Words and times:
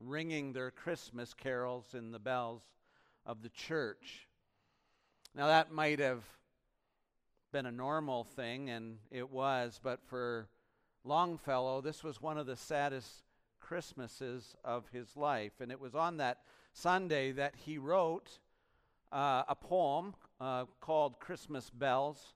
ringing 0.00 0.54
their 0.54 0.70
Christmas 0.70 1.34
carols 1.34 1.92
in 1.92 2.12
the 2.12 2.18
bells 2.18 2.62
of 3.26 3.42
the 3.42 3.50
church. 3.50 4.26
Now, 5.34 5.48
that 5.48 5.70
might 5.70 5.98
have 5.98 6.22
been 7.52 7.66
a 7.66 7.72
normal 7.72 8.24
thing, 8.24 8.70
and 8.70 8.96
it 9.10 9.30
was, 9.30 9.78
but 9.82 10.00
for 10.06 10.48
Longfellow, 11.04 11.82
this 11.82 12.02
was 12.02 12.22
one 12.22 12.38
of 12.38 12.46
the 12.46 12.56
saddest 12.56 13.23
Christmases 13.66 14.54
of 14.62 14.84
his 14.92 15.16
life. 15.16 15.52
And 15.60 15.72
it 15.72 15.80
was 15.80 15.94
on 15.94 16.18
that 16.18 16.40
Sunday 16.74 17.32
that 17.32 17.54
he 17.56 17.78
wrote 17.78 18.38
uh, 19.10 19.44
a 19.48 19.54
poem 19.54 20.14
uh, 20.38 20.66
called 20.80 21.18
Christmas 21.18 21.70
Bells, 21.70 22.34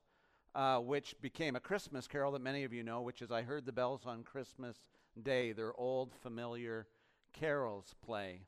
uh, 0.54 0.78
which 0.78 1.14
became 1.20 1.54
a 1.54 1.60
Christmas 1.60 2.06
carol 2.06 2.32
that 2.32 2.40
many 2.40 2.64
of 2.64 2.72
you 2.72 2.82
know, 2.82 3.02
which 3.02 3.20
is 3.20 3.30
I 3.30 3.42
Heard 3.42 3.66
the 3.66 3.72
Bells 3.72 4.06
on 4.06 4.22
Christmas 4.22 4.76
Day. 5.22 5.52
Their 5.52 5.78
old 5.78 6.14
familiar 6.14 6.86
carols 7.34 7.94
play. 8.02 8.40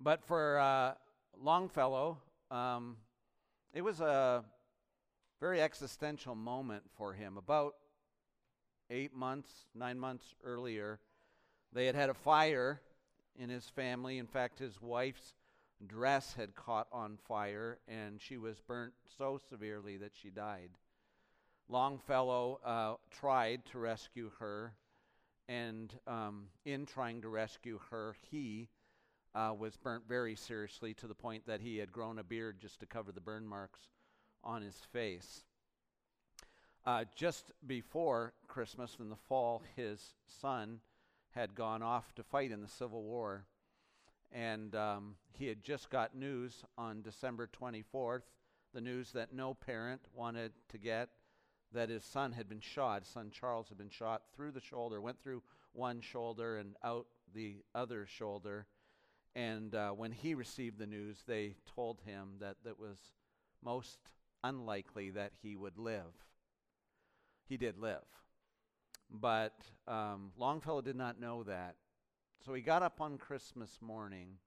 But 0.00 0.24
for 0.24 0.58
uh, 0.58 0.94
Longfellow, 1.42 2.18
um, 2.52 2.98
it 3.74 3.82
was 3.82 4.00
a 4.00 4.44
very 5.40 5.60
existential 5.60 6.36
moment 6.36 6.84
for 6.96 7.14
him. 7.14 7.36
About 7.36 7.74
eight 8.90 9.14
months, 9.14 9.66
nine 9.74 9.98
months 9.98 10.34
earlier, 10.44 11.00
they 11.72 11.86
had 11.86 11.94
had 11.94 12.10
a 12.10 12.14
fire 12.14 12.80
in 13.38 13.48
his 13.48 13.64
family. 13.64 14.18
In 14.18 14.26
fact, 14.26 14.58
his 14.58 14.80
wife's 14.80 15.34
dress 15.86 16.34
had 16.34 16.54
caught 16.54 16.88
on 16.92 17.18
fire 17.26 17.78
and 17.88 18.20
she 18.20 18.36
was 18.36 18.60
burnt 18.60 18.92
so 19.18 19.38
severely 19.48 19.96
that 19.96 20.12
she 20.14 20.30
died. 20.30 20.70
Longfellow 21.68 22.60
uh, 22.64 22.94
tried 23.12 23.64
to 23.66 23.78
rescue 23.78 24.32
her, 24.40 24.74
and 25.48 25.94
um, 26.06 26.46
in 26.64 26.84
trying 26.84 27.22
to 27.22 27.28
rescue 27.28 27.78
her, 27.90 28.16
he 28.30 28.68
uh, 29.36 29.54
was 29.56 29.76
burnt 29.76 30.02
very 30.08 30.34
seriously 30.34 30.94
to 30.94 31.06
the 31.06 31.14
point 31.14 31.46
that 31.46 31.60
he 31.60 31.78
had 31.78 31.92
grown 31.92 32.18
a 32.18 32.24
beard 32.24 32.58
just 32.60 32.80
to 32.80 32.86
cover 32.86 33.12
the 33.12 33.20
burn 33.20 33.46
marks 33.46 33.80
on 34.42 34.62
his 34.62 34.76
face. 34.92 35.44
Uh, 36.84 37.04
just 37.14 37.52
before 37.66 38.32
Christmas 38.48 38.96
in 38.98 39.08
the 39.08 39.16
fall, 39.28 39.62
his 39.76 40.14
son 40.40 40.80
had 41.30 41.54
gone 41.54 41.82
off 41.82 42.14
to 42.14 42.22
fight 42.22 42.50
in 42.50 42.60
the 42.60 42.68
Civil 42.68 43.02
War. 43.02 43.44
And 44.32 44.74
um, 44.74 45.14
he 45.38 45.46
had 45.46 45.62
just 45.62 45.90
got 45.90 46.14
news 46.14 46.64
on 46.78 47.02
December 47.02 47.48
24th, 47.48 48.22
the 48.72 48.80
news 48.80 49.12
that 49.12 49.32
no 49.32 49.54
parent 49.54 50.02
wanted 50.14 50.52
to 50.68 50.78
get 50.78 51.08
that 51.72 51.88
his 51.88 52.04
son 52.04 52.32
had 52.32 52.48
been 52.48 52.60
shot. 52.60 53.06
Son 53.06 53.30
Charles 53.30 53.68
had 53.68 53.78
been 53.78 53.90
shot 53.90 54.22
through 54.34 54.52
the 54.52 54.60
shoulder, 54.60 55.00
went 55.00 55.20
through 55.22 55.42
one 55.72 56.00
shoulder 56.00 56.58
and 56.58 56.74
out 56.82 57.06
the 57.32 57.56
other 57.74 58.06
shoulder. 58.06 58.66
And 59.36 59.74
uh, 59.74 59.90
when 59.90 60.12
he 60.12 60.34
received 60.34 60.78
the 60.78 60.86
news, 60.86 61.22
they 61.26 61.54
told 61.74 62.00
him 62.04 62.34
that 62.40 62.56
it 62.64 62.78
was 62.78 62.98
most 63.64 63.98
unlikely 64.42 65.10
that 65.10 65.32
he 65.42 65.54
would 65.54 65.78
live. 65.78 66.12
He 67.48 67.56
did 67.56 67.78
live. 67.78 68.04
But 69.10 69.54
um, 69.88 70.32
Longfellow 70.38 70.82
did 70.82 70.96
not 70.96 71.20
know 71.20 71.42
that. 71.44 71.76
So 72.44 72.54
he 72.54 72.62
got 72.62 72.82
up 72.82 73.00
on 73.00 73.18
Christmas 73.18 73.78
morning 73.80 74.38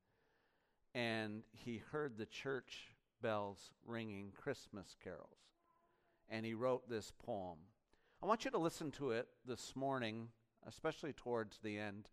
and 0.96 1.44
he 1.52 1.82
heard 1.92 2.18
the 2.18 2.26
church 2.26 2.96
bells 3.22 3.72
ringing 3.86 4.32
Christmas 4.36 4.96
carols. 5.04 5.38
And 6.30 6.46
he 6.46 6.54
wrote 6.54 6.90
this 6.90 7.12
poem. 7.26 7.58
I 8.22 8.26
want 8.26 8.46
you 8.46 8.52
to 8.52 8.58
listen 8.58 8.92
to 8.92 9.12
it 9.12 9.28
this 9.46 9.76
morning, 9.76 10.30
especially 10.66 11.14
towards 11.14 11.60
the 11.60 11.78
end, 11.78 12.10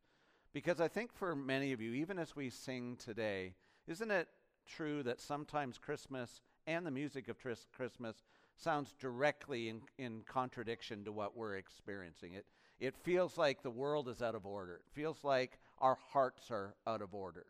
because 0.53 0.81
I 0.81 0.89
think 0.89 1.13
for 1.13 1.37
many 1.37 1.73
of 1.73 1.81
you, 1.81 1.93
even 1.93 2.19
as 2.19 2.35
we 2.35 2.51
sing 2.51 2.97
today, 2.97 3.55
isn't 3.87 4.11
it 4.11 4.29
true 4.67 5.03
that 5.05 5.21
sometimes 5.21 5.79
Christmas 5.79 6.41
and 6.67 6.85
the 6.85 6.91
music 6.91 7.29
of 7.29 7.39
tris- 7.39 7.67
Christmas 7.75 8.25
sounds 8.61 8.95
directly 8.99 9.69
in, 9.69 9.81
in 9.99 10.23
contradiction 10.27 11.05
to 11.05 11.13
what 11.13 11.37
we're 11.37 11.57
experiencing. 11.57 12.35
It, 12.35 12.47
it 12.79 12.95
feels 12.97 13.37
like 13.39 13.63
the 13.63 13.71
world 13.71 14.09
is 14.09 14.23
out 14.23 14.35
of 14.35 14.47
order. 14.47 14.75
It 14.75 14.95
feels 14.95 15.25
like 15.25 15.59
our 15.79 15.99
hearts 16.13 16.51
are 16.51 16.75
out 16.87 17.03
of 17.03 17.15
order. 17.15 17.47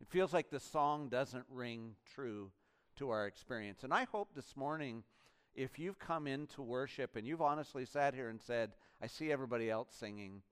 It 0.00 0.08
feels 0.08 0.32
like 0.32 0.50
the 0.50 0.60
song 0.60 1.08
doesn't 1.08 1.44
ring 1.50 1.94
true 2.14 2.50
to 2.96 3.10
our 3.10 3.26
experience. 3.26 3.84
And 3.84 3.92
I 3.92 4.04
hope 4.04 4.34
this 4.34 4.56
morning, 4.56 5.04
if 5.54 5.78
you've 5.78 5.98
come 5.98 6.26
into 6.26 6.62
worship 6.62 7.16
and 7.16 7.26
you've 7.26 7.42
honestly 7.42 7.84
sat 7.84 8.14
here 8.14 8.28
and 8.28 8.40
said, 8.40 8.72
I 9.00 9.06
see 9.06 9.30
everybody 9.30 9.70
else 9.70 9.88
singing, 9.90 10.42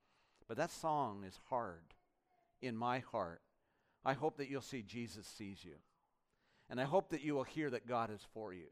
but 0.48 0.56
that 0.56 0.70
song 0.70 1.24
is 1.26 1.38
hard 1.48 1.94
in 2.62 2.76
my 2.76 3.00
heart, 3.00 3.42
I 4.04 4.14
hope 4.14 4.36
that 4.38 4.48
you'll 4.48 4.62
see 4.62 4.82
Jesus 4.82 5.26
sees 5.26 5.64
you. 5.64 5.76
And 6.68 6.80
I 6.80 6.84
hope 6.84 7.10
that 7.10 7.22
you 7.22 7.34
will 7.34 7.44
hear 7.44 7.70
that 7.70 7.86
God 7.86 8.10
is 8.12 8.26
for 8.32 8.52
you. 8.52 8.68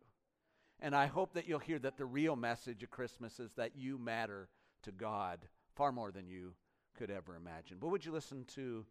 And 0.81 0.95
I 0.95 1.07
hope 1.07 1.35
that 1.35 1.49
you'll 1.49 1.59
hear 1.59 1.79
that 1.81 1.97
the 1.97 2.05
real 2.05 2.37
message 2.37 2.83
of 2.83 2.91
Christmas 2.91 3.41
is 3.41 3.53
that 3.55 3.77
you 3.77 3.99
matter 3.99 4.49
to 4.83 4.93
God 4.93 5.41
far 5.75 5.91
more 5.91 6.13
than 6.13 6.29
you 6.29 6.55
could 6.97 7.11
ever 7.11 7.35
imagine. 7.37 7.79
But 7.81 7.89
would 7.89 8.05
you 8.05 8.13
listen 8.13 8.45
to 8.55 8.87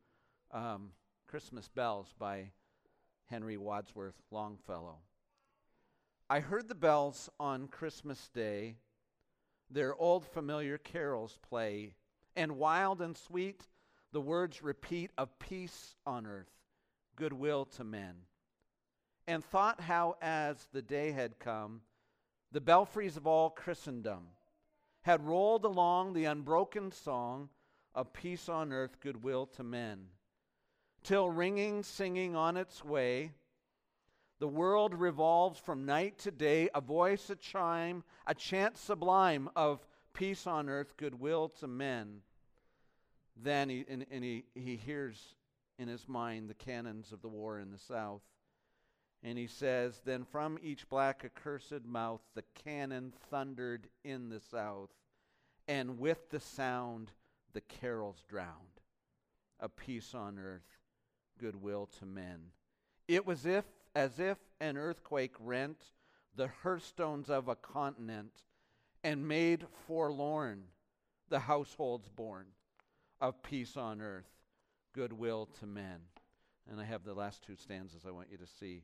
um, 0.51 0.89
Christmas 1.27 1.69
Bells 1.69 2.13
by 2.19 2.51
Henry 3.25 3.57
Wadsworth 3.57 4.21
Longfellow? 4.31 4.97
I 6.29 6.41
heard 6.41 6.67
the 6.67 6.75
bells 6.75 7.29
on 7.39 7.69
Christmas 7.69 8.27
Day, 8.29 8.75
their 9.71 9.95
old 9.95 10.25
familiar 10.25 10.77
carols 10.77 11.39
play, 11.49 11.93
and 12.35 12.57
wild 12.57 13.01
and 13.01 13.15
sweet 13.15 13.65
the 14.11 14.21
words 14.21 14.61
repeat 14.61 15.11
of 15.17 15.39
peace 15.39 15.95
on 16.05 16.25
earth, 16.25 16.51
goodwill 17.15 17.65
to 17.65 17.85
men 17.85 18.15
and 19.27 19.43
thought 19.43 19.81
how, 19.81 20.15
as 20.21 20.67
the 20.71 20.81
day 20.81 21.11
had 21.11 21.39
come, 21.39 21.81
the 22.51 22.61
belfries 22.61 23.17
of 23.17 23.27
all 23.27 23.49
Christendom 23.49 24.27
had 25.01 25.25
rolled 25.25 25.65
along 25.65 26.13
the 26.13 26.25
unbroken 26.25 26.91
song 26.91 27.49
of 27.93 28.13
peace 28.13 28.47
on 28.47 28.71
earth, 28.71 28.99
goodwill 28.99 29.45
to 29.45 29.63
men, 29.63 30.07
till 31.03 31.29
ringing, 31.29 31.83
singing 31.83 32.35
on 32.35 32.57
its 32.57 32.83
way, 32.83 33.31
the 34.39 34.47
world 34.47 34.93
revolves 34.93 35.59
from 35.59 35.85
night 35.85 36.19
to 36.19 36.31
day, 36.31 36.69
a 36.75 36.81
voice, 36.81 37.29
a 37.29 37.35
chime, 37.35 38.03
a 38.27 38.35
chant 38.35 38.77
sublime 38.77 39.49
of 39.55 39.85
peace 40.13 40.45
on 40.45 40.69
earth, 40.69 40.95
goodwill 40.95 41.49
to 41.49 41.67
men. 41.67 42.21
Then 43.35 43.69
he, 43.69 43.85
and, 43.89 44.05
and 44.11 44.23
he, 44.23 44.45
he 44.53 44.75
hears 44.75 45.35
in 45.79 45.87
his 45.87 46.07
mind 46.07 46.49
the 46.49 46.53
cannons 46.53 47.11
of 47.11 47.21
the 47.21 47.27
war 47.27 47.59
in 47.59 47.71
the 47.71 47.79
south. 47.79 48.21
And 49.27 49.37
he 49.37 49.47
says, 49.47 49.99
Then 50.05 50.23
from 50.23 50.57
each 50.63 50.87
black 50.87 51.25
accursed 51.25 51.83
mouth 51.85 52.21
the 52.33 52.45
cannon 52.63 53.11
thundered 53.29 53.89
in 54.05 54.29
the 54.29 54.39
south, 54.39 54.89
and 55.67 55.99
with 55.99 56.29
the 56.29 56.39
sound 56.39 57.11
the 57.51 57.59
carols 57.59 58.23
drowned. 58.29 58.79
A 59.59 59.67
peace 59.67 60.15
on 60.15 60.39
earth, 60.39 60.77
goodwill 61.37 61.89
to 61.99 62.05
men. 62.05 62.39
It 63.09 63.25
was 63.25 63.45
if, 63.45 63.65
as 63.93 64.17
if 64.17 64.37
an 64.61 64.77
earthquake 64.77 65.35
rent 65.41 65.83
the 66.33 66.49
hearthstones 66.63 67.29
of 67.29 67.49
a 67.49 67.55
continent 67.57 68.43
and 69.03 69.27
made 69.27 69.65
forlorn 69.87 70.63
the 71.27 71.39
households 71.39 72.07
born 72.07 72.45
of 73.19 73.43
peace 73.43 73.75
on 73.75 73.99
earth, 73.99 74.29
goodwill 74.93 75.49
to 75.59 75.65
men. 75.65 75.99
And 76.71 76.79
I 76.79 76.85
have 76.85 77.03
the 77.03 77.13
last 77.13 77.43
two 77.43 77.57
stanzas 77.57 78.05
I 78.07 78.11
want 78.11 78.31
you 78.31 78.37
to 78.37 78.47
see 78.47 78.83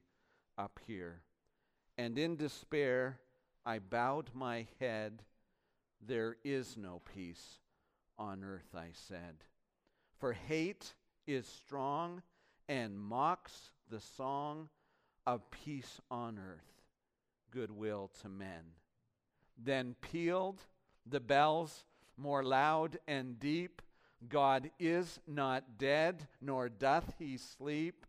up 0.57 0.79
here. 0.85 1.21
And 1.97 2.17
in 2.17 2.35
despair, 2.35 3.19
I 3.65 3.79
bowed 3.79 4.31
my 4.33 4.67
head. 4.79 5.23
There 6.05 6.37
is 6.43 6.75
no 6.77 7.01
peace 7.13 7.59
on 8.17 8.43
earth, 8.43 8.75
I 8.75 8.89
said. 8.93 9.43
For 10.19 10.33
hate 10.33 10.93
is 11.27 11.47
strong 11.47 12.21
and 12.67 12.99
mocks 12.99 13.71
the 13.89 13.99
song 13.99 14.69
of 15.25 15.49
peace 15.51 16.01
on 16.09 16.39
earth, 16.39 16.81
goodwill 17.51 18.11
to 18.21 18.29
men. 18.29 18.63
Then 19.57 19.95
pealed 20.01 20.61
the 21.05 21.19
bells 21.19 21.85
more 22.17 22.43
loud 22.43 22.99
and 23.07 23.39
deep. 23.39 23.81
God 24.29 24.71
is 24.79 25.19
not 25.27 25.77
dead, 25.77 26.27
nor 26.41 26.69
doth 26.69 27.13
he 27.19 27.37
sleep. 27.37 28.05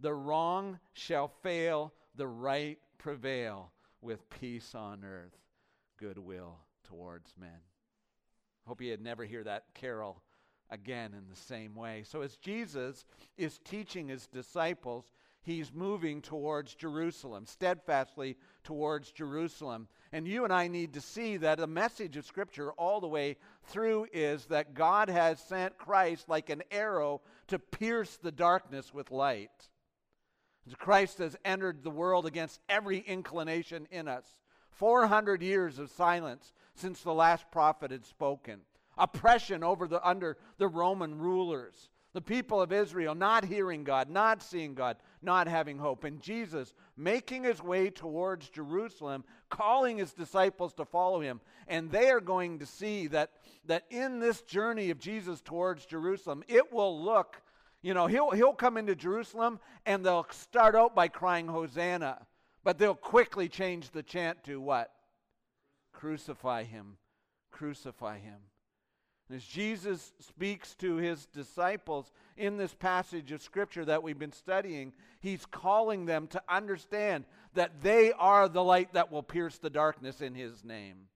The 0.00 0.14
wrong 0.14 0.78
shall 0.92 1.28
fail, 1.28 1.92
the 2.14 2.26
right 2.26 2.78
prevail, 2.98 3.72
with 4.02 4.28
peace 4.28 4.74
on 4.74 5.04
earth, 5.04 5.36
goodwill 5.98 6.58
towards 6.84 7.34
men. 7.38 7.60
Hope 8.66 8.82
you 8.82 8.90
had 8.90 9.00
never 9.00 9.24
hear 9.24 9.44
that 9.44 9.64
carol 9.74 10.22
again 10.70 11.14
in 11.14 11.28
the 11.28 11.40
same 11.40 11.74
way. 11.74 12.02
So 12.04 12.22
as 12.22 12.36
Jesus 12.36 13.04
is 13.38 13.58
teaching 13.64 14.08
his 14.08 14.26
disciples, 14.26 15.04
he's 15.42 15.72
moving 15.72 16.20
towards 16.20 16.74
Jerusalem, 16.74 17.46
steadfastly 17.46 18.36
towards 18.64 19.12
Jerusalem. 19.12 19.88
And 20.12 20.26
you 20.26 20.44
and 20.44 20.52
I 20.52 20.68
need 20.68 20.92
to 20.94 21.00
see 21.00 21.36
that 21.38 21.58
the 21.58 21.66
message 21.66 22.16
of 22.16 22.26
Scripture 22.26 22.72
all 22.72 23.00
the 23.00 23.06
way 23.06 23.36
through 23.64 24.08
is 24.12 24.46
that 24.46 24.74
God 24.74 25.08
has 25.08 25.38
sent 25.38 25.78
Christ 25.78 26.28
like 26.28 26.50
an 26.50 26.62
arrow 26.70 27.22
to 27.48 27.58
pierce 27.58 28.16
the 28.16 28.32
darkness 28.32 28.92
with 28.92 29.10
light. 29.10 29.68
Christ 30.74 31.18
has 31.18 31.36
entered 31.44 31.82
the 31.82 31.90
world 31.90 32.26
against 32.26 32.60
every 32.68 32.98
inclination 32.98 33.86
in 33.90 34.08
us. 34.08 34.24
400 34.70 35.42
years 35.42 35.78
of 35.78 35.90
silence 35.90 36.52
since 36.74 37.00
the 37.00 37.14
last 37.14 37.50
prophet 37.50 37.90
had 37.90 38.04
spoken. 38.04 38.60
Oppression 38.98 39.62
over 39.62 39.86
the 39.86 40.06
under 40.06 40.36
the 40.58 40.68
Roman 40.68 41.18
rulers 41.18 41.90
the 42.16 42.22
people 42.22 42.62
of 42.62 42.72
Israel 42.72 43.14
not 43.14 43.44
hearing 43.44 43.84
God, 43.84 44.08
not 44.08 44.42
seeing 44.42 44.72
God, 44.72 44.96
not 45.20 45.46
having 45.46 45.76
hope. 45.76 46.02
And 46.02 46.18
Jesus 46.18 46.72
making 46.96 47.44
his 47.44 47.62
way 47.62 47.90
towards 47.90 48.48
Jerusalem, 48.48 49.22
calling 49.50 49.98
his 49.98 50.14
disciples 50.14 50.72
to 50.74 50.86
follow 50.86 51.20
him. 51.20 51.42
And 51.68 51.90
they 51.90 52.08
are 52.08 52.22
going 52.22 52.60
to 52.60 52.64
see 52.64 53.06
that, 53.08 53.32
that 53.66 53.84
in 53.90 54.18
this 54.18 54.40
journey 54.40 54.88
of 54.88 54.98
Jesus 54.98 55.42
towards 55.42 55.84
Jerusalem, 55.84 56.42
it 56.48 56.72
will 56.72 57.04
look, 57.04 57.42
you 57.82 57.94
know, 57.94 58.06
he'll, 58.06 58.30
he'll 58.30 58.52
come 58.52 58.76
into 58.76 58.94
Jerusalem 58.94 59.60
and 59.84 60.04
they'll 60.04 60.26
start 60.30 60.74
out 60.74 60.94
by 60.94 61.08
crying, 61.08 61.46
Hosanna. 61.46 62.26
But 62.64 62.78
they'll 62.78 62.94
quickly 62.94 63.48
change 63.48 63.90
the 63.90 64.02
chant 64.02 64.42
to 64.44 64.60
what? 64.60 64.90
Crucify 65.92 66.64
him. 66.64 66.96
Crucify 67.52 68.18
him. 68.18 68.40
As 69.32 69.44
Jesus 69.44 70.12
speaks 70.20 70.74
to 70.76 70.96
his 70.96 71.26
disciples 71.26 72.12
in 72.36 72.56
this 72.56 72.74
passage 72.74 73.32
of 73.32 73.42
Scripture 73.42 73.84
that 73.84 74.02
we've 74.02 74.18
been 74.18 74.32
studying, 74.32 74.92
he's 75.20 75.44
calling 75.46 76.06
them 76.06 76.28
to 76.28 76.42
understand 76.48 77.24
that 77.54 77.82
they 77.82 78.12
are 78.12 78.48
the 78.48 78.62
light 78.62 78.92
that 78.94 79.10
will 79.10 79.24
pierce 79.24 79.58
the 79.58 79.70
darkness 79.70 80.20
in 80.20 80.34
his 80.34 80.64
name. 80.64 81.08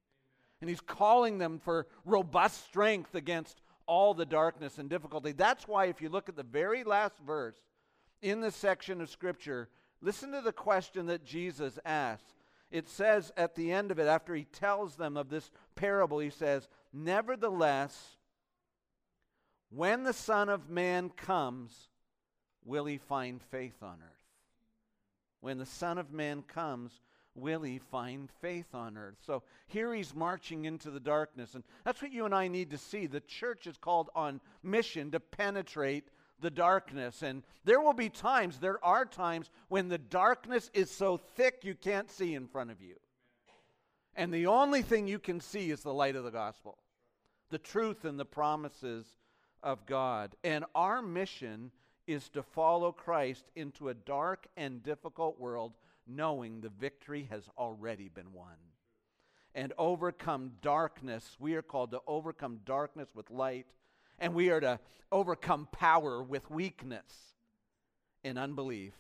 And 0.61 0.69
he's 0.69 0.81
calling 0.81 1.39
them 1.39 1.61
for 1.61 1.87
robust 2.05 2.65
strength 2.65 3.15
against 3.15 3.61
all 3.91 4.15
the 4.15 4.25
darkness 4.25 4.79
and 4.79 4.89
difficulty. 4.89 5.33
That's 5.33 5.67
why, 5.67 5.87
if 5.87 6.01
you 6.01 6.11
look 6.11 6.29
at 6.29 6.37
the 6.37 6.45
very 6.45 6.85
last 6.85 7.19
verse 7.27 7.57
in 8.23 8.41
this 8.41 8.55
section 8.55 9.01
of 9.01 9.11
Scripture, 9.11 9.69
listen 10.01 10.31
to 10.31 10.41
the 10.41 10.53
question 10.53 11.07
that 11.07 11.25
Jesus 11.25 11.77
asks. 11.85 12.37
It 12.71 12.89
says 12.89 13.33
at 13.37 13.57
the 13.57 13.73
end 13.73 13.91
of 13.91 13.99
it, 13.99 14.07
after 14.07 14.33
he 14.33 14.45
tells 14.45 14.95
them 14.95 15.17
of 15.17 15.29
this 15.29 15.51
parable, 15.75 16.21
he 16.21 16.31
says, 16.31 16.69
Nevertheless, 16.93 18.17
when 19.71 20.05
the 20.05 20.13
Son 20.13 20.49
of 20.49 20.71
Man 20.71 21.09
comes, 21.09 21.89
will 22.65 22.85
he 22.85 22.97
find 22.97 23.43
faith 23.43 23.83
on 23.83 23.99
earth? 24.01 24.23
When 25.41 25.59
the 25.59 25.67
Son 25.67 25.99
of 25.99 26.13
Man 26.13 26.43
comes, 26.43 27.01
will 27.35 27.63
he 27.63 27.79
find 27.79 28.31
faith 28.41 28.75
on 28.75 28.97
earth? 28.97 29.17
So 29.25 29.43
here 29.67 29.95
he's 29.95 30.15
marching 30.15 30.65
into 30.65 30.91
the 30.91 31.01
darkness. 31.01 31.55
And 31.55 31.65
that's 31.85 32.03
what 32.03 32.13
you 32.13 32.25
and 32.25 32.35
I 32.35 32.49
need 32.49 32.71
to 32.71 32.79
see. 32.79 33.07
The 33.07 33.21
church 33.21 33.67
is 33.67 33.77
called 33.77 34.11
on 34.15 34.41
mission 34.63 35.11
to 35.13 35.21
penetrate 35.21 36.09
the 36.41 36.51
darkness. 36.51 37.23
And 37.23 37.43
there 37.65 37.81
will 37.81 37.93
be 37.93 38.09
times, 38.09 38.59
there 38.59 38.85
are 38.85 39.05
times, 39.05 39.51
when 39.69 39.89
the 39.89 39.99
darkness 39.99 40.71
is 40.75 40.91
so 40.91 41.17
thick 41.17 41.61
you 41.63 41.75
can't 41.75 42.11
see 42.11 42.35
in 42.35 42.47
front 42.47 42.71
of 42.71 42.81
you. 42.81 42.97
And 44.17 44.35
the 44.35 44.47
only 44.47 44.83
thing 44.83 45.07
you 45.07 45.19
can 45.19 45.41
see 45.41 45.71
is 45.71 45.83
the 45.83 45.95
light 45.95 46.17
of 46.17 46.25
the 46.25 46.31
gospel, 46.31 46.79
the 47.51 47.59
truth 47.59 48.05
and 48.05 48.19
the 48.19 48.25
promises 48.25 49.07
of 49.63 49.87
God. 49.87 50.35
And 50.43 50.65
our 50.75 51.01
mission 51.01 51.71
is 52.07 52.29
to 52.31 52.43
follow 52.43 52.91
Christ 52.91 53.45
into 53.55 53.89
a 53.89 53.95
dark 53.95 54.49
and 54.57 54.83
difficult 54.83 55.39
world, 55.39 55.73
knowing 56.15 56.61
the 56.61 56.69
victory 56.69 57.29
has 57.31 57.49
already 57.57 58.09
been 58.09 58.33
won. 58.33 58.57
And 59.55 59.73
overcome 59.79 60.53
darkness. 60.63 61.37
We 61.39 61.55
are 61.55 61.63
called 61.63 61.91
to 61.91 62.01
overcome 62.07 62.61
darkness 62.65 63.09
with 63.15 63.31
light, 63.31 63.67
and 64.19 64.35
we 64.35 64.51
are 64.51 64.61
to 64.61 64.79
overcome 65.11 65.69
power 65.73 66.23
with 66.23 66.51
weakness, 66.51 67.35
and 68.23 68.39
unbelief 68.39 68.95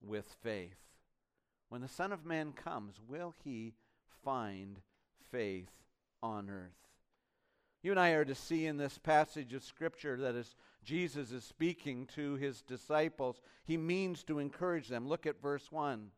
with 0.00 0.26
faith. 0.42 0.78
When 1.68 1.80
the 1.80 1.88
Son 1.88 2.12
of 2.12 2.24
Man 2.24 2.52
comes, 2.52 2.94
will 3.06 3.34
he 3.44 3.74
find 4.24 4.80
faith 5.30 5.70
on 6.22 6.48
earth. 6.50 6.72
You 7.82 7.92
and 7.92 8.00
I 8.00 8.10
are 8.10 8.24
to 8.24 8.34
see 8.34 8.66
in 8.66 8.78
this 8.78 8.98
passage 8.98 9.52
of 9.52 9.62
Scripture 9.62 10.16
that 10.16 10.34
as 10.34 10.56
Jesus 10.82 11.30
is 11.30 11.44
speaking 11.44 12.06
to 12.14 12.34
his 12.34 12.62
disciples, 12.62 13.40
he 13.64 13.76
means 13.76 14.24
to 14.24 14.38
encourage 14.38 14.88
them. 14.88 15.06
Look 15.06 15.26
at 15.26 15.40
verse 15.40 15.70
1. 15.70 16.08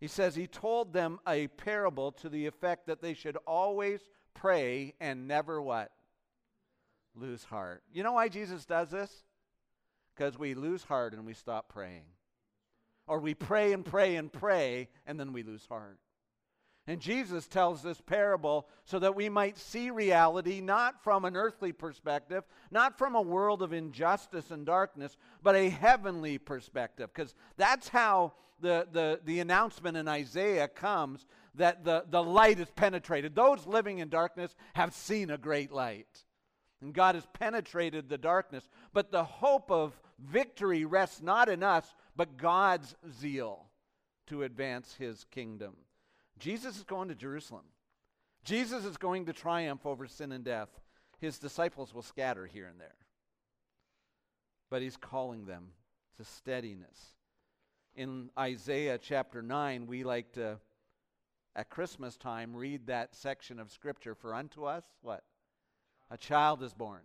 He 0.00 0.08
says, 0.08 0.34
He 0.34 0.46
told 0.46 0.92
them 0.92 1.20
a 1.28 1.46
parable 1.48 2.12
to 2.12 2.28
the 2.28 2.46
effect 2.46 2.86
that 2.86 3.02
they 3.02 3.14
should 3.14 3.36
always 3.46 4.00
pray 4.34 4.94
and 4.98 5.28
never 5.28 5.60
what? 5.60 5.92
Lose 7.14 7.44
heart. 7.44 7.82
You 7.92 8.02
know 8.02 8.12
why 8.12 8.28
Jesus 8.28 8.64
does 8.64 8.90
this? 8.90 9.24
Because 10.14 10.38
we 10.38 10.54
lose 10.54 10.82
heart 10.82 11.12
and 11.12 11.26
we 11.26 11.34
stop 11.34 11.68
praying. 11.68 12.04
Or 13.06 13.18
we 13.18 13.34
pray 13.34 13.72
and 13.72 13.84
pray 13.84 14.16
and 14.16 14.32
pray 14.32 14.88
and 15.06 15.20
then 15.20 15.32
we 15.32 15.42
lose 15.42 15.66
heart. 15.66 15.98
And 16.90 17.00
Jesus 17.00 17.46
tells 17.46 17.82
this 17.82 18.00
parable 18.00 18.66
so 18.82 18.98
that 18.98 19.14
we 19.14 19.28
might 19.28 19.56
see 19.56 19.92
reality 19.92 20.60
not 20.60 21.04
from 21.04 21.24
an 21.24 21.36
earthly 21.36 21.70
perspective, 21.70 22.42
not 22.72 22.98
from 22.98 23.14
a 23.14 23.22
world 23.22 23.62
of 23.62 23.72
injustice 23.72 24.50
and 24.50 24.66
darkness, 24.66 25.16
but 25.40 25.54
a 25.54 25.68
heavenly 25.68 26.36
perspective. 26.36 27.08
Because 27.14 27.36
that's 27.56 27.86
how 27.86 28.32
the, 28.58 28.88
the, 28.90 29.20
the 29.24 29.38
announcement 29.38 29.96
in 29.96 30.08
Isaiah 30.08 30.66
comes 30.66 31.26
that 31.54 31.84
the, 31.84 32.06
the 32.10 32.24
light 32.24 32.58
is 32.58 32.72
penetrated. 32.74 33.36
Those 33.36 33.68
living 33.68 34.00
in 34.00 34.08
darkness 34.08 34.56
have 34.74 34.92
seen 34.92 35.30
a 35.30 35.38
great 35.38 35.70
light. 35.70 36.24
And 36.82 36.92
God 36.92 37.14
has 37.14 37.28
penetrated 37.34 38.08
the 38.08 38.18
darkness. 38.18 38.68
But 38.92 39.12
the 39.12 39.22
hope 39.22 39.70
of 39.70 39.92
victory 40.18 40.84
rests 40.84 41.22
not 41.22 41.48
in 41.48 41.62
us, 41.62 41.94
but 42.16 42.36
God's 42.36 42.96
zeal 43.20 43.66
to 44.26 44.42
advance 44.42 44.96
his 44.98 45.24
kingdom. 45.30 45.76
Jesus 46.40 46.78
is 46.78 46.84
going 46.84 47.08
to 47.08 47.14
Jerusalem. 47.14 47.64
Jesus 48.44 48.84
is 48.84 48.96
going 48.96 49.26
to 49.26 49.32
triumph 49.32 49.84
over 49.84 50.06
sin 50.06 50.32
and 50.32 50.42
death. 50.42 50.68
His 51.20 51.38
disciples 51.38 51.94
will 51.94 52.02
scatter 52.02 52.46
here 52.46 52.66
and 52.66 52.80
there. 52.80 52.96
But 54.70 54.82
he's 54.82 54.96
calling 54.96 55.44
them 55.44 55.68
to 56.16 56.24
steadiness. 56.24 56.98
In 57.94 58.30
Isaiah 58.38 58.98
chapter 58.98 59.42
9, 59.42 59.86
we 59.86 60.02
like 60.02 60.32
to, 60.32 60.58
at 61.54 61.68
Christmas 61.68 62.16
time, 62.16 62.56
read 62.56 62.86
that 62.86 63.14
section 63.14 63.60
of 63.60 63.70
Scripture. 63.70 64.14
For 64.14 64.34
unto 64.34 64.64
us, 64.64 64.84
what? 65.02 65.22
A 66.10 66.16
child 66.16 66.62
is 66.62 66.72
born. 66.72 67.02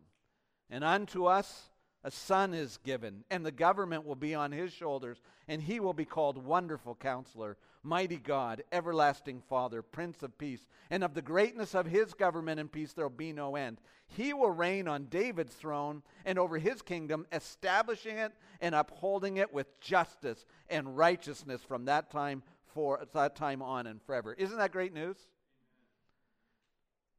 And 0.69 0.83
unto 0.83 1.25
us 1.25 1.69
a 2.05 2.11
son 2.11 2.53
is 2.53 2.77
given, 2.83 3.23
and 3.31 3.43
the 3.43 3.51
government 3.51 4.05
will 4.05 4.15
be 4.15 4.35
on 4.35 4.51
his 4.51 4.71
shoulders, 4.71 5.17
and 5.47 5.59
he 5.59 5.79
will 5.79 5.93
be 5.93 6.05
called 6.05 6.37
Wonderful 6.37 6.93
Counselor, 6.93 7.57
Mighty 7.81 8.17
God, 8.17 8.63
Everlasting 8.71 9.41
Father, 9.49 9.81
Prince 9.81 10.21
of 10.21 10.37
Peace. 10.37 10.67
And 10.91 11.03
of 11.03 11.15
the 11.15 11.23
greatness 11.23 11.73
of 11.73 11.87
his 11.87 12.13
government 12.13 12.59
and 12.59 12.71
peace 12.71 12.93
there 12.93 13.05
will 13.05 13.09
be 13.09 13.33
no 13.33 13.55
end. 13.55 13.81
He 14.05 14.33
will 14.33 14.51
reign 14.51 14.87
on 14.87 15.05
David's 15.05 15.55
throne 15.55 16.03
and 16.25 16.37
over 16.37 16.59
his 16.59 16.83
kingdom, 16.83 17.25
establishing 17.31 18.19
it 18.19 18.33
and 18.61 18.75
upholding 18.75 19.37
it 19.37 19.51
with 19.51 19.79
justice 19.79 20.45
and 20.69 20.95
righteousness 20.95 21.63
from 21.63 21.85
that 21.85 22.11
time 22.11 22.43
for 22.75 23.03
that 23.15 23.35
time 23.35 23.63
on 23.63 23.87
and 23.87 23.99
forever. 24.03 24.35
Isn't 24.37 24.59
that 24.59 24.71
great 24.71 24.93
news? 24.93 25.17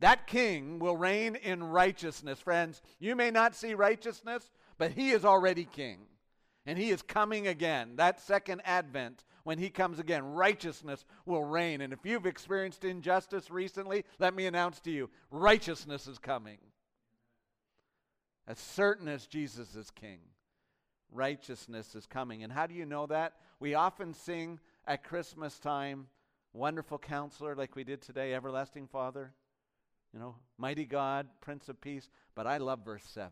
That 0.00 0.26
king 0.26 0.78
will 0.78 0.96
reign 0.96 1.36
in 1.36 1.64
righteousness. 1.64 2.38
Friends, 2.40 2.82
you 2.98 3.16
may 3.16 3.30
not 3.30 3.56
see 3.56 3.74
righteousness, 3.74 4.50
but 4.78 4.92
he 4.92 5.10
is 5.10 5.24
already 5.24 5.64
king. 5.64 5.98
And 6.66 6.76
he 6.76 6.90
is 6.90 7.00
coming 7.00 7.46
again. 7.46 7.92
That 7.96 8.20
second 8.20 8.60
advent, 8.64 9.24
when 9.44 9.58
he 9.58 9.70
comes 9.70 10.00
again, 10.00 10.24
righteousness 10.24 11.04
will 11.24 11.44
reign. 11.44 11.80
And 11.80 11.92
if 11.92 12.00
you've 12.04 12.26
experienced 12.26 12.84
injustice 12.84 13.50
recently, 13.50 14.04
let 14.18 14.34
me 14.34 14.46
announce 14.46 14.80
to 14.80 14.90
you 14.90 15.08
righteousness 15.30 16.08
is 16.08 16.18
coming. 16.18 16.58
As 18.48 18.58
certain 18.58 19.06
as 19.06 19.26
Jesus 19.26 19.76
is 19.76 19.90
king, 19.92 20.18
righteousness 21.12 21.94
is 21.94 22.06
coming. 22.06 22.42
And 22.42 22.52
how 22.52 22.66
do 22.66 22.74
you 22.74 22.84
know 22.84 23.06
that? 23.06 23.34
We 23.60 23.74
often 23.74 24.12
sing 24.12 24.58
at 24.86 25.04
Christmas 25.04 25.58
time, 25.60 26.08
Wonderful 26.52 26.98
Counselor, 26.98 27.54
like 27.54 27.76
we 27.76 27.84
did 27.84 28.02
today, 28.02 28.34
Everlasting 28.34 28.88
Father, 28.88 29.32
you 30.12 30.18
know, 30.18 30.34
Mighty 30.58 30.84
God, 30.84 31.28
Prince 31.40 31.68
of 31.68 31.80
Peace. 31.80 32.08
But 32.34 32.46
I 32.46 32.58
love 32.58 32.84
verse 32.84 33.04
7. 33.04 33.30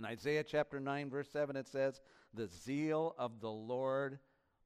In 0.00 0.06
Isaiah 0.06 0.42
chapter 0.42 0.80
9, 0.80 1.10
verse 1.10 1.28
7, 1.28 1.56
it 1.56 1.68
says, 1.68 2.00
The 2.32 2.46
zeal 2.46 3.14
of 3.18 3.42
the 3.42 3.50
Lord 3.50 4.18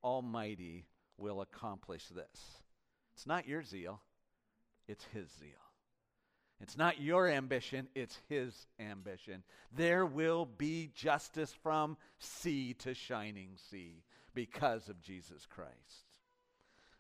Almighty 0.05 0.87
will 1.19 1.41
accomplish 1.41 2.07
this. 2.07 2.61
It's 3.14 3.26
not 3.26 3.49
your 3.49 3.64
zeal, 3.64 4.00
it's 4.87 5.05
His 5.12 5.26
zeal. 5.41 5.50
It's 6.61 6.79
not 6.79 7.00
your 7.00 7.29
ambition, 7.29 7.88
it's 7.97 8.17
His 8.29 8.69
ambition. 8.79 9.43
There 9.73 10.07
will 10.07 10.47
be 10.47 10.93
justice 10.95 11.53
from 11.64 11.97
sea 12.21 12.73
to 12.75 12.95
shining 12.95 13.57
sea 13.73 14.05
because 14.35 14.88
of 14.88 15.03
Jesus 15.03 15.49
Christ. 15.50 16.07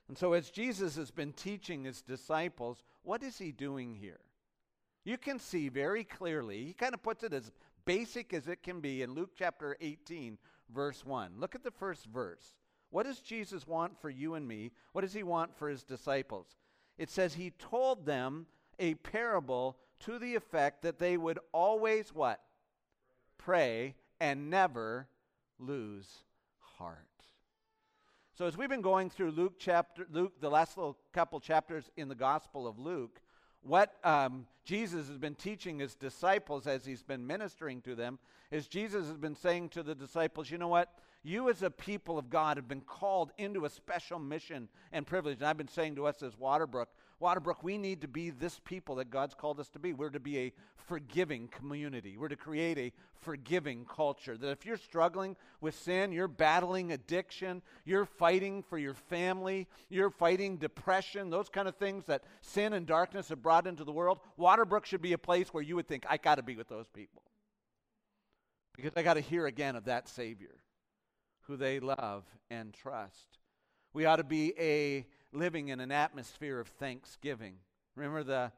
And 0.08 0.18
so, 0.18 0.32
as 0.32 0.50
Jesus 0.50 0.96
has 0.96 1.12
been 1.12 1.34
teaching 1.34 1.84
his 1.84 2.02
disciples, 2.02 2.82
what 3.04 3.22
is 3.22 3.38
he 3.38 3.52
doing 3.52 3.94
here? 3.94 4.18
You 5.04 5.18
can 5.18 5.38
see 5.38 5.68
very 5.68 6.02
clearly, 6.02 6.64
he 6.64 6.72
kind 6.72 6.94
of 6.94 7.02
puts 7.02 7.22
it 7.22 7.32
as 7.32 7.52
basic 7.84 8.32
as 8.32 8.48
it 8.48 8.62
can 8.62 8.80
be 8.80 9.02
in 9.02 9.14
Luke 9.14 9.30
chapter 9.36 9.76
18, 9.80 10.38
verse 10.72 11.04
1. 11.04 11.32
Look 11.38 11.54
at 11.54 11.62
the 11.62 11.70
first 11.70 12.06
verse. 12.06 12.54
What 12.90 13.06
does 13.06 13.20
Jesus 13.20 13.66
want 13.66 14.00
for 14.00 14.10
you 14.10 14.34
and 14.34 14.46
me? 14.46 14.70
What 14.92 15.02
does 15.02 15.12
he 15.12 15.22
want 15.22 15.56
for 15.56 15.68
his 15.68 15.82
disciples? 15.82 16.56
It 16.96 17.10
says 17.10 17.34
he 17.34 17.50
told 17.50 18.06
them 18.06 18.46
a 18.78 18.94
parable 18.94 19.76
to 20.00 20.18
the 20.18 20.34
effect 20.34 20.82
that 20.82 20.98
they 20.98 21.16
would 21.16 21.38
always 21.52 22.14
what? 22.14 22.40
Pray 23.38 23.94
and 24.20 24.50
never 24.50 25.08
lose 25.58 26.22
heart. 26.58 26.98
So 28.32 28.46
as 28.46 28.56
we've 28.56 28.68
been 28.68 28.80
going 28.80 29.10
through 29.10 29.30
Luke 29.30 29.54
chapter 29.58 30.06
Luke 30.10 30.40
the 30.40 30.50
last 30.50 30.76
little 30.76 30.98
couple 31.12 31.38
chapters 31.40 31.90
in 31.96 32.08
the 32.08 32.14
Gospel 32.14 32.66
of 32.66 32.78
Luke, 32.78 33.20
what 33.64 33.94
um, 34.04 34.46
Jesus 34.64 35.08
has 35.08 35.18
been 35.18 35.34
teaching 35.34 35.78
his 35.78 35.94
disciples 35.94 36.66
as 36.66 36.84
he's 36.84 37.02
been 37.02 37.26
ministering 37.26 37.80
to 37.82 37.94
them 37.94 38.18
is 38.50 38.68
Jesus 38.68 39.06
has 39.08 39.16
been 39.16 39.34
saying 39.34 39.70
to 39.70 39.82
the 39.82 39.94
disciples, 39.94 40.50
you 40.50 40.58
know 40.58 40.68
what? 40.68 40.90
You, 41.22 41.48
as 41.48 41.62
a 41.62 41.70
people 41.70 42.18
of 42.18 42.28
God, 42.28 42.58
have 42.58 42.68
been 42.68 42.82
called 42.82 43.32
into 43.38 43.64
a 43.64 43.70
special 43.70 44.18
mission 44.18 44.68
and 44.92 45.06
privilege. 45.06 45.38
And 45.38 45.46
I've 45.46 45.56
been 45.56 45.68
saying 45.68 45.96
to 45.96 46.06
us 46.06 46.22
as 46.22 46.34
Waterbrook, 46.34 46.86
Waterbrook, 47.24 47.62
we 47.62 47.78
need 47.78 48.02
to 48.02 48.08
be 48.08 48.28
this 48.28 48.60
people 48.66 48.96
that 48.96 49.08
God's 49.08 49.34
called 49.34 49.58
us 49.58 49.70
to 49.70 49.78
be. 49.78 49.94
We're 49.94 50.10
to 50.10 50.20
be 50.20 50.38
a 50.40 50.52
forgiving 50.76 51.48
community. 51.48 52.18
We're 52.18 52.28
to 52.28 52.36
create 52.36 52.76
a 52.76 52.92
forgiving 53.22 53.86
culture. 53.86 54.36
That 54.36 54.50
if 54.50 54.66
you're 54.66 54.76
struggling 54.76 55.34
with 55.62 55.74
sin, 55.74 56.12
you're 56.12 56.28
battling 56.28 56.92
addiction, 56.92 57.62
you're 57.86 58.04
fighting 58.04 58.62
for 58.62 58.76
your 58.76 58.92
family, 58.92 59.66
you're 59.88 60.10
fighting 60.10 60.58
depression, 60.58 61.30
those 61.30 61.48
kind 61.48 61.66
of 61.66 61.76
things 61.76 62.04
that 62.04 62.24
sin 62.42 62.74
and 62.74 62.86
darkness 62.86 63.30
have 63.30 63.42
brought 63.42 63.66
into 63.66 63.84
the 63.84 63.92
world, 63.92 64.18
Waterbrook 64.38 64.84
should 64.84 65.00
be 65.00 65.14
a 65.14 65.18
place 65.18 65.48
where 65.48 65.62
you 65.62 65.76
would 65.76 65.88
think, 65.88 66.04
I 66.06 66.18
got 66.18 66.34
to 66.34 66.42
be 66.42 66.56
with 66.56 66.68
those 66.68 66.88
people. 66.88 67.22
Because 68.76 68.92
I 68.96 69.02
got 69.02 69.14
to 69.14 69.22
hear 69.22 69.46
again 69.46 69.76
of 69.76 69.86
that 69.86 70.10
Savior 70.10 70.56
who 71.46 71.56
they 71.56 71.80
love 71.80 72.24
and 72.50 72.74
trust. 72.74 73.38
We 73.94 74.04
ought 74.04 74.16
to 74.16 74.24
be 74.24 74.52
a 74.58 75.06
living 75.34 75.68
in 75.68 75.80
an 75.80 75.92
atmosphere 75.92 76.60
of 76.60 76.68
thanksgiving. 76.68 77.56
Remember 77.96 78.22
the 78.22 78.52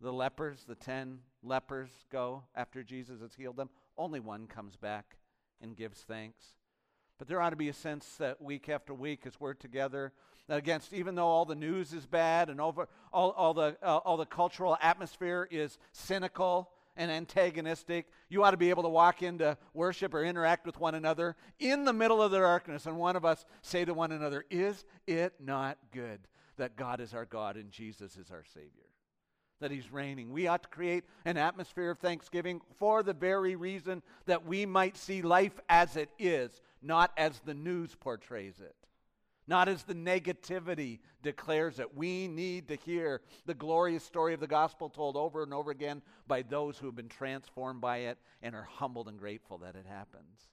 the 0.00 0.12
lepers, 0.12 0.64
the 0.68 0.74
10 0.74 1.20
lepers 1.42 1.88
go 2.12 2.42
after 2.54 2.82
Jesus 2.82 3.22
has 3.22 3.34
healed 3.34 3.56
them. 3.56 3.70
Only 3.96 4.20
one 4.20 4.46
comes 4.46 4.76
back 4.76 5.16
and 5.62 5.74
gives 5.74 6.00
thanks. 6.00 6.44
But 7.18 7.28
there 7.28 7.40
ought 7.40 7.50
to 7.50 7.56
be 7.56 7.70
a 7.70 7.74
sense 7.74 8.16
that 8.18 8.42
week 8.42 8.68
after 8.68 8.92
week, 8.92 9.22
as 9.24 9.40
we're 9.40 9.54
together, 9.54 10.12
that 10.48 10.58
against 10.58 10.92
even 10.92 11.14
though 11.14 11.26
all 11.26 11.46
the 11.46 11.54
news 11.54 11.94
is 11.94 12.06
bad 12.06 12.50
and 12.50 12.60
over 12.60 12.88
all, 13.10 13.30
all 13.30 13.54
the 13.54 13.76
uh, 13.82 13.96
all 14.04 14.18
the 14.18 14.26
cultural 14.26 14.76
atmosphere 14.82 15.48
is 15.50 15.78
cynical 15.92 16.70
and 16.96 17.10
antagonistic. 17.10 18.08
You 18.28 18.44
ought 18.44 18.52
to 18.52 18.56
be 18.56 18.70
able 18.70 18.82
to 18.84 18.88
walk 18.88 19.22
into 19.22 19.56
worship 19.74 20.14
or 20.14 20.24
interact 20.24 20.66
with 20.66 20.78
one 20.80 20.94
another 20.94 21.36
in 21.58 21.84
the 21.84 21.92
middle 21.92 22.22
of 22.22 22.30
the 22.30 22.38
darkness, 22.38 22.86
and 22.86 22.96
one 22.96 23.16
of 23.16 23.24
us 23.24 23.44
say 23.62 23.84
to 23.84 23.94
one 23.94 24.12
another, 24.12 24.44
Is 24.50 24.84
it 25.06 25.34
not 25.40 25.78
good 25.92 26.20
that 26.56 26.76
God 26.76 27.00
is 27.00 27.14
our 27.14 27.26
God 27.26 27.56
and 27.56 27.70
Jesus 27.70 28.16
is 28.16 28.30
our 28.30 28.44
Savior? 28.44 28.70
That 29.60 29.70
He's 29.70 29.92
reigning. 29.92 30.32
We 30.32 30.46
ought 30.46 30.62
to 30.62 30.68
create 30.68 31.04
an 31.24 31.36
atmosphere 31.36 31.90
of 31.90 31.98
thanksgiving 31.98 32.60
for 32.78 33.02
the 33.02 33.14
very 33.14 33.56
reason 33.56 34.02
that 34.26 34.46
we 34.46 34.66
might 34.66 34.96
see 34.96 35.22
life 35.22 35.58
as 35.68 35.96
it 35.96 36.10
is, 36.18 36.60
not 36.82 37.12
as 37.16 37.40
the 37.40 37.54
news 37.54 37.94
portrays 37.94 38.60
it 38.60 38.85
not 39.48 39.68
as 39.68 39.84
the 39.84 39.94
negativity 39.94 40.98
declares 41.22 41.78
it. 41.78 41.96
We 41.96 42.28
need 42.28 42.68
to 42.68 42.76
hear 42.76 43.20
the 43.46 43.54
glorious 43.54 44.04
story 44.04 44.34
of 44.34 44.40
the 44.40 44.46
gospel 44.46 44.88
told 44.88 45.16
over 45.16 45.42
and 45.42 45.54
over 45.54 45.70
again 45.70 46.02
by 46.26 46.42
those 46.42 46.78
who 46.78 46.86
have 46.86 46.96
been 46.96 47.08
transformed 47.08 47.80
by 47.80 47.98
it 47.98 48.18
and 48.42 48.54
are 48.54 48.68
humbled 48.68 49.08
and 49.08 49.18
grateful 49.18 49.58
that 49.58 49.76
it 49.76 49.86
happens. 49.86 50.50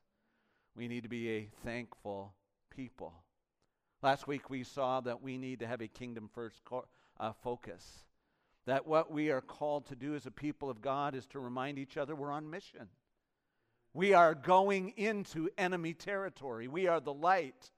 We 0.75 0.87
need 0.87 1.03
to 1.03 1.09
be 1.09 1.29
a 1.29 1.49
thankful 1.63 2.33
people. 2.69 3.13
Last 4.01 4.27
week 4.27 4.49
we 4.49 4.63
saw 4.63 5.01
that 5.01 5.21
we 5.21 5.37
need 5.37 5.59
to 5.59 5.67
have 5.67 5.81
a 5.81 5.87
kingdom 5.87 6.29
first 6.33 6.63
co- 6.65 6.87
uh, 7.19 7.33
focus. 7.43 8.05
That 8.65 8.87
what 8.87 9.11
we 9.11 9.29
are 9.31 9.41
called 9.41 9.87
to 9.87 9.95
do 9.95 10.15
as 10.15 10.25
a 10.25 10.31
people 10.31 10.69
of 10.69 10.81
God 10.81 11.15
is 11.15 11.25
to 11.27 11.39
remind 11.39 11.77
each 11.77 11.97
other 11.97 12.15
we're 12.15 12.31
on 12.31 12.49
mission. 12.49 12.87
We 13.93 14.13
are 14.13 14.33
going 14.33 14.93
into 14.97 15.49
enemy 15.57 15.93
territory. 15.93 16.67
We 16.67 16.87
are 16.87 16.99
the 16.99 17.13
light. 17.13 17.71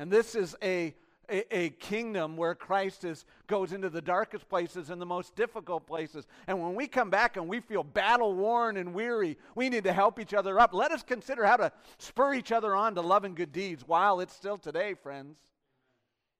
And 0.00 0.10
this 0.10 0.34
is 0.34 0.56
a, 0.62 0.94
a, 1.30 1.44
a, 1.54 1.68
kingdom 1.68 2.38
where 2.38 2.54
Christ 2.54 3.04
is, 3.04 3.26
goes 3.46 3.74
into 3.74 3.90
the 3.90 4.00
darkest 4.00 4.48
places 4.48 4.88
and 4.88 4.98
the 4.98 5.04
most 5.04 5.36
difficult 5.36 5.86
places. 5.86 6.26
And 6.46 6.58
when 6.58 6.74
we 6.74 6.86
come 6.86 7.10
back 7.10 7.36
and 7.36 7.46
we 7.46 7.60
feel 7.60 7.84
battle 7.84 8.32
worn 8.32 8.78
and 8.78 8.94
weary, 8.94 9.36
we 9.54 9.68
need 9.68 9.84
to 9.84 9.92
help 9.92 10.18
each 10.18 10.32
other 10.32 10.58
up. 10.58 10.72
Let 10.72 10.90
us 10.90 11.02
consider 11.02 11.44
how 11.44 11.58
to 11.58 11.70
spur 11.98 12.32
each 12.32 12.50
other 12.50 12.74
on 12.74 12.94
to 12.94 13.02
love 13.02 13.24
and 13.24 13.36
good 13.36 13.52
deeds 13.52 13.84
while 13.86 14.20
it's 14.20 14.34
still 14.34 14.56
today, 14.56 14.94
friends. 14.94 15.36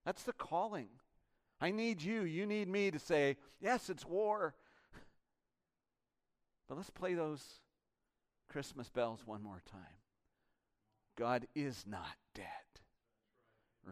That's 0.07 0.23
the 0.23 0.33
calling. 0.33 0.89
I 1.61 1.71
need 1.71 2.01
you. 2.01 2.23
You 2.23 2.47
need 2.47 2.67
me 2.67 2.91
to 2.91 2.99
say, 2.99 3.37
yes, 3.61 3.91
it's 3.91 4.07
war. 4.07 4.55
But 6.67 6.79
let's 6.79 6.89
play 6.89 7.13
those 7.13 7.45
Christmas 8.49 8.89
bells 8.89 9.21
one 9.27 9.43
more 9.43 9.61
time. 9.71 9.99
God 11.19 11.47
is 11.55 11.85
not 11.87 12.17
dead 12.35 12.47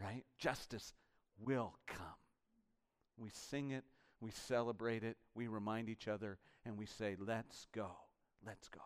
right? 0.03 0.25
Justice 0.39 0.95
will 1.39 1.75
come. 1.87 2.01
We 3.17 3.31
sing 3.33 3.71
it, 3.73 3.85
we 4.21 4.31
celebrate 4.31 5.03
it, 5.03 5.17
we 5.35 5.49
remind 5.49 5.89
each 5.89 6.09
other, 6.09 6.39
and 6.65 6.79
we 6.79 6.87
say, 6.87 7.17
let's 7.19 7.67
go, 7.75 7.89
let's 8.47 8.69
go, 8.69 8.81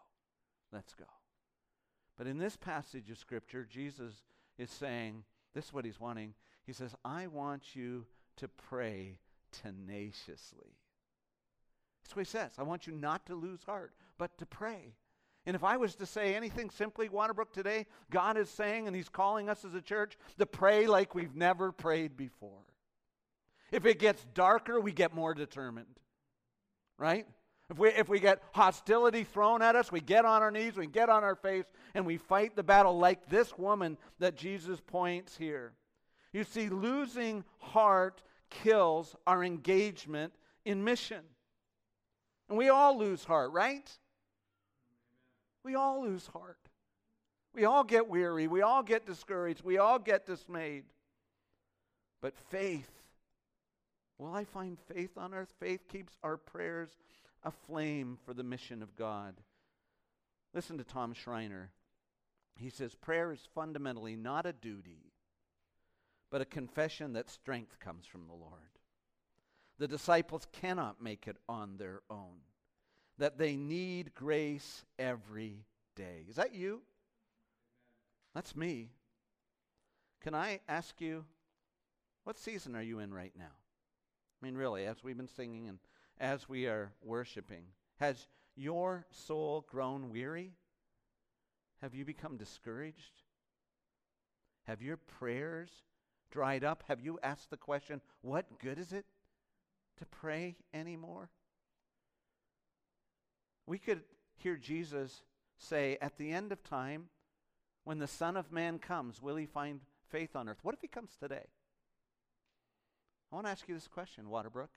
let's 0.73 0.95
go. 0.95 1.05
But 2.17 2.27
in 2.27 2.39
this 2.39 2.57
passage 2.57 3.11
of 3.11 3.19
Scripture, 3.19 3.67
Jesus 3.69 4.23
is 4.59 4.71
saying, 4.71 5.25
this 5.55 5.67
is 5.67 5.73
what 5.73 5.85
he's 5.85 6.01
wanting. 6.01 6.35
He 6.65 6.73
says, 6.73 6.95
I 7.05 7.27
want 7.27 7.75
you 7.75 8.07
to 8.37 8.49
pray 8.49 9.19
tenaciously. 9.51 10.77
That's 12.03 12.17
what 12.17 12.27
he 12.27 12.31
says. 12.31 12.53
I 12.59 12.63
want 12.63 12.87
you 12.87 12.93
not 12.93 13.27
to 13.27 13.35
lose 13.35 13.65
heart, 13.65 13.93
but 14.19 14.37
to 14.39 14.47
pray. 14.47 14.95
And 15.45 15.57
if 15.57 15.65
I 15.65 15.77
was 15.77 15.97
to 15.97 16.07
say 16.07 16.35
anything 16.35 16.71
simply, 16.71 17.09
Waterbrook, 17.09 17.53
today, 17.53 17.87
God 18.11 18.37
is 18.37 18.49
saying, 18.49 18.87
and 18.87 18.95
He's 18.95 19.09
calling 19.09 19.49
us 19.49 19.65
as 19.65 19.75
a 19.75 19.81
church 19.81 20.17
to 20.39 20.47
pray 20.47 20.87
like 20.87 21.15
we've 21.15 21.35
never 21.35 21.73
prayed 21.73 22.17
before. 22.17 22.63
If 23.73 23.87
it 23.87 23.99
gets 23.99 24.25
darker, 24.35 24.81
we 24.81 24.93
get 24.93 25.15
more 25.15 25.35
determined, 25.35 25.99
right? 26.99 27.27
If 27.71 27.79
we, 27.79 27.89
if 27.89 28.09
we 28.09 28.21
get 28.21 28.43
hostility 28.53 29.25
thrown 29.25 29.63
at 29.63 29.75
us, 29.75 29.91
we 29.91 30.01
get 30.01 30.25
on 30.25 30.43
our 30.43 30.51
knees, 30.51 30.77
we 30.77 30.87
get 30.87 31.09
on 31.09 31.25
our 31.25 31.35
face, 31.35 31.65
and 31.95 32.05
we 32.05 32.19
fight 32.19 32.55
the 32.55 32.63
battle 32.63 32.99
like 32.99 33.29
this 33.29 33.57
woman 33.57 33.97
that 34.19 34.37
Jesus 34.37 34.79
points 34.81 35.37
here. 35.37 35.73
You 36.33 36.45
see, 36.45 36.69
losing 36.69 37.45
heart 37.59 38.23
kills 38.51 39.17
our 39.27 39.43
engagement 39.43 40.35
in 40.65 40.85
mission. 40.85 41.23
And 42.49 42.59
we 42.59 42.69
all 42.69 42.99
lose 42.99 43.25
heart, 43.25 43.53
right? 43.53 43.91
We 45.65 45.75
all 45.75 46.03
lose 46.03 46.27
heart. 46.29 46.59
We 47.55 47.65
all 47.65 47.85
get 47.85 48.09
weary. 48.09 48.47
We 48.47 48.63
all 48.63 48.83
get 48.83 49.07
discouraged. 49.07 49.63
We 49.63 49.79
all 49.79 49.99
get 49.99 50.27
dismayed. 50.27 50.85
But 52.21 52.37
faith, 52.51 52.91
will 54.19 54.33
I 54.33 54.45
find 54.45 54.79
faith 54.93 55.19
on 55.19 55.35
earth? 55.35 55.53
Faith 55.61 55.89
keeps 55.89 56.17
our 56.23 56.37
prayers 56.37 56.91
aflame 57.45 58.19
for 58.25 58.33
the 58.33 58.45
mission 58.45 58.83
of 58.83 58.97
God. 58.97 59.35
Listen 60.55 60.79
to 60.79 60.85
Tom 60.85 61.13
Schreiner. 61.13 61.71
He 62.57 62.71
says, 62.71 62.95
Prayer 62.95 63.33
is 63.33 63.49
fundamentally 63.55 64.17
not 64.17 64.47
a 64.47 64.53
duty, 64.53 65.13
but 66.31 66.41
a 66.41 66.47
confession 66.47 67.13
that 67.15 67.31
strength 67.31 67.79
comes 67.81 68.07
from 68.07 68.27
the 68.27 68.35
Lord. 68.35 68.79
The 69.79 69.89
disciples 69.89 70.47
cannot 70.53 71.03
make 71.03 71.27
it 71.27 71.39
on 71.49 71.77
their 71.77 72.03
own 72.09 72.41
that 73.19 73.39
they 73.39 73.57
need 73.57 74.15
grace 74.15 74.85
every 74.99 75.65
day. 75.97 76.25
Is 76.29 76.37
that 76.37 76.55
you? 76.55 76.83
That's 78.35 78.57
me. 78.57 78.91
Can 80.23 80.35
I 80.35 80.61
ask 80.69 81.01
you, 81.01 81.25
what 82.25 82.39
season 82.39 82.77
are 82.77 82.83
you 82.83 83.01
in 83.01 83.13
right 83.13 83.33
now? 83.37 83.45
I 83.45 84.47
mean, 84.47 84.55
really, 84.55 84.87
as 84.87 85.03
we've 85.03 85.17
been 85.17 85.29
singing 85.29 85.69
and 85.69 85.79
as 86.19 86.49
we 86.49 86.67
are 86.67 86.93
worshiping, 87.03 87.65
has 87.99 88.27
your 88.57 89.07
soul 89.11 89.67
grown 89.69 90.11
weary? 90.11 90.53
Have 91.81 91.95
you 91.95 92.05
become 92.05 92.37
discouraged? 92.37 93.23
Have 94.65 94.83
your 94.83 94.97
prayers 94.97 95.71
dried 96.31 96.65
up? 96.65 96.85
Have 96.89 97.01
you 97.01 97.19
asked 97.23 97.51
the 97.51 97.57
question, 97.57 98.01
what 98.23 98.59
good 98.61 98.79
is 98.79 98.93
it 98.93 99.05
to 99.99 100.07
pray 100.07 100.57
anymore? 100.73 101.29
We 103.67 103.79
could 103.79 104.03
hear 104.37 104.57
Jesus 104.57 105.23
say, 105.59 105.99
at 106.01 106.19
the 106.19 106.31
end 106.33 106.53
of 106.53 106.63
time, 106.65 107.09
when 107.85 107.99
the 107.99 108.07
Son 108.07 108.37
of 108.37 108.53
Man 108.53 108.79
comes, 108.79 109.23
will 109.23 109.37
he 109.37 109.47
find 109.47 109.81
faith 110.09 110.37
on 110.37 110.49
earth? 110.49 110.59
What 110.63 110.75
if 110.75 110.81
he 110.81 110.89
comes 110.89 111.17
today? 111.17 111.47
I 113.31 113.35
want 113.35 113.47
to 113.47 113.51
ask 113.51 113.69
you 113.69 113.75
this 113.75 113.89
question, 113.89 114.27
Waterbrook. 114.27 114.69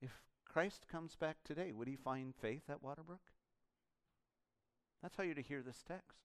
If 0.00 0.10
Christ 0.50 0.86
comes 0.90 1.16
back 1.16 1.36
today, 1.44 1.72
would 1.72 1.88
he 1.88 1.96
find 1.96 2.34
faith 2.34 2.62
at 2.68 2.82
Waterbrook? 2.82 3.18
That's 5.02 5.16
how 5.16 5.22
you're 5.22 5.34
to 5.34 5.42
hear 5.42 5.62
this 5.62 5.82
text. 5.86 6.18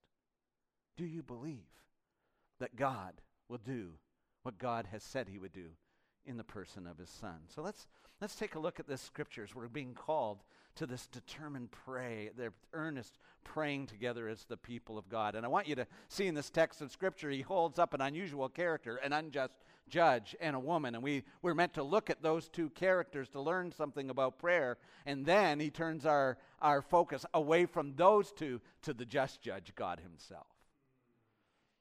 Do 0.95 1.05
you 1.05 1.21
believe 1.21 1.81
that 2.59 2.75
God 2.75 3.21
will 3.49 3.57
do 3.57 3.93
what 4.43 4.57
God 4.57 4.87
has 4.91 5.03
said 5.03 5.27
he 5.27 5.37
would 5.37 5.53
do 5.53 5.71
in 6.27 6.37
the 6.37 6.43
person 6.43 6.85
of 6.85 6.97
his 6.97 7.09
son? 7.09 7.39
So 7.47 7.61
let's 7.61 7.87
let's 8.21 8.35
take 8.35 8.55
a 8.55 8.59
look 8.59 8.79
at 8.79 8.87
this 8.87 9.01
scriptures. 9.01 9.55
We're 9.55 9.67
being 9.67 9.93
called 9.93 10.43
to 10.77 10.85
this 10.85 11.07
determined 11.07 11.71
pray, 11.71 12.29
their 12.37 12.53
earnest 12.73 13.17
praying 13.43 13.87
together 13.87 14.27
as 14.27 14.43
the 14.45 14.57
people 14.57 14.97
of 14.97 15.09
God. 15.09 15.35
And 15.35 15.45
I 15.45 15.49
want 15.49 15.67
you 15.67 15.75
to 15.75 15.87
see 16.07 16.27
in 16.27 16.35
this 16.35 16.49
text 16.49 16.81
of 16.81 16.91
Scripture, 16.91 17.29
he 17.29 17.41
holds 17.41 17.79
up 17.79 17.93
an 17.93 18.01
unusual 18.01 18.47
character, 18.47 18.97
an 18.97 19.13
unjust 19.13 19.55
judge, 19.89 20.35
and 20.39 20.55
a 20.55 20.59
woman. 20.59 20.93
And 20.93 21.03
we, 21.03 21.23
we're 21.41 21.55
meant 21.55 21.73
to 21.75 21.83
look 21.83 22.09
at 22.09 22.21
those 22.21 22.47
two 22.47 22.69
characters 22.71 23.29
to 23.29 23.41
learn 23.41 23.71
something 23.71 24.09
about 24.09 24.37
prayer. 24.37 24.77
And 25.05 25.25
then 25.25 25.59
he 25.59 25.69
turns 25.69 26.05
our, 26.05 26.37
our 26.61 26.81
focus 26.81 27.25
away 27.33 27.65
from 27.65 27.95
those 27.95 28.31
two 28.31 28.61
to 28.83 28.93
the 28.93 29.05
just 29.05 29.41
judge, 29.41 29.73
God 29.75 29.99
himself. 29.99 30.47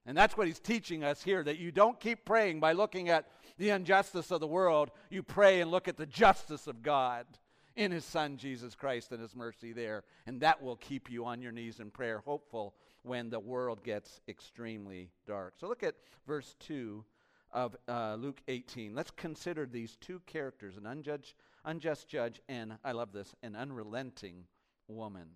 And 0.06 0.16
that's 0.16 0.36
what 0.36 0.46
he's 0.46 0.60
teaching 0.60 1.02
us 1.02 1.22
here 1.22 1.42
that 1.42 1.58
you 1.58 1.72
don't 1.72 1.98
keep 1.98 2.24
praying 2.24 2.60
by 2.60 2.72
looking 2.72 3.08
at 3.08 3.26
the 3.58 3.70
injustice 3.70 4.30
of 4.30 4.40
the 4.40 4.46
world. 4.46 4.90
You 5.10 5.24
pray 5.24 5.60
and 5.60 5.70
look 5.70 5.88
at 5.88 5.96
the 5.96 6.06
justice 6.06 6.68
of 6.68 6.82
God 6.82 7.26
in 7.74 7.90
his 7.90 8.04
son 8.04 8.36
Jesus 8.36 8.76
Christ 8.76 9.10
and 9.10 9.20
his 9.20 9.34
mercy 9.34 9.72
there. 9.72 10.04
And 10.26 10.40
that 10.40 10.62
will 10.62 10.76
keep 10.76 11.10
you 11.10 11.24
on 11.24 11.42
your 11.42 11.50
knees 11.50 11.80
in 11.80 11.90
prayer, 11.90 12.22
hopeful 12.24 12.74
when 13.02 13.30
the 13.30 13.40
world 13.40 13.82
gets 13.82 14.20
extremely 14.28 15.10
dark. 15.26 15.54
So 15.58 15.66
look 15.66 15.82
at 15.82 15.96
verse 16.26 16.54
2 16.60 17.04
of 17.52 17.76
uh, 17.88 18.16
Luke 18.16 18.40
18. 18.46 18.94
Let's 18.94 19.10
consider 19.10 19.66
these 19.66 19.96
two 20.00 20.20
characters 20.26 20.76
an 20.76 20.86
unjudged, 20.86 21.34
unjust 21.64 22.08
judge 22.08 22.40
and, 22.48 22.74
I 22.84 22.92
love 22.92 23.12
this, 23.12 23.34
an 23.42 23.56
unrelenting 23.56 24.44
woman. 24.86 25.28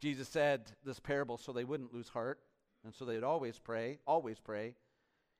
Jesus 0.00 0.28
said 0.28 0.72
this 0.84 1.00
parable 1.00 1.36
so 1.36 1.52
they 1.52 1.64
wouldn't 1.64 1.92
lose 1.92 2.08
heart 2.08 2.38
and 2.86 2.94
so 2.94 3.04
they'd 3.04 3.24
always 3.24 3.58
pray, 3.58 3.98
always 4.06 4.38
pray. 4.38 4.74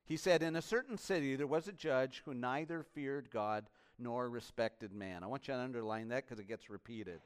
He 0.04 0.16
said, 0.16 0.42
In 0.42 0.56
a 0.56 0.62
certain 0.62 0.98
city 0.98 1.36
there 1.36 1.46
was 1.46 1.68
a 1.68 1.72
judge 1.72 2.22
who 2.24 2.34
neither 2.34 2.82
feared 2.82 3.30
God 3.30 3.66
nor 3.98 4.28
respected 4.28 4.92
man. 4.92 5.22
I 5.22 5.28
want 5.28 5.48
you 5.48 5.54
to 5.54 5.60
underline 5.60 6.08
that 6.08 6.26
because 6.26 6.40
it 6.40 6.48
gets 6.48 6.68
repeated. 6.68 7.20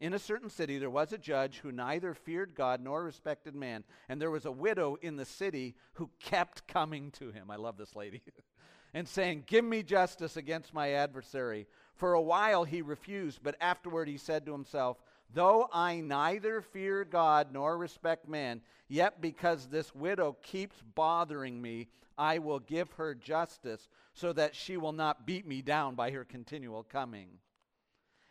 In 0.00 0.14
a 0.14 0.18
certain 0.18 0.50
city, 0.50 0.78
there 0.78 0.90
was 0.90 1.12
a 1.12 1.18
judge 1.18 1.58
who 1.58 1.70
neither 1.70 2.14
feared 2.14 2.54
God 2.54 2.80
nor 2.80 3.04
respected 3.04 3.54
man, 3.54 3.84
and 4.08 4.20
there 4.20 4.30
was 4.30 4.44
a 4.44 4.52
widow 4.52 4.96
in 5.00 5.16
the 5.16 5.24
city 5.24 5.76
who 5.94 6.10
kept 6.20 6.66
coming 6.66 7.10
to 7.12 7.30
him. 7.30 7.50
I 7.50 7.56
love 7.56 7.76
this 7.76 7.94
lady. 7.94 8.22
and 8.94 9.08
saying, 9.08 9.44
Give 9.46 9.64
me 9.64 9.82
justice 9.82 10.36
against 10.36 10.72
my 10.72 10.92
adversary. 10.92 11.66
For 11.94 12.14
a 12.14 12.22
while 12.22 12.64
he 12.64 12.82
refused, 12.82 13.40
but 13.42 13.56
afterward 13.60 14.08
he 14.08 14.16
said 14.16 14.46
to 14.46 14.52
himself, 14.52 14.98
Though 15.32 15.68
I 15.72 16.00
neither 16.00 16.60
fear 16.60 17.04
God 17.04 17.48
nor 17.52 17.76
respect 17.76 18.28
man, 18.28 18.60
yet 18.88 19.20
because 19.20 19.66
this 19.66 19.94
widow 19.94 20.36
keeps 20.42 20.76
bothering 20.94 21.60
me, 21.60 21.88
I 22.16 22.38
will 22.38 22.60
give 22.60 22.92
her 22.92 23.14
justice 23.14 23.88
so 24.12 24.32
that 24.34 24.54
she 24.54 24.76
will 24.76 24.92
not 24.92 25.26
beat 25.26 25.46
me 25.46 25.62
down 25.62 25.94
by 25.94 26.10
her 26.12 26.24
continual 26.24 26.84
coming. 26.84 27.28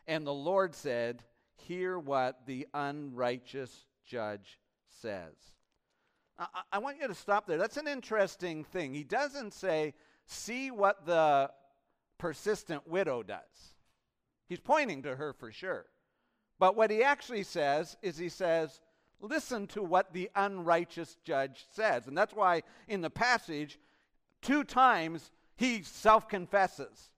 And 0.07 0.25
the 0.25 0.33
Lord 0.33 0.75
said, 0.75 1.23
Hear 1.55 1.99
what 1.99 2.45
the 2.45 2.67
unrighteous 2.73 3.85
judge 4.05 4.59
says. 5.01 5.35
I, 6.37 6.47
I 6.73 6.77
want 6.79 6.97
you 6.99 7.07
to 7.07 7.13
stop 7.13 7.45
there. 7.45 7.57
That's 7.57 7.77
an 7.77 7.87
interesting 7.87 8.63
thing. 8.63 8.93
He 8.93 9.03
doesn't 9.03 9.53
say, 9.53 9.93
See 10.25 10.71
what 10.71 11.05
the 11.05 11.51
persistent 12.17 12.87
widow 12.87 13.23
does. 13.23 13.75
He's 14.47 14.59
pointing 14.59 15.03
to 15.03 15.15
her 15.15 15.33
for 15.33 15.51
sure. 15.51 15.85
But 16.59 16.75
what 16.75 16.91
he 16.91 17.03
actually 17.03 17.43
says 17.43 17.97
is 18.01 18.17
he 18.17 18.29
says, 18.29 18.79
listen 19.19 19.67
to 19.67 19.81
what 19.81 20.13
the 20.13 20.29
unrighteous 20.35 21.17
judge 21.23 21.65
says. 21.71 22.07
And 22.07 22.17
that's 22.17 22.33
why 22.33 22.63
in 22.87 23.01
the 23.01 23.09
passage, 23.09 23.79
two 24.41 24.63
times 24.63 25.31
he 25.55 25.83
self 25.83 26.27
confesses. 26.27 27.09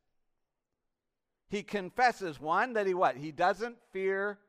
He 1.50 1.63
confesses 1.63 2.39
one 2.39 2.74
that 2.74 2.88
he 2.88 2.93
what? 2.93 3.17
He 3.17 3.32
doesn't 3.32 3.78
fear 3.91 4.39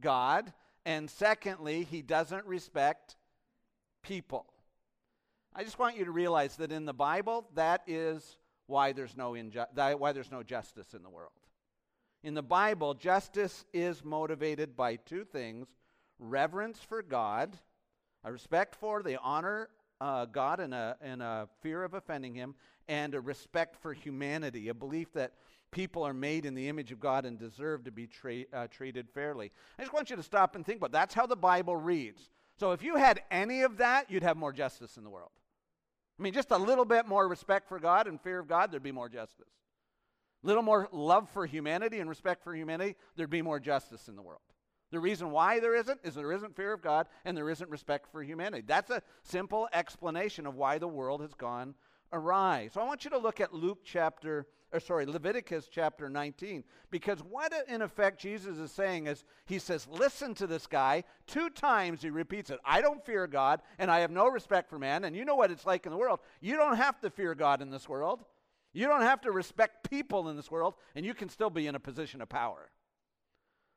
God, 0.00 0.52
and 0.84 1.10
secondly, 1.10 1.84
he 1.84 2.02
doesn't 2.02 2.46
respect 2.46 3.16
people. 4.02 4.46
I 5.54 5.64
just 5.64 5.78
want 5.78 5.96
you 5.96 6.04
to 6.04 6.10
realize 6.10 6.56
that 6.56 6.70
in 6.70 6.84
the 6.84 6.92
Bible, 6.92 7.48
that 7.54 7.82
is 7.86 8.36
why 8.66 8.92
there's 8.92 9.16
no 9.16 9.32
inju- 9.32 9.98
why 9.98 10.12
there's 10.12 10.30
no 10.30 10.42
justice 10.42 10.94
in 10.94 11.02
the 11.02 11.10
world. 11.10 11.32
In 12.26 12.34
the 12.34 12.42
Bible, 12.42 12.92
justice 12.92 13.64
is 13.72 14.04
motivated 14.04 14.76
by 14.76 14.96
two 14.96 15.22
things: 15.22 15.68
reverence 16.18 16.80
for 16.80 17.00
God, 17.00 17.56
a 18.24 18.32
respect 18.32 18.74
for 18.74 19.00
the 19.00 19.16
honor 19.20 19.68
uh, 20.00 20.24
God 20.24 20.58
and 20.58 20.74
a, 20.74 20.96
and 21.00 21.22
a 21.22 21.48
fear 21.60 21.84
of 21.84 21.94
offending 21.94 22.34
Him, 22.34 22.56
and 22.88 23.14
a 23.14 23.20
respect 23.20 23.76
for 23.80 23.92
humanity, 23.92 24.70
a 24.70 24.74
belief 24.74 25.12
that 25.12 25.34
people 25.70 26.02
are 26.02 26.12
made 26.12 26.46
in 26.46 26.56
the 26.56 26.68
image 26.68 26.90
of 26.90 26.98
God 26.98 27.26
and 27.26 27.38
deserve 27.38 27.84
to 27.84 27.92
be 27.92 28.08
tra- 28.08 28.42
uh, 28.52 28.66
treated 28.66 29.08
fairly. 29.08 29.52
I 29.78 29.82
just 29.82 29.94
want 29.94 30.10
you 30.10 30.16
to 30.16 30.22
stop 30.24 30.56
and 30.56 30.66
think 30.66 30.78
about 30.78 30.90
that's 30.90 31.14
how 31.14 31.26
the 31.26 31.36
Bible 31.36 31.76
reads. 31.76 32.28
So 32.58 32.72
if 32.72 32.82
you 32.82 32.96
had 32.96 33.20
any 33.30 33.62
of 33.62 33.76
that, 33.76 34.10
you'd 34.10 34.24
have 34.24 34.36
more 34.36 34.52
justice 34.52 34.96
in 34.96 35.04
the 35.04 35.10
world. 35.10 35.30
I 36.18 36.24
mean, 36.24 36.32
just 36.32 36.50
a 36.50 36.58
little 36.58 36.86
bit 36.86 37.06
more 37.06 37.28
respect 37.28 37.68
for 37.68 37.78
God 37.78 38.08
and 38.08 38.20
fear 38.20 38.40
of 38.40 38.48
God, 38.48 38.72
there'd 38.72 38.82
be 38.82 38.90
more 38.90 39.08
justice. 39.08 39.46
Little 40.42 40.62
more 40.62 40.88
love 40.92 41.28
for 41.30 41.46
humanity 41.46 41.98
and 41.98 42.08
respect 42.08 42.42
for 42.42 42.54
humanity, 42.54 42.96
there'd 43.16 43.30
be 43.30 43.42
more 43.42 43.60
justice 43.60 44.08
in 44.08 44.16
the 44.16 44.22
world. 44.22 44.40
The 44.92 45.00
reason 45.00 45.30
why 45.30 45.58
there 45.58 45.74
isn't 45.74 46.00
is 46.04 46.14
there 46.14 46.32
isn't 46.32 46.54
fear 46.54 46.72
of 46.72 46.82
God 46.82 47.08
and 47.24 47.36
there 47.36 47.50
isn't 47.50 47.68
respect 47.68 48.10
for 48.10 48.22
humanity. 48.22 48.62
That's 48.66 48.90
a 48.90 49.02
simple 49.22 49.68
explanation 49.72 50.46
of 50.46 50.54
why 50.54 50.78
the 50.78 50.88
world 50.88 51.22
has 51.22 51.34
gone 51.34 51.74
awry. 52.12 52.68
So 52.72 52.80
I 52.80 52.84
want 52.84 53.04
you 53.04 53.10
to 53.10 53.18
look 53.18 53.40
at 53.40 53.52
Luke 53.52 53.80
chapter, 53.84 54.46
or 54.72 54.78
sorry, 54.78 55.04
Leviticus 55.04 55.68
chapter 55.68 56.08
19, 56.08 56.62
because 56.90 57.18
what 57.20 57.52
in 57.68 57.82
effect 57.82 58.20
Jesus 58.20 58.58
is 58.58 58.70
saying 58.70 59.08
is 59.08 59.24
he 59.44 59.58
says, 59.58 59.88
listen 59.90 60.34
to 60.34 60.46
this 60.46 60.68
guy. 60.68 61.02
Two 61.26 61.50
times 61.50 62.02
he 62.02 62.10
repeats 62.10 62.50
it 62.50 62.60
I 62.64 62.80
don't 62.80 63.04
fear 63.04 63.26
God 63.26 63.62
and 63.78 63.90
I 63.90 64.00
have 64.00 64.12
no 64.12 64.28
respect 64.28 64.70
for 64.70 64.78
man. 64.78 65.02
And 65.02 65.16
you 65.16 65.24
know 65.24 65.36
what 65.36 65.50
it's 65.50 65.66
like 65.66 65.86
in 65.86 65.90
the 65.90 65.98
world. 65.98 66.20
You 66.40 66.56
don't 66.56 66.76
have 66.76 67.00
to 67.00 67.10
fear 67.10 67.34
God 67.34 67.60
in 67.60 67.70
this 67.70 67.88
world. 67.88 68.24
You 68.76 68.88
don't 68.88 69.00
have 69.00 69.22
to 69.22 69.30
respect 69.30 69.88
people 69.88 70.28
in 70.28 70.36
this 70.36 70.50
world, 70.50 70.74
and 70.94 71.06
you 71.06 71.14
can 71.14 71.30
still 71.30 71.48
be 71.48 71.66
in 71.66 71.74
a 71.74 71.80
position 71.80 72.20
of 72.20 72.28
power. 72.28 72.70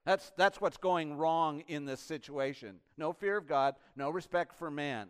That's, 0.06 0.34
that's 0.36 0.60
what's 0.60 0.76
going 0.76 1.16
wrong 1.16 1.62
in 1.70 1.86
this 1.86 2.02
situation. 2.02 2.82
No 2.98 3.14
fear 3.14 3.38
of 3.38 3.48
God, 3.48 3.76
no 3.96 4.10
respect 4.10 4.54
for 4.54 4.70
man. 4.70 5.08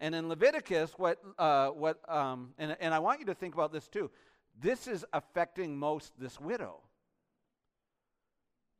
And 0.00 0.14
in 0.14 0.30
Leviticus, 0.30 0.92
what, 0.96 1.18
uh, 1.38 1.68
what 1.68 1.98
um, 2.08 2.54
and, 2.56 2.74
and 2.80 2.94
I 2.94 2.98
want 2.98 3.20
you 3.20 3.26
to 3.26 3.34
think 3.34 3.52
about 3.52 3.74
this 3.74 3.88
too. 3.88 4.10
This 4.58 4.86
is 4.86 5.04
affecting 5.12 5.76
most 5.76 6.18
this 6.18 6.40
widow. 6.40 6.80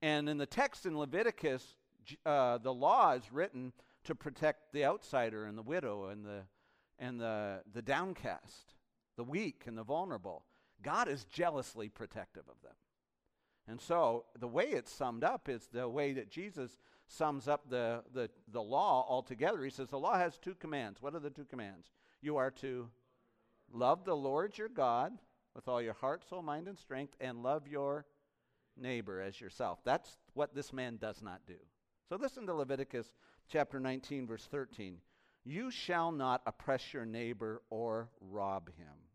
And 0.00 0.26
in 0.26 0.38
the 0.38 0.46
text 0.46 0.86
in 0.86 0.98
Leviticus, 0.98 1.76
uh, 2.24 2.56
the 2.56 2.72
law 2.72 3.12
is 3.12 3.30
written 3.30 3.74
to 4.04 4.14
protect 4.14 4.72
the 4.72 4.86
outsider 4.86 5.44
and 5.44 5.58
the 5.58 5.62
widow 5.62 6.06
and 6.06 6.24
the, 6.24 6.44
and 6.98 7.20
the, 7.20 7.60
the 7.74 7.82
downcast, 7.82 8.72
the 9.20 9.24
weak 9.24 9.64
and 9.66 9.76
the 9.76 9.84
vulnerable. 9.84 10.46
God 10.82 11.06
is 11.06 11.24
jealously 11.24 11.90
protective 11.90 12.44
of 12.48 12.62
them. 12.62 12.72
And 13.68 13.78
so 13.78 14.24
the 14.38 14.48
way 14.48 14.64
it's 14.64 14.90
summed 14.90 15.24
up 15.24 15.46
is 15.46 15.68
the 15.70 15.86
way 15.86 16.14
that 16.14 16.30
Jesus 16.30 16.78
sums 17.06 17.46
up 17.46 17.68
the, 17.68 18.02
the, 18.14 18.30
the 18.50 18.62
law 18.62 19.04
altogether. 19.06 19.62
He 19.62 19.68
says 19.68 19.90
the 19.90 19.98
law 19.98 20.16
has 20.16 20.38
two 20.38 20.54
commands. 20.54 21.02
What 21.02 21.14
are 21.14 21.18
the 21.18 21.28
two 21.28 21.44
commands? 21.44 21.90
You 22.22 22.38
are 22.38 22.50
to 22.62 22.88
love 23.70 24.06
the 24.06 24.16
Lord 24.16 24.56
your 24.56 24.70
God 24.70 25.12
with 25.54 25.68
all 25.68 25.82
your 25.82 25.92
heart, 25.92 26.24
soul, 26.26 26.40
mind, 26.40 26.66
and 26.66 26.78
strength, 26.78 27.14
and 27.20 27.42
love 27.42 27.68
your 27.68 28.06
neighbor 28.74 29.20
as 29.20 29.38
yourself. 29.38 29.80
That's 29.84 30.16
what 30.32 30.54
this 30.54 30.72
man 30.72 30.96
does 30.96 31.20
not 31.20 31.42
do. 31.46 31.56
So 32.08 32.16
listen 32.16 32.46
to 32.46 32.54
Leviticus 32.54 33.12
chapter 33.50 33.80
19, 33.80 34.26
verse 34.26 34.48
13. 34.50 34.96
You 35.44 35.70
shall 35.70 36.10
not 36.10 36.40
oppress 36.46 36.94
your 36.94 37.04
neighbor 37.04 37.60
or 37.68 38.08
rob 38.22 38.70
him. 38.78 39.09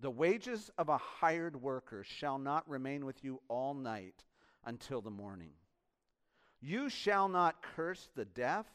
The 0.00 0.10
wages 0.10 0.70
of 0.78 0.88
a 0.88 0.96
hired 0.96 1.60
worker 1.60 2.04
shall 2.04 2.38
not 2.38 2.68
remain 2.68 3.04
with 3.04 3.22
you 3.22 3.42
all 3.48 3.74
night 3.74 4.24
until 4.64 5.02
the 5.02 5.10
morning. 5.10 5.52
You 6.62 6.88
shall 6.88 7.28
not 7.28 7.62
curse 7.62 8.08
the 8.14 8.24
deaf 8.24 8.66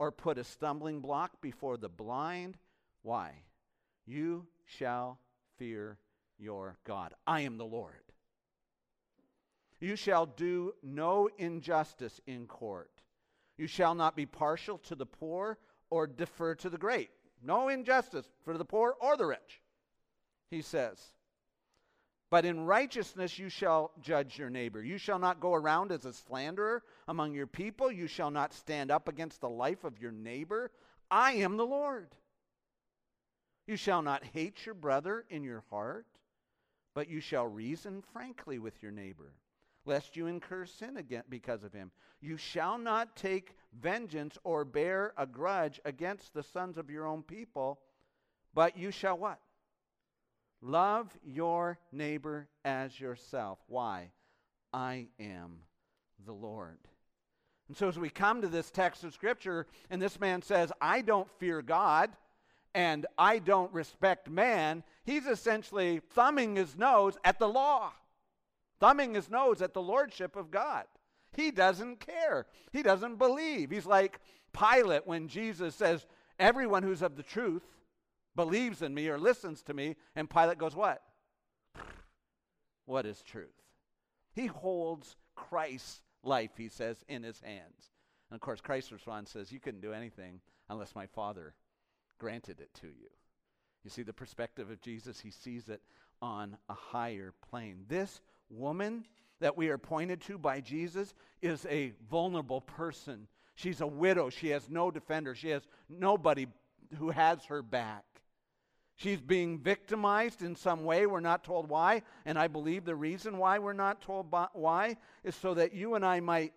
or 0.00 0.10
put 0.10 0.38
a 0.38 0.44
stumbling 0.44 1.00
block 1.00 1.40
before 1.40 1.76
the 1.76 1.88
blind. 1.88 2.58
Why? 3.02 3.34
You 4.04 4.46
shall 4.64 5.20
fear 5.58 5.98
your 6.38 6.76
God. 6.84 7.14
I 7.24 7.42
am 7.42 7.56
the 7.56 7.64
Lord. 7.64 7.94
You 9.78 9.94
shall 9.94 10.26
do 10.26 10.74
no 10.82 11.28
injustice 11.38 12.20
in 12.26 12.46
court. 12.46 12.90
You 13.56 13.68
shall 13.68 13.94
not 13.94 14.16
be 14.16 14.26
partial 14.26 14.78
to 14.78 14.96
the 14.96 15.06
poor 15.06 15.58
or 15.88 16.08
defer 16.08 16.56
to 16.56 16.68
the 16.68 16.78
great. 16.78 17.10
No 17.42 17.68
injustice 17.68 18.28
for 18.44 18.58
the 18.58 18.64
poor 18.64 18.96
or 19.00 19.16
the 19.16 19.26
rich 19.26 19.60
he 20.50 20.62
says. 20.62 21.12
But 22.30 22.44
in 22.44 22.66
righteousness 22.66 23.38
you 23.38 23.48
shall 23.48 23.92
judge 24.00 24.38
your 24.38 24.50
neighbor. 24.50 24.82
You 24.82 24.98
shall 24.98 25.18
not 25.18 25.40
go 25.40 25.54
around 25.54 25.92
as 25.92 26.04
a 26.04 26.12
slanderer 26.12 26.82
among 27.06 27.34
your 27.34 27.46
people. 27.46 27.90
You 27.90 28.08
shall 28.08 28.30
not 28.30 28.52
stand 28.52 28.90
up 28.90 29.08
against 29.08 29.40
the 29.40 29.48
life 29.48 29.84
of 29.84 30.00
your 30.00 30.10
neighbor. 30.10 30.72
I 31.10 31.32
am 31.34 31.56
the 31.56 31.66
Lord. 31.66 32.08
You 33.66 33.76
shall 33.76 34.02
not 34.02 34.24
hate 34.24 34.66
your 34.66 34.74
brother 34.74 35.24
in 35.30 35.44
your 35.44 35.64
heart, 35.70 36.06
but 36.94 37.08
you 37.08 37.20
shall 37.20 37.46
reason 37.46 38.02
frankly 38.12 38.58
with 38.58 38.82
your 38.82 38.92
neighbor, 38.92 39.32
lest 39.84 40.16
you 40.16 40.26
incur 40.26 40.66
sin 40.66 40.96
again 40.96 41.24
because 41.28 41.62
of 41.62 41.72
him. 41.72 41.90
You 42.20 42.36
shall 42.36 42.78
not 42.78 43.16
take 43.16 43.56
vengeance 43.72 44.36
or 44.42 44.64
bear 44.64 45.12
a 45.16 45.26
grudge 45.26 45.80
against 45.84 46.32
the 46.34 46.42
sons 46.42 46.76
of 46.76 46.90
your 46.90 47.06
own 47.06 47.22
people, 47.22 47.78
but 48.54 48.76
you 48.76 48.90
shall 48.90 49.18
what? 49.18 49.38
Love 50.66 51.16
your 51.24 51.78
neighbor 51.92 52.48
as 52.64 52.98
yourself. 52.98 53.60
Why? 53.68 54.10
I 54.72 55.06
am 55.20 55.60
the 56.26 56.32
Lord. 56.32 56.78
And 57.68 57.76
so, 57.76 57.86
as 57.86 58.00
we 58.00 58.10
come 58.10 58.42
to 58.42 58.48
this 58.48 58.72
text 58.72 59.04
of 59.04 59.14
Scripture, 59.14 59.68
and 59.90 60.02
this 60.02 60.18
man 60.18 60.42
says, 60.42 60.72
I 60.80 61.02
don't 61.02 61.30
fear 61.38 61.62
God 61.62 62.10
and 62.74 63.06
I 63.16 63.38
don't 63.38 63.72
respect 63.72 64.28
man, 64.28 64.82
he's 65.04 65.26
essentially 65.26 66.00
thumbing 66.10 66.56
his 66.56 66.76
nose 66.76 67.16
at 67.24 67.38
the 67.38 67.48
law, 67.48 67.92
thumbing 68.80 69.14
his 69.14 69.30
nose 69.30 69.62
at 69.62 69.72
the 69.72 69.80
lordship 69.80 70.34
of 70.34 70.50
God. 70.50 70.84
He 71.36 71.52
doesn't 71.52 72.00
care, 72.00 72.46
he 72.72 72.82
doesn't 72.82 73.18
believe. 73.18 73.70
He's 73.70 73.86
like 73.86 74.18
Pilate 74.52 75.06
when 75.06 75.28
Jesus 75.28 75.76
says, 75.76 76.06
Everyone 76.40 76.82
who's 76.82 77.02
of 77.02 77.16
the 77.16 77.22
truth 77.22 77.62
believes 78.36 78.82
in 78.82 78.94
me 78.94 79.08
or 79.08 79.18
listens 79.18 79.62
to 79.62 79.74
me. 79.74 79.96
And 80.14 80.30
Pilate 80.30 80.58
goes, 80.58 80.76
What? 80.76 81.02
What 82.84 83.04
is 83.04 83.20
truth? 83.20 83.48
He 84.32 84.46
holds 84.46 85.16
Christ's 85.34 86.02
life, 86.22 86.52
he 86.56 86.68
says, 86.68 87.04
in 87.08 87.24
his 87.24 87.40
hands. 87.40 87.90
And 88.30 88.36
of 88.36 88.40
course, 88.40 88.60
Christ's 88.60 88.92
response 88.92 89.30
says, 89.30 89.50
You 89.50 89.58
couldn't 89.58 89.80
do 89.80 89.92
anything 89.92 90.40
unless 90.68 90.94
my 90.94 91.06
Father 91.06 91.54
granted 92.18 92.60
it 92.60 92.72
to 92.74 92.86
you. 92.86 93.08
You 93.82 93.90
see 93.90 94.02
the 94.02 94.12
perspective 94.12 94.70
of 94.70 94.80
Jesus, 94.80 95.20
he 95.20 95.30
sees 95.30 95.68
it 95.68 95.80
on 96.20 96.56
a 96.68 96.74
higher 96.74 97.32
plane. 97.50 97.84
This 97.88 98.20
woman 98.50 99.04
that 99.40 99.56
we 99.56 99.68
are 99.68 99.78
pointed 99.78 100.20
to 100.22 100.38
by 100.38 100.60
Jesus 100.60 101.14
is 101.42 101.66
a 101.66 101.92
vulnerable 102.10 102.60
person. 102.60 103.28
She's 103.54 103.80
a 103.80 103.86
widow. 103.86 104.30
She 104.30 104.48
has 104.50 104.68
no 104.68 104.90
defender. 104.90 105.34
She 105.34 105.50
has 105.50 105.66
nobody 105.88 106.46
who 106.98 107.10
has 107.10 107.44
her 107.46 107.62
back. 107.62 108.04
She's 108.96 109.20
being 109.20 109.58
victimized 109.58 110.42
in 110.42 110.56
some 110.56 110.82
way. 110.84 111.06
We're 111.06 111.20
not 111.20 111.44
told 111.44 111.68
why. 111.68 112.02
And 112.24 112.38
I 112.38 112.48
believe 112.48 112.84
the 112.84 112.94
reason 112.94 113.36
why 113.36 113.58
we're 113.58 113.74
not 113.74 114.00
told 114.00 114.34
why 114.54 114.96
is 115.22 115.34
so 115.34 115.52
that 115.54 115.74
you 115.74 115.94
and 115.94 116.04
I 116.04 116.20
might 116.20 116.54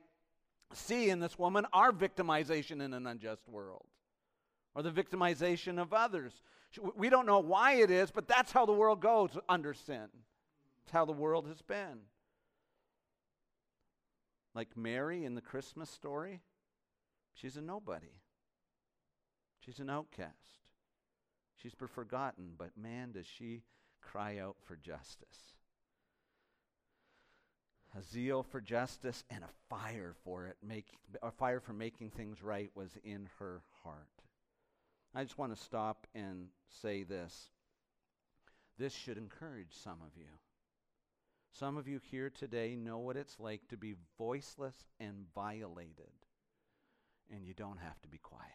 see 0.73 1.10
in 1.10 1.19
this 1.19 1.38
woman 1.38 1.65
our 1.73 1.91
victimization 1.91 2.82
in 2.82 2.93
an 2.93 3.08
unjust 3.08 3.47
world 3.49 3.86
or 4.73 4.84
the 4.84 4.91
victimization 4.91 5.82
of 5.82 5.93
others. 5.93 6.41
We 6.95 7.10
don't 7.10 7.25
know 7.25 7.39
why 7.39 7.73
it 7.73 7.91
is, 7.91 8.10
but 8.10 8.28
that's 8.28 8.54
how 8.54 8.65
the 8.65 8.71
world 8.71 9.02
goes 9.02 9.32
under 9.49 9.73
sin. 9.73 10.08
It's 10.84 10.91
how 10.91 11.04
the 11.04 11.12
world 11.12 11.47
has 11.47 11.62
been. 11.62 11.99
Like 14.56 14.78
Mary 14.78 15.25
in 15.25 15.36
the 15.36 15.41
Christmas 15.41 15.89
story, 15.89 16.41
she's 17.34 17.58
a 17.58 17.62
nobody, 17.62 18.21
she's 19.60 19.80
an 19.80 19.89
outcast. 19.89 20.59
She's 21.62 21.76
been 21.76 21.88
forgotten, 21.88 22.54
but 22.58 22.72
man, 22.78 23.12
does 23.12 23.28
she 23.28 23.63
cry 24.02 24.38
out 24.39 24.56
for 24.65 24.76
justice. 24.76 25.54
A 27.98 28.04
zeal 28.04 28.43
for 28.43 28.62
justice 28.62 29.24
and 29.30 29.43
a 29.43 29.50
fire 29.69 30.13
for 30.24 30.45
it, 30.45 30.58
make, 30.65 30.88
a 31.22 31.32
fire 31.32 31.60
for 31.60 31.74
making 31.74 32.12
things 32.12 32.43
right 32.43 32.69
was 32.76 32.91
in 33.04 33.28
her 33.39 33.62
heart. 33.84 34.08
I 35.13 35.24
just 35.24 35.39
want 35.39 35.56
to 35.56 35.62
stop 35.62 36.06
and 36.13 36.48
say 36.82 37.04
this. 37.04 37.50
This 38.78 38.93
should 38.93 39.17
encourage 39.17 39.74
some 39.74 39.98
of 40.06 40.15
you. 40.15 40.30
Some 41.52 41.78
of 41.78 41.88
you 41.88 42.00
here 42.12 42.30
today 42.30 42.76
know 42.76 43.00
what 43.00 43.17
it's 43.17 43.39
like 43.39 43.67
to 43.69 43.78
be 43.78 43.95
voiceless 44.17 44.76
and 45.00 45.26
violated, 45.34 46.13
and 47.34 47.43
you 47.43 47.56
don't 47.56 47.80
have 47.80 48.00
to 48.04 48.08
be 48.08 48.19
quiet 48.19 48.45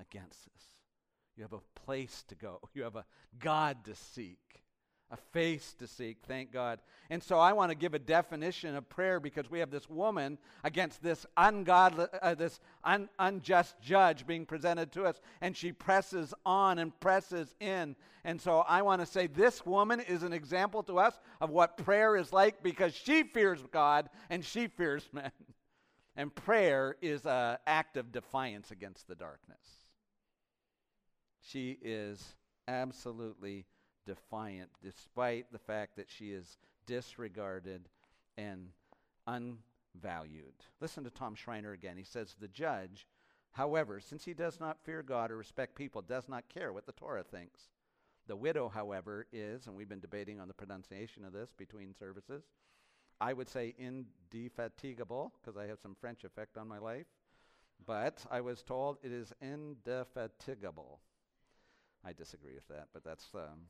against 0.00 0.44
this. 0.52 0.83
You 1.36 1.42
have 1.42 1.52
a 1.52 1.80
place 1.80 2.24
to 2.28 2.34
go. 2.34 2.60
You 2.74 2.82
have 2.82 2.96
a 2.96 3.04
God 3.38 3.84
to 3.84 3.94
seek, 3.94 4.38
a 5.10 5.16
face 5.16 5.74
to 5.78 5.86
seek, 5.86 6.18
thank 6.26 6.52
God. 6.52 6.80
And 7.10 7.22
so 7.22 7.38
I 7.38 7.52
want 7.52 7.70
to 7.70 7.76
give 7.76 7.94
a 7.94 7.98
definition 7.98 8.74
of 8.74 8.88
prayer 8.88 9.20
because 9.20 9.50
we 9.50 9.58
have 9.58 9.70
this 9.70 9.88
woman 9.88 10.38
against 10.62 11.02
this 11.02 11.26
ungodly, 11.36 12.06
uh, 12.22 12.34
this 12.34 12.60
un- 12.82 13.08
unjust 13.18 13.76
judge 13.80 14.26
being 14.26 14.46
presented 14.46 14.92
to 14.92 15.04
us, 15.04 15.20
and 15.40 15.56
she 15.56 15.72
presses 15.72 16.34
on 16.44 16.78
and 16.78 16.98
presses 17.00 17.54
in. 17.60 17.96
And 18.24 18.40
so 18.40 18.60
I 18.60 18.82
want 18.82 19.02
to 19.02 19.06
say 19.06 19.26
this 19.26 19.66
woman 19.66 20.00
is 20.00 20.22
an 20.22 20.32
example 20.32 20.82
to 20.84 20.98
us 20.98 21.18
of 21.40 21.50
what 21.50 21.76
prayer 21.76 22.16
is 22.16 22.32
like 22.32 22.62
because 22.62 22.94
she 22.94 23.24
fears 23.24 23.60
God 23.70 24.08
and 24.30 24.44
she 24.44 24.68
fears 24.68 25.08
men. 25.12 25.32
And 26.16 26.32
prayer 26.34 26.96
is 27.02 27.26
an 27.26 27.58
act 27.66 27.96
of 27.96 28.12
defiance 28.12 28.70
against 28.70 29.08
the 29.08 29.16
darkness. 29.16 29.83
She 31.46 31.78
is 31.82 32.36
absolutely 32.66 33.66
defiant, 34.06 34.70
despite 34.82 35.52
the 35.52 35.58
fact 35.58 35.96
that 35.96 36.10
she 36.10 36.32
is 36.32 36.56
disregarded 36.86 37.88
and 38.38 38.68
unvalued. 39.26 40.54
Listen 40.80 41.04
to 41.04 41.10
Tom 41.10 41.34
Schreiner 41.34 41.72
again. 41.72 41.96
He 41.98 42.04
says, 42.04 42.34
The 42.38 42.48
judge, 42.48 43.06
however, 43.52 44.00
since 44.00 44.24
he 44.24 44.32
does 44.32 44.58
not 44.58 44.82
fear 44.84 45.02
God 45.02 45.30
or 45.30 45.36
respect 45.36 45.74
people, 45.74 46.00
does 46.00 46.28
not 46.28 46.48
care 46.48 46.72
what 46.72 46.86
the 46.86 46.92
Torah 46.92 47.24
thinks. 47.24 47.68
The 48.26 48.36
widow, 48.36 48.70
however, 48.70 49.26
is, 49.30 49.66
and 49.66 49.76
we've 49.76 49.88
been 49.88 50.00
debating 50.00 50.40
on 50.40 50.48
the 50.48 50.54
pronunciation 50.54 51.26
of 51.26 51.34
this 51.34 51.52
between 51.52 51.94
services, 51.94 52.44
I 53.20 53.34
would 53.34 53.48
say 53.48 53.74
indefatigable, 53.78 55.34
because 55.40 55.58
I 55.58 55.66
have 55.66 55.78
some 55.78 55.94
French 56.00 56.24
effect 56.24 56.56
on 56.56 56.66
my 56.66 56.78
life, 56.78 57.06
but 57.86 58.24
I 58.30 58.40
was 58.40 58.62
told 58.62 58.96
it 59.02 59.12
is 59.12 59.32
indefatigable. 59.42 61.00
I 62.06 62.12
disagree 62.12 62.54
with 62.54 62.68
that, 62.68 62.88
but 62.92 63.04
that's. 63.04 63.26
Um, 63.34 63.68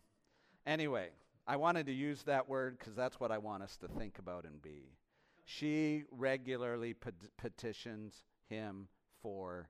anyway, 0.66 1.08
I 1.46 1.56
wanted 1.56 1.86
to 1.86 1.92
use 1.92 2.22
that 2.24 2.48
word 2.48 2.78
because 2.78 2.94
that's 2.94 3.20
what 3.20 3.30
I 3.30 3.38
want 3.38 3.62
us 3.62 3.76
to 3.78 3.88
think 3.88 4.18
about 4.18 4.44
and 4.44 4.60
be. 4.60 4.96
She 5.44 6.04
regularly 6.10 6.94
pet- 6.94 7.14
petitions 7.36 8.22
him 8.48 8.88
for 9.22 9.68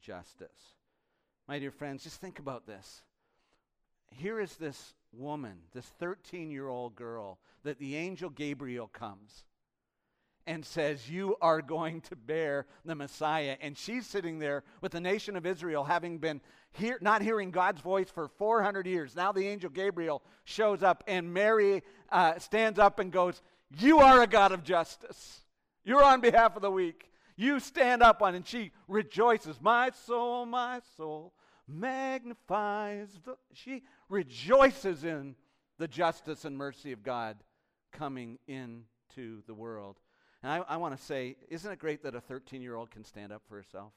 justice. 0.00 0.74
My 1.48 1.58
dear 1.58 1.70
friends, 1.70 2.04
just 2.04 2.20
think 2.20 2.38
about 2.38 2.66
this. 2.66 3.02
Here 4.10 4.40
is 4.40 4.56
this 4.56 4.94
woman, 5.12 5.58
this 5.72 5.86
13 5.98 6.50
year 6.50 6.68
old 6.68 6.94
girl, 6.94 7.38
that 7.64 7.78
the 7.78 7.96
angel 7.96 8.30
Gabriel 8.30 8.88
comes 8.88 9.44
and 10.46 10.64
says, 10.64 11.08
You 11.10 11.36
are 11.40 11.60
going 11.60 12.00
to 12.02 12.16
bear 12.16 12.66
the 12.84 12.94
Messiah. 12.94 13.56
And 13.60 13.76
she's 13.76 14.06
sitting 14.06 14.38
there 14.38 14.62
with 14.80 14.92
the 14.92 15.00
nation 15.00 15.36
of 15.36 15.46
Israel 15.46 15.84
having 15.84 16.18
been 16.18 16.40
hear, 16.72 16.98
not 17.00 17.22
hearing 17.22 17.50
God's 17.50 17.80
voice 17.80 18.10
for 18.10 18.28
400 18.28 18.86
years. 18.86 19.16
Now 19.16 19.32
the 19.32 19.46
angel 19.46 19.70
Gabriel 19.70 20.22
shows 20.44 20.82
up, 20.82 21.04
and 21.06 21.32
Mary 21.32 21.82
uh, 22.10 22.38
stands 22.38 22.78
up 22.78 22.98
and 22.98 23.10
goes, 23.10 23.42
You 23.78 23.98
are 23.98 24.22
a 24.22 24.26
God 24.26 24.52
of 24.52 24.62
justice. 24.62 25.42
You're 25.84 26.04
on 26.04 26.20
behalf 26.20 26.56
of 26.56 26.62
the 26.62 26.70
weak. 26.70 27.10
You 27.36 27.60
stand 27.60 28.02
up 28.02 28.22
on, 28.22 28.34
and 28.34 28.46
she 28.46 28.72
rejoices. 28.88 29.60
My 29.60 29.90
soul, 30.06 30.46
my 30.46 30.80
soul 30.96 31.34
magnifies. 31.68 33.08
The, 33.24 33.36
she 33.52 33.82
rejoices 34.08 35.04
in 35.04 35.36
the 35.78 35.88
justice 35.88 36.44
and 36.44 36.56
mercy 36.56 36.92
of 36.92 37.02
God 37.02 37.36
coming 37.92 38.38
into 38.46 39.42
the 39.46 39.54
world. 39.54 39.96
And 40.46 40.62
I, 40.68 40.74
I 40.74 40.76
want 40.76 40.96
to 40.96 41.02
say, 41.02 41.34
isn't 41.48 41.72
it 41.72 41.80
great 41.80 42.04
that 42.04 42.14
a 42.14 42.20
13 42.20 42.62
year 42.62 42.76
old 42.76 42.92
can 42.92 43.02
stand 43.02 43.32
up 43.32 43.42
for 43.48 43.56
herself? 43.56 43.92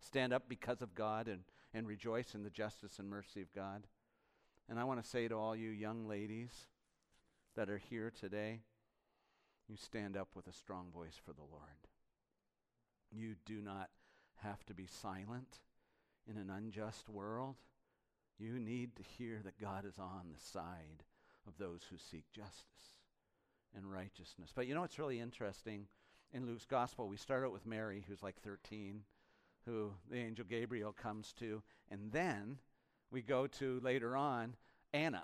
Stand 0.00 0.32
up 0.32 0.44
because 0.48 0.80
of 0.80 0.94
God 0.94 1.28
and, 1.28 1.42
and 1.74 1.86
rejoice 1.86 2.34
in 2.34 2.42
the 2.42 2.48
justice 2.48 2.98
and 2.98 3.06
mercy 3.06 3.42
of 3.42 3.52
God. 3.52 3.86
And 4.66 4.80
I 4.80 4.84
want 4.84 5.04
to 5.04 5.06
say 5.06 5.28
to 5.28 5.34
all 5.34 5.54
you 5.54 5.68
young 5.68 6.08
ladies 6.08 6.68
that 7.54 7.68
are 7.68 7.76
here 7.76 8.10
today, 8.18 8.62
you 9.68 9.76
stand 9.76 10.16
up 10.16 10.28
with 10.34 10.46
a 10.46 10.54
strong 10.54 10.86
voice 10.90 11.20
for 11.22 11.34
the 11.34 11.42
Lord. 11.42 11.60
You 13.12 13.34
do 13.44 13.60
not 13.60 13.90
have 14.36 14.64
to 14.64 14.72
be 14.72 14.86
silent 14.86 15.58
in 16.26 16.38
an 16.38 16.48
unjust 16.48 17.10
world. 17.10 17.56
You 18.38 18.58
need 18.58 18.96
to 18.96 19.02
hear 19.02 19.42
that 19.44 19.60
God 19.60 19.84
is 19.84 19.98
on 19.98 20.30
the 20.32 20.40
side 20.40 21.04
of 21.46 21.58
those 21.58 21.82
who 21.90 21.98
seek 21.98 22.24
justice 22.32 22.94
and 23.76 23.90
righteousness. 23.90 24.52
But 24.54 24.66
you 24.66 24.74
know 24.74 24.80
what's 24.80 24.98
really 24.98 25.20
interesting? 25.20 25.86
In 26.32 26.46
Luke's 26.46 26.66
gospel, 26.66 27.08
we 27.08 27.16
start 27.16 27.44
out 27.44 27.52
with 27.52 27.66
Mary, 27.66 28.04
who's 28.08 28.22
like 28.22 28.40
13, 28.42 29.02
who 29.66 29.92
the 30.10 30.16
angel 30.16 30.44
Gabriel 30.48 30.92
comes 30.92 31.32
to, 31.34 31.62
and 31.90 32.10
then 32.12 32.58
we 33.10 33.22
go 33.22 33.46
to 33.46 33.80
later 33.80 34.16
on 34.16 34.56
Anna, 34.92 35.22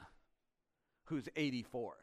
who's 1.05 1.29
84. 1.37 1.95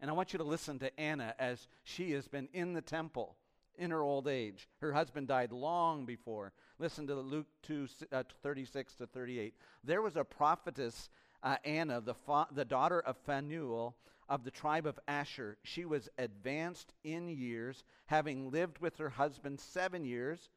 And 0.00 0.10
I 0.10 0.14
want 0.14 0.32
you 0.32 0.38
to 0.38 0.44
listen 0.44 0.78
to 0.80 1.00
Anna 1.00 1.34
as 1.38 1.68
she 1.84 2.12
has 2.12 2.28
been 2.28 2.48
in 2.52 2.72
the 2.72 2.82
temple 2.82 3.36
in 3.76 3.90
her 3.90 4.02
old 4.02 4.28
age. 4.28 4.68
Her 4.80 4.92
husband 4.92 5.28
died 5.28 5.52
long 5.52 6.04
before. 6.04 6.52
Listen 6.78 7.06
to 7.06 7.14
Luke 7.14 7.46
2 7.62 7.88
uh, 8.12 8.24
36 8.42 8.96
to 8.96 9.06
38. 9.06 9.54
There 9.84 10.02
was 10.02 10.16
a 10.16 10.24
prophetess, 10.24 11.10
uh, 11.42 11.56
Anna, 11.64 12.00
the, 12.00 12.14
fa- 12.14 12.48
the 12.52 12.64
daughter 12.64 13.00
of 13.00 13.16
Phanuel 13.18 13.96
of 14.28 14.44
the 14.44 14.50
tribe 14.50 14.86
of 14.86 14.98
Asher. 15.08 15.56
She 15.62 15.84
was 15.84 16.08
advanced 16.18 16.92
in 17.04 17.28
years, 17.28 17.84
having 18.06 18.50
lived 18.50 18.78
with 18.78 18.96
her 18.98 19.10
husband 19.10 19.60
seven 19.60 20.04
years 20.04 20.50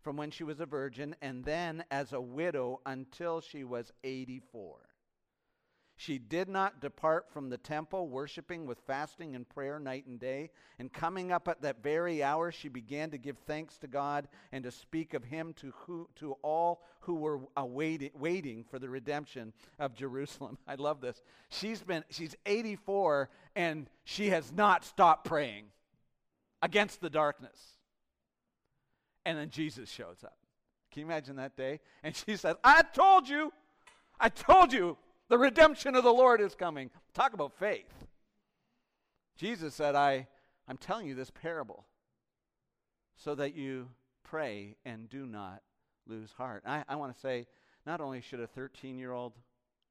from 0.00 0.16
when 0.16 0.30
she 0.30 0.44
was 0.44 0.60
a 0.60 0.66
virgin, 0.66 1.14
and 1.20 1.44
then 1.44 1.84
as 1.90 2.12
a 2.12 2.20
widow 2.20 2.80
until 2.86 3.40
she 3.40 3.64
was 3.64 3.92
84. 4.04 4.87
She 6.00 6.18
did 6.18 6.48
not 6.48 6.80
depart 6.80 7.26
from 7.28 7.50
the 7.50 7.58
temple, 7.58 8.08
worshiping 8.08 8.66
with 8.66 8.78
fasting 8.86 9.34
and 9.34 9.48
prayer 9.48 9.80
night 9.80 10.06
and 10.06 10.20
day. 10.20 10.50
And 10.78 10.92
coming 10.92 11.32
up 11.32 11.48
at 11.48 11.62
that 11.62 11.82
very 11.82 12.22
hour, 12.22 12.52
she 12.52 12.68
began 12.68 13.10
to 13.10 13.18
give 13.18 13.36
thanks 13.38 13.78
to 13.78 13.88
God 13.88 14.28
and 14.52 14.62
to 14.62 14.70
speak 14.70 15.12
of 15.12 15.24
him 15.24 15.54
to, 15.54 15.72
who, 15.78 16.08
to 16.20 16.34
all 16.42 16.84
who 17.00 17.16
were 17.16 17.40
awaiting, 17.56 18.10
waiting 18.14 18.62
for 18.62 18.78
the 18.78 18.88
redemption 18.88 19.52
of 19.80 19.96
Jerusalem. 19.96 20.56
I 20.68 20.76
love 20.76 21.00
this. 21.00 21.20
She's 21.48 21.82
been, 21.82 22.04
she's 22.10 22.36
84 22.46 23.28
and 23.56 23.90
she 24.04 24.28
has 24.28 24.52
not 24.52 24.84
stopped 24.84 25.24
praying 25.24 25.64
against 26.62 27.00
the 27.00 27.10
darkness. 27.10 27.60
And 29.26 29.36
then 29.36 29.50
Jesus 29.50 29.90
shows 29.90 30.22
up. 30.22 30.38
Can 30.92 31.00
you 31.00 31.06
imagine 31.06 31.34
that 31.36 31.56
day? 31.56 31.80
And 32.04 32.14
she 32.14 32.36
says, 32.36 32.54
I 32.62 32.82
told 32.82 33.28
you, 33.28 33.52
I 34.20 34.28
told 34.28 34.72
you 34.72 34.96
the 35.28 35.38
redemption 35.38 35.94
of 35.94 36.04
the 36.04 36.12
Lord 36.12 36.40
is 36.40 36.54
coming. 36.54 36.90
Talk 37.14 37.32
about 37.32 37.52
faith. 37.52 37.92
Jesus 39.36 39.74
said, 39.74 39.94
I, 39.94 40.26
I'm 40.66 40.76
telling 40.76 41.06
you 41.06 41.14
this 41.14 41.30
parable 41.30 41.84
so 43.16 43.34
that 43.34 43.54
you 43.54 43.88
pray 44.24 44.76
and 44.84 45.08
do 45.08 45.26
not 45.26 45.62
lose 46.06 46.32
heart. 46.32 46.62
I, 46.66 46.84
I 46.88 46.96
want 46.96 47.14
to 47.14 47.20
say, 47.20 47.46
not 47.86 48.00
only 48.00 48.20
should 48.20 48.40
a 48.40 48.46
13 48.46 48.98
year 48.98 49.12
old 49.12 49.32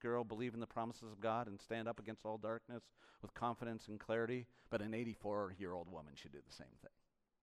girl 0.01 0.23
believe 0.23 0.53
in 0.53 0.59
the 0.59 0.67
promises 0.67 1.03
of 1.11 1.19
God 1.19 1.47
and 1.47 1.59
stand 1.59 1.87
up 1.87 1.99
against 1.99 2.25
all 2.25 2.37
darkness 2.37 2.83
with 3.21 3.33
confidence 3.33 3.87
and 3.87 3.99
clarity, 3.99 4.47
but 4.69 4.81
an 4.81 4.93
84 4.93 5.55
year 5.57 5.73
old 5.73 5.91
woman 5.91 6.13
should 6.15 6.31
do 6.31 6.39
the 6.45 6.55
same 6.55 6.67
thing. 6.81 6.91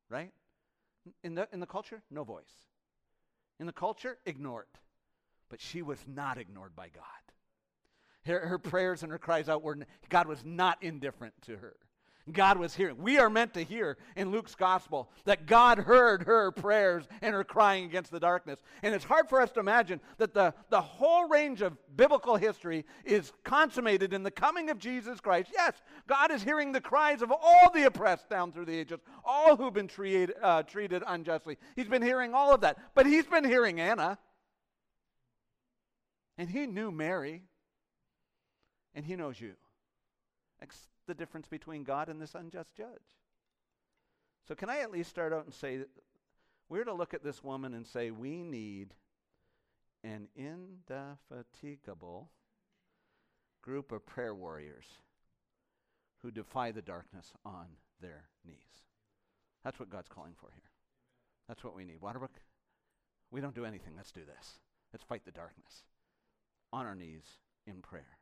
Right? 0.09 0.33
In 1.23 1.35
the, 1.35 1.49
in 1.53 1.61
the 1.61 1.67
culture, 1.67 2.03
no 2.11 2.25
voice. 2.25 2.53
In 3.59 3.67
the 3.67 3.73
culture, 3.73 4.19
ignored. 4.27 4.67
But 5.49 5.61
she 5.61 5.83
was 5.83 5.99
not 6.07 6.39
ignored 6.39 6.75
by 6.75 6.89
God. 6.89 7.05
Her, 8.27 8.47
her 8.47 8.59
prayers 8.59 9.03
and 9.03 9.13
her 9.13 9.19
cries 9.19 9.49
out 9.49 9.63
were, 9.63 9.79
God 10.09 10.27
was 10.27 10.45
not 10.45 10.83
indifferent 10.83 11.35
to 11.43 11.57
her. 11.57 11.77
God 12.33 12.59
was 12.59 12.75
hearing. 12.75 12.97
We 12.99 13.19
are 13.19 13.29
meant 13.29 13.53
to 13.53 13.63
hear 13.63 13.99
in 14.17 14.31
Luke's 14.31 14.55
gospel 14.55 15.11
that 15.27 15.45
God 15.45 15.79
heard 15.79 16.23
her 16.23 16.51
prayers 16.53 17.05
and 17.21 17.35
her 17.35 17.45
crying 17.45 17.85
against 17.85 18.11
the 18.11 18.21
darkness. 18.21 18.61
And 18.83 18.95
it's 18.95 19.05
hard 19.05 19.29
for 19.29 19.43
us 19.43 19.51
to 19.53 19.61
imagine 19.61 20.01
that 20.17 20.33
the, 20.33 20.55
the 20.71 20.81
whole 20.81 21.29
range 21.29 21.61
of 21.61 21.77
biblical 21.97 22.37
history 22.37 22.87
is 23.05 23.31
consummated 23.45 24.15
in 24.15 24.23
the 24.23 24.31
coming 24.31 24.71
of 24.71 24.79
Jesus 24.79 25.21
Christ. 25.21 25.51
Yes, 25.53 25.75
God 26.07 26.31
is 26.31 26.43
hearing 26.43 26.73
the 26.73 26.81
cries 26.81 27.21
of 27.21 27.31
all 27.31 27.71
the 27.75 27.85
oppressed 27.85 28.31
down 28.31 28.53
through 28.53 28.67
the 28.67 28.79
ages, 28.79 29.01
all 29.23 29.57
who've 29.57 29.75
been 29.75 29.89
treated, 29.89 30.33
uh, 30.43 30.63
treated 30.63 31.03
unjustly. 31.07 31.59
He's 31.77 31.89
been 31.89 32.03
hearing 32.03 32.33
all 32.33 32.55
of 32.55 32.63
that. 32.63 32.79
But 32.95 33.05
he's 33.05 33.27
been 33.27 33.45
hearing 33.45 33.81
Anna. 33.81 34.19
And 36.39 36.49
he 36.49 36.67
knew 36.67 36.91
Mary 36.91 37.43
and 38.95 39.05
He 39.05 39.17
knows 39.17 39.41
you. 39.41 39.55
That's 40.61 40.89
the 41.07 41.15
difference 41.15 41.49
between 41.49 41.85
God 41.85 42.09
and 42.09 42.21
this 42.21 42.35
unjust 42.35 42.75
judge. 42.75 43.19
So, 44.47 44.55
can 44.55 44.69
I 44.69 44.81
at 44.81 44.91
least 44.91 45.11
start 45.11 45.33
out 45.33 45.45
and 45.45 45.55
say 45.55 45.85
we're 46.69 46.85
to 46.85 46.93
look 46.93 47.15
at 47.15 47.25
this 47.25 47.43
woman 47.43 47.75
and 47.75 47.87
say, 47.87 48.11
we 48.11 48.43
need 48.43 48.95
an 50.03 50.29
indefatigable 50.37 52.31
group 53.63 53.93
of 53.93 54.05
prayer 54.07 54.35
warriors 54.35 54.87
who 56.23 56.31
defy 56.31 56.71
the 56.71 56.83
darkness 56.83 57.33
on 57.45 57.67
their 58.01 58.25
knees. 58.47 58.57
That's 59.63 59.79
what 59.79 59.91
God's 59.91 60.09
calling 60.09 60.35
for 60.39 60.51
here. 60.53 60.71
That's 61.49 61.65
what 61.65 61.75
we 61.75 61.85
need. 61.85 62.01
Waterbrook, 62.01 62.37
we 63.31 63.41
don't 63.41 63.55
do 63.55 63.65
anything. 63.65 63.95
Let's 63.97 64.13
do 64.13 64.25
this. 64.25 64.59
Let's 64.93 65.05
fight 65.05 65.25
the 65.25 65.33
darkness 65.33 65.85
on 66.73 66.87
our 66.87 66.95
knees 66.95 67.39
in 67.67 67.81
prayer. 67.81 68.19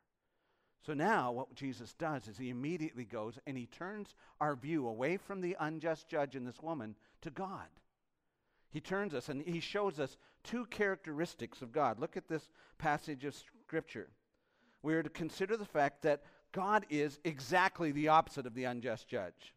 So 0.85 0.93
now, 0.93 1.31
what 1.31 1.55
Jesus 1.55 1.93
does 1.93 2.27
is 2.27 2.37
he 2.37 2.49
immediately 2.49 3.05
goes 3.05 3.39
and 3.47 3.57
he 3.57 3.67
turns 3.67 4.15
our 4.41 4.55
view 4.55 4.87
away 4.87 5.15
from 5.15 5.39
the 5.39 5.55
unjust 5.59 6.09
judge 6.09 6.35
and 6.35 6.45
this 6.45 6.61
woman 6.61 6.95
to 7.21 7.29
God. 7.29 7.67
He 8.69 8.81
turns 8.81 9.13
us 9.13 9.29
and 9.29 9.41
he 9.41 9.61
shows 9.61 9.99
us 9.99 10.17
two 10.43 10.65
characteristics 10.65 11.61
of 11.61 11.71
God. 11.71 11.99
Look 11.99 12.17
at 12.17 12.27
this 12.27 12.49
passage 12.77 13.23
of 13.23 13.35
Scripture. 13.65 14.09
We 14.81 14.93
are 14.95 15.03
to 15.03 15.09
consider 15.09 15.55
the 15.55 15.63
fact 15.63 16.01
that 16.01 16.23
God 16.51 16.85
is 16.89 17.19
exactly 17.23 17.91
the 17.91 18.09
opposite 18.09 18.45
of 18.45 18.53
the 18.53 18.65
unjust 18.65 19.07
judge. 19.07 19.53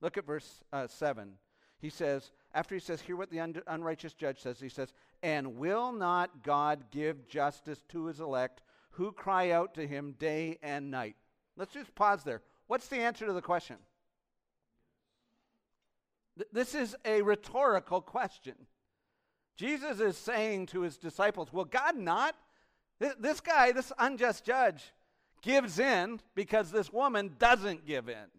Look 0.00 0.16
at 0.16 0.26
verse 0.26 0.62
uh, 0.72 0.86
7. 0.86 1.34
He 1.78 1.90
says, 1.90 2.30
after 2.54 2.74
he 2.74 2.80
says, 2.80 3.02
Hear 3.02 3.16
what 3.16 3.30
the 3.30 3.40
un- 3.40 3.60
unrighteous 3.66 4.14
judge 4.14 4.40
says, 4.40 4.60
he 4.60 4.70
says, 4.70 4.94
And 5.22 5.56
will 5.56 5.92
not 5.92 6.42
God 6.42 6.84
give 6.90 7.28
justice 7.28 7.82
to 7.90 8.06
his 8.06 8.20
elect 8.20 8.62
who 8.96 9.12
cry 9.12 9.50
out 9.50 9.74
to 9.74 9.86
him 9.86 10.14
day 10.18 10.58
and 10.62 10.90
night. 10.90 11.16
Let's 11.56 11.74
just 11.74 11.94
pause 11.94 12.24
there. 12.24 12.42
What's 12.66 12.88
the 12.88 12.98
answer 12.98 13.26
to 13.26 13.32
the 13.32 13.42
question? 13.42 13.76
Th- 16.38 16.48
this 16.52 16.74
is 16.74 16.96
a 17.04 17.22
rhetorical 17.22 18.00
question. 18.00 18.54
Jesus 19.56 20.00
is 20.00 20.16
saying 20.16 20.66
to 20.66 20.80
his 20.80 20.96
disciples, 20.96 21.52
Will 21.52 21.64
God 21.64 21.96
not? 21.96 22.34
Th- 23.00 23.14
this 23.18 23.40
guy, 23.40 23.72
this 23.72 23.92
unjust 23.98 24.44
judge, 24.44 24.92
gives 25.42 25.78
in 25.78 26.20
because 26.34 26.70
this 26.70 26.92
woman 26.92 27.36
doesn't 27.38 27.86
give 27.86 28.08
in. 28.08 28.30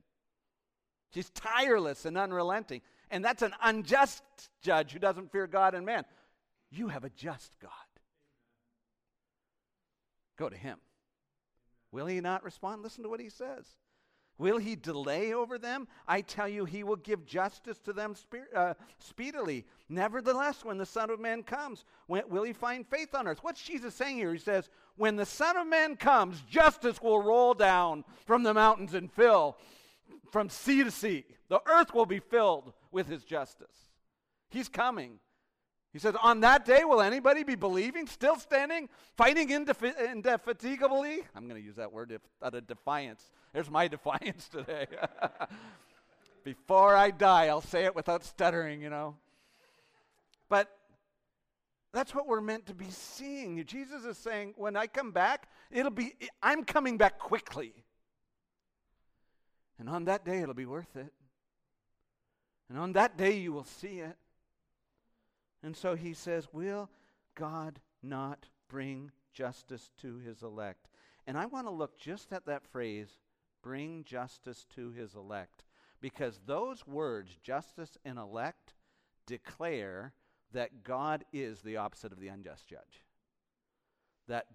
She's 1.13 1.29
tireless 1.29 2.05
and 2.05 2.17
unrelenting. 2.17 2.81
And 3.11 3.23
that's 3.23 3.41
an 3.41 3.53
unjust 3.61 4.23
judge 4.61 4.91
who 4.91 4.99
doesn't 4.99 5.31
fear 5.31 5.47
God 5.47 5.75
and 5.75 5.85
man. 5.85 6.03
You 6.71 6.87
have 6.89 7.03
a 7.03 7.09
just 7.09 7.55
God. 7.61 7.71
Go 10.37 10.49
to 10.49 10.57
him. 10.57 10.77
Will 11.91 12.05
he 12.07 12.19
not 12.21 12.43
respond? 12.43 12.83
Listen 12.83 13.03
to 13.03 13.09
what 13.09 13.21
he 13.21 13.29
says. 13.29 13.65
Will 14.37 14.57
he 14.57 14.75
delay 14.75 15.33
over 15.33 15.57
them? 15.57 15.87
I 16.07 16.19
tell 16.19 16.47
you, 16.47 16.65
he 16.65 16.83
will 16.83 16.97
give 16.97 17.25
justice 17.25 17.79
to 17.79 17.93
them 17.93 18.15
spe- 18.15 18.53
uh, 18.53 18.73
speedily. 18.99 19.65
Nevertheless, 19.87 20.65
when 20.65 20.77
the 20.77 20.85
Son 20.85 21.09
of 21.09 21.21
Man 21.21 21.41
comes, 21.41 21.85
when, 22.07 22.23
will 22.27 22.43
he 22.43 22.51
find 22.51 22.85
faith 22.85 23.15
on 23.15 23.27
earth? 23.27 23.39
What's 23.43 23.61
Jesus 23.61 23.95
saying 23.95 24.17
here? 24.17 24.33
He 24.33 24.39
says, 24.39 24.69
When 24.97 25.15
the 25.15 25.25
Son 25.25 25.55
of 25.55 25.67
Man 25.67 25.95
comes, 25.95 26.41
justice 26.41 27.01
will 27.01 27.21
roll 27.21 27.53
down 27.53 28.03
from 28.25 28.43
the 28.43 28.53
mountains 28.53 28.93
and 28.93 29.09
fill 29.09 29.57
from 30.31 30.49
sea 30.49 30.83
to 30.83 30.91
sea. 30.91 31.23
The 31.47 31.61
earth 31.65 31.93
will 31.93 32.05
be 32.05 32.19
filled 32.19 32.73
with 32.91 33.07
his 33.07 33.23
justice. 33.23 33.93
He's 34.49 34.67
coming. 34.67 35.19
He 35.95 35.99
says, 35.99 36.13
On 36.21 36.41
that 36.41 36.65
day, 36.65 36.83
will 36.83 36.99
anybody 36.99 37.45
be 37.45 37.55
believing, 37.55 38.05
still 38.05 38.35
standing, 38.35 38.89
fighting 39.15 39.47
indefi- 39.47 40.11
indefatigably? 40.11 41.21
I'm 41.33 41.47
going 41.47 41.57
to 41.57 41.65
use 41.65 41.77
that 41.77 41.93
word 41.93 42.09
def- 42.09 42.19
out 42.43 42.53
of 42.53 42.67
defiance. 42.67 43.31
There's 43.53 43.69
my 43.69 43.87
defiance 43.95 44.49
today. 44.49 44.87
Before 46.43 46.97
I 46.97 47.11
die, 47.11 47.45
I'll 47.45 47.61
say 47.61 47.85
it 47.85 47.95
without 47.95 48.25
stuttering, 48.25 48.81
you 48.81 48.89
know. 48.89 49.15
But 50.49 50.69
that's 51.93 52.13
what 52.13 52.27
we're 52.27 52.41
meant 52.41 52.65
to 52.65 52.73
be 52.73 52.89
seeing. 52.89 53.63
Jesus 53.65 54.03
is 54.03 54.17
saying, 54.17 54.53
when 54.57 54.75
I 54.75 54.87
come 54.87 55.11
back, 55.11 55.47
it'll 55.71 55.91
be, 55.91 56.15
I'm 56.43 56.65
coming 56.65 56.97
back 56.97 57.19
quickly. 57.19 57.73
And 59.79 59.87
on 59.87 60.03
that 60.03 60.25
day, 60.25 60.41
it'll 60.41 60.53
be 60.53 60.65
worth 60.65 60.93
it. 60.97 61.13
And 62.67 62.77
on 62.77 62.91
that 62.91 63.17
day 63.17 63.37
you 63.37 63.53
will 63.53 63.63
see 63.63 63.99
it. 63.99 64.17
And 65.65 65.75
so 65.75 65.95
he 65.95 66.13
says, 66.13 66.47
Will 66.53 66.91
God 67.33 67.79
not 68.03 68.45
bring 68.69 69.11
justice 69.33 69.89
to 69.99 70.19
his 70.19 70.43
elect? 70.43 70.87
And 71.25 71.39
I 71.39 71.47
want 71.47 71.65
to 71.65 71.71
look 71.71 71.97
just 71.97 72.31
at 72.31 72.45
that 72.45 72.67
phrase, 72.67 73.17
bring 73.63 74.03
justice 74.03 74.67
to 74.75 74.91
his 74.91 75.15
elect, 75.15 75.63
because 76.01 76.39
those 76.45 76.85
words, 76.85 77.35
justice 77.41 77.97
and 78.05 78.19
elect, 78.19 78.75
declare 79.25 80.13
that 80.53 80.83
God 80.83 81.25
is 81.33 81.61
the 81.61 81.77
opposite 81.77 82.11
of 82.11 82.19
the 82.19 82.27
unjust 82.27 82.67
judge. 82.67 83.03
That, 84.27 84.45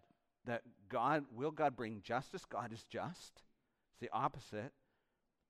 that 0.47 0.63
God, 0.89 1.25
will 1.35 1.51
God 1.51 1.75
bring 1.75 2.03
justice? 2.03 2.45
God 2.45 2.73
is 2.73 2.85
just. 2.85 3.43
It's 3.91 4.01
the 4.01 4.11
opposite. 4.13 4.71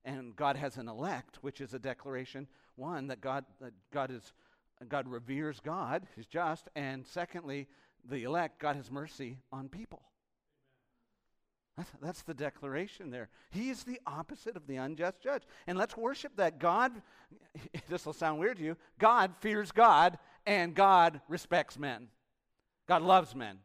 And 0.07 0.35
God 0.35 0.57
has 0.57 0.79
an 0.79 0.89
elect, 0.89 1.37
which 1.43 1.61
is 1.61 1.75
a 1.75 1.79
declaration, 1.79 2.49
one, 2.77 3.09
that 3.09 3.21
God, 3.21 3.45
that 3.61 3.75
God 3.93 4.11
is 4.11 4.33
God 4.89 5.09
reveres 5.09 5.61
God, 5.61 6.07
He's 6.17 6.27
just, 6.27 6.69
and 6.75 7.07
secondly, 7.07 7.69
the 8.09 8.25
elect, 8.25 8.59
God 8.59 8.77
has 8.77 8.91
mercy 8.91 9.39
on 9.53 9.69
people. 9.69 10.03
That's, 12.03 12.23
the 12.23 12.35
declaration 12.35 13.11
there. 13.11 13.29
He 13.51 13.71
is 13.71 13.85
the 13.85 14.01
opposite 14.07 14.57
of 14.57 14.67
the 14.67 14.77
unjust 14.77 15.23
judge. 15.23 15.43
And 15.67 15.79
let's 15.79 15.97
worship 15.97 16.37
that. 16.37 16.59
God, 16.59 16.93
this 17.89 18.05
will 18.05 18.13
sound 18.13 18.39
weird 18.39 18.59
to 18.59 18.65
you, 18.65 18.77
God 18.99 19.33
fears 19.41 19.73
God 19.73 20.19
and 20.47 20.75
God 20.75 21.21
respects 21.29 21.79
men. 21.79 22.09
God 22.87 23.03
loves 23.03 23.35
men. 23.35 23.59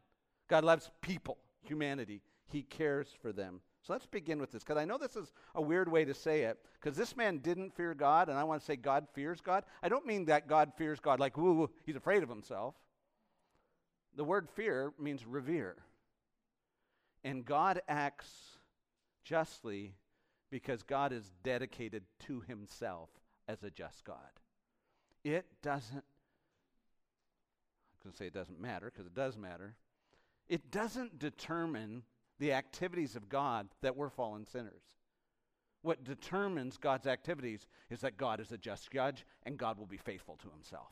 God 0.48 0.64
loves 0.64 0.90
people, 1.00 1.38
humanity. 1.62 2.22
He 2.48 2.62
cares 2.62 3.08
for 3.20 3.32
them. 3.32 3.60
So 3.86 3.92
let's 3.92 4.06
begin 4.06 4.40
with 4.40 4.50
this, 4.50 4.64
because 4.64 4.78
I 4.78 4.84
know 4.84 4.98
this 4.98 5.14
is 5.14 5.30
a 5.54 5.62
weird 5.62 5.88
way 5.88 6.04
to 6.04 6.12
say 6.12 6.42
it, 6.42 6.58
because 6.80 6.96
this 6.96 7.16
man 7.16 7.38
didn't 7.38 7.76
fear 7.76 7.94
God, 7.94 8.28
and 8.28 8.36
I 8.36 8.42
want 8.42 8.60
to 8.60 8.66
say 8.66 8.74
God 8.74 9.06
fears 9.14 9.40
God. 9.40 9.62
I 9.80 9.88
don't 9.88 10.04
mean 10.04 10.24
that 10.24 10.48
God 10.48 10.72
fears 10.76 10.98
God 10.98 11.20
like, 11.20 11.36
woo, 11.36 11.70
he's 11.84 11.94
afraid 11.94 12.24
of 12.24 12.28
himself. 12.28 12.74
The 14.16 14.24
word 14.24 14.48
fear 14.56 14.92
means 14.98 15.24
revere. 15.24 15.76
And 17.22 17.44
God 17.44 17.80
acts 17.86 18.58
justly 19.22 19.94
because 20.50 20.82
God 20.82 21.12
is 21.12 21.30
dedicated 21.44 22.02
to 22.26 22.40
himself 22.40 23.10
as 23.46 23.62
a 23.62 23.70
just 23.70 24.04
God. 24.04 24.16
It 25.22 25.46
doesn't, 25.62 25.94
I'm 25.94 26.02
going 28.02 28.12
to 28.12 28.18
say 28.18 28.26
it 28.26 28.34
doesn't 28.34 28.60
matter 28.60 28.90
because 28.92 29.06
it 29.06 29.14
does 29.14 29.36
matter. 29.36 29.76
It 30.48 30.72
doesn't 30.72 31.20
determine 31.20 32.02
the 32.38 32.52
activities 32.52 33.16
of 33.16 33.28
God 33.28 33.68
that 33.82 33.96
we're 33.96 34.10
fallen 34.10 34.44
sinners. 34.44 34.82
What 35.82 36.04
determines 36.04 36.78
God's 36.78 37.06
activities 37.06 37.66
is 37.90 38.00
that 38.00 38.16
God 38.16 38.40
is 38.40 38.52
a 38.52 38.58
just 38.58 38.90
judge 38.90 39.24
and 39.44 39.56
God 39.56 39.78
will 39.78 39.86
be 39.86 39.96
faithful 39.96 40.36
to 40.42 40.50
himself. 40.50 40.90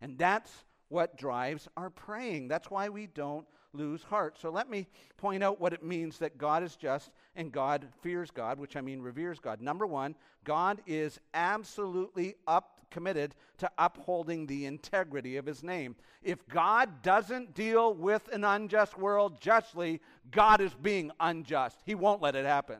And 0.00 0.18
that's 0.18 0.64
what 0.88 1.16
drives 1.16 1.68
our 1.76 1.90
praying. 1.90 2.48
That's 2.48 2.70
why 2.70 2.88
we 2.88 3.06
don't 3.06 3.46
lose 3.72 4.02
heart. 4.02 4.38
So 4.38 4.50
let 4.50 4.68
me 4.68 4.86
point 5.16 5.42
out 5.42 5.60
what 5.60 5.72
it 5.72 5.82
means 5.82 6.18
that 6.18 6.38
God 6.38 6.62
is 6.62 6.76
just 6.76 7.10
and 7.36 7.52
God 7.52 7.86
fears 8.02 8.30
God, 8.30 8.58
which 8.58 8.76
I 8.76 8.80
mean 8.80 9.00
reveres 9.00 9.38
God. 9.38 9.60
Number 9.60 9.86
one, 9.86 10.14
God 10.44 10.80
is 10.86 11.20
absolutely 11.34 12.34
up 12.46 12.80
committed 12.90 13.34
to 13.58 13.70
upholding 13.78 14.46
the 14.46 14.66
integrity 14.66 15.36
of 15.36 15.46
his 15.46 15.62
name. 15.62 15.94
If 16.22 16.46
God 16.48 17.02
doesn't 17.02 17.54
deal 17.54 17.94
with 17.94 18.28
an 18.32 18.44
unjust 18.44 18.98
world 18.98 19.40
justly, 19.40 20.00
God 20.30 20.60
is 20.60 20.74
being 20.74 21.12
unjust. 21.20 21.78
He 21.86 21.94
won't 21.94 22.20
let 22.20 22.34
it 22.34 22.44
happen. 22.44 22.78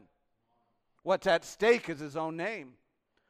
What's 1.02 1.26
at 1.26 1.44
stake 1.44 1.88
is 1.88 2.00
his 2.00 2.16
own 2.16 2.36
name. 2.36 2.74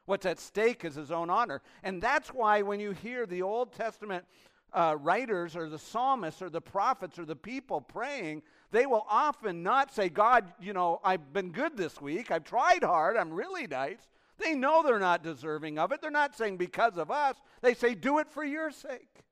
What's 0.07 0.27
at 0.27 0.41
stake 0.41 0.85
is 0.85 0.97
his 0.97 1.13
own 1.13 1.31
honor. 1.31 1.63
And 1.85 2.03
that's 2.03 2.31
why 2.31 2.63
when 2.63 2.81
you 2.81 2.93
hear 2.93 3.27
the 3.27 3.43
Old 3.43 3.73
Testament 3.73 4.25
uh, 4.73 4.97
writers 5.01 5.57
or 5.57 5.69
the 5.69 5.79
psalmists 5.79 6.43
or 6.43 6.51
the 6.51 6.61
prophets 6.61 7.19
or 7.19 7.25
the 7.25 7.37
people 7.37 7.81
praying, 7.81 8.43
they 8.71 8.87
will 8.87 9.07
often 9.09 9.63
not 9.63 9.93
say, 9.93 10.09
God, 10.09 10.53
you 10.61 10.73
know, 10.73 11.01
I've 11.05 11.33
been 11.33 11.51
good 11.51 11.77
this 11.77 12.01
week. 12.01 12.31
I've 12.31 12.45
tried 12.45 12.85
hard. 12.85 13.17
I'm 13.17 13.33
really 13.33 13.67
nice. 13.67 14.09
They 14.39 14.55
know 14.55 14.83
they're 14.83 14.99
not 14.99 15.23
deserving 15.23 15.79
of 15.79 15.93
it. 15.93 16.01
They're 16.01 16.11
not 16.11 16.37
saying 16.37 16.57
because 16.57 16.97
of 16.97 17.11
us. 17.11 17.37
They 17.61 17.75
say, 17.75 17.95
do 17.95 18.19
it 18.19 18.31
for 18.31 18.45
your 18.45 18.71
sake. 18.71 19.25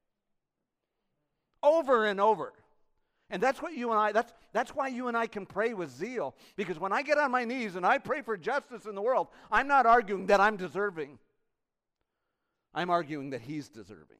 Over 1.62 2.06
and 2.06 2.20
over. 2.20 2.52
And 3.30 3.42
that's 3.42 3.60
what 3.60 3.74
you 3.74 3.90
and 3.90 3.98
I, 3.98 4.12
that's, 4.12 4.32
that's 4.52 4.74
why 4.74 4.88
you 4.88 5.08
and 5.08 5.16
I 5.16 5.26
can 5.26 5.44
pray 5.44 5.74
with 5.74 5.90
zeal. 5.90 6.34
Because 6.56 6.78
when 6.78 6.92
I 6.92 7.02
get 7.02 7.18
on 7.18 7.30
my 7.30 7.44
knees 7.44 7.76
and 7.76 7.84
I 7.84 7.98
pray 7.98 8.22
for 8.22 8.36
justice 8.36 8.86
in 8.86 8.94
the 8.94 9.02
world, 9.02 9.28
I'm 9.50 9.68
not 9.68 9.86
arguing 9.86 10.26
that 10.26 10.40
I'm 10.40 10.56
deserving. 10.56 11.18
I'm 12.74 12.90
arguing 12.90 13.30
that 13.30 13.42
He's 13.42 13.68
deserving. 13.68 14.16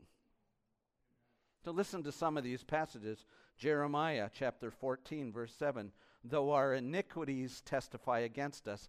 To 1.69 1.73
listen 1.73 2.03
to 2.05 2.13
some 2.13 2.39
of 2.39 2.45
these 2.45 2.65
passages, 2.65 3.27
Jeremiah 3.59 4.31
chapter 4.33 4.71
14, 4.71 5.31
verse 5.31 5.53
7 5.53 5.93
Though 6.25 6.53
our 6.53 6.73
iniquities 6.73 7.61
testify 7.61 8.21
against 8.21 8.67
us, 8.67 8.89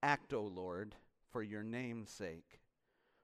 act, 0.00 0.32
O 0.32 0.42
Lord, 0.42 0.94
for 1.32 1.42
your 1.42 1.64
name's 1.64 2.08
sake. 2.08 2.60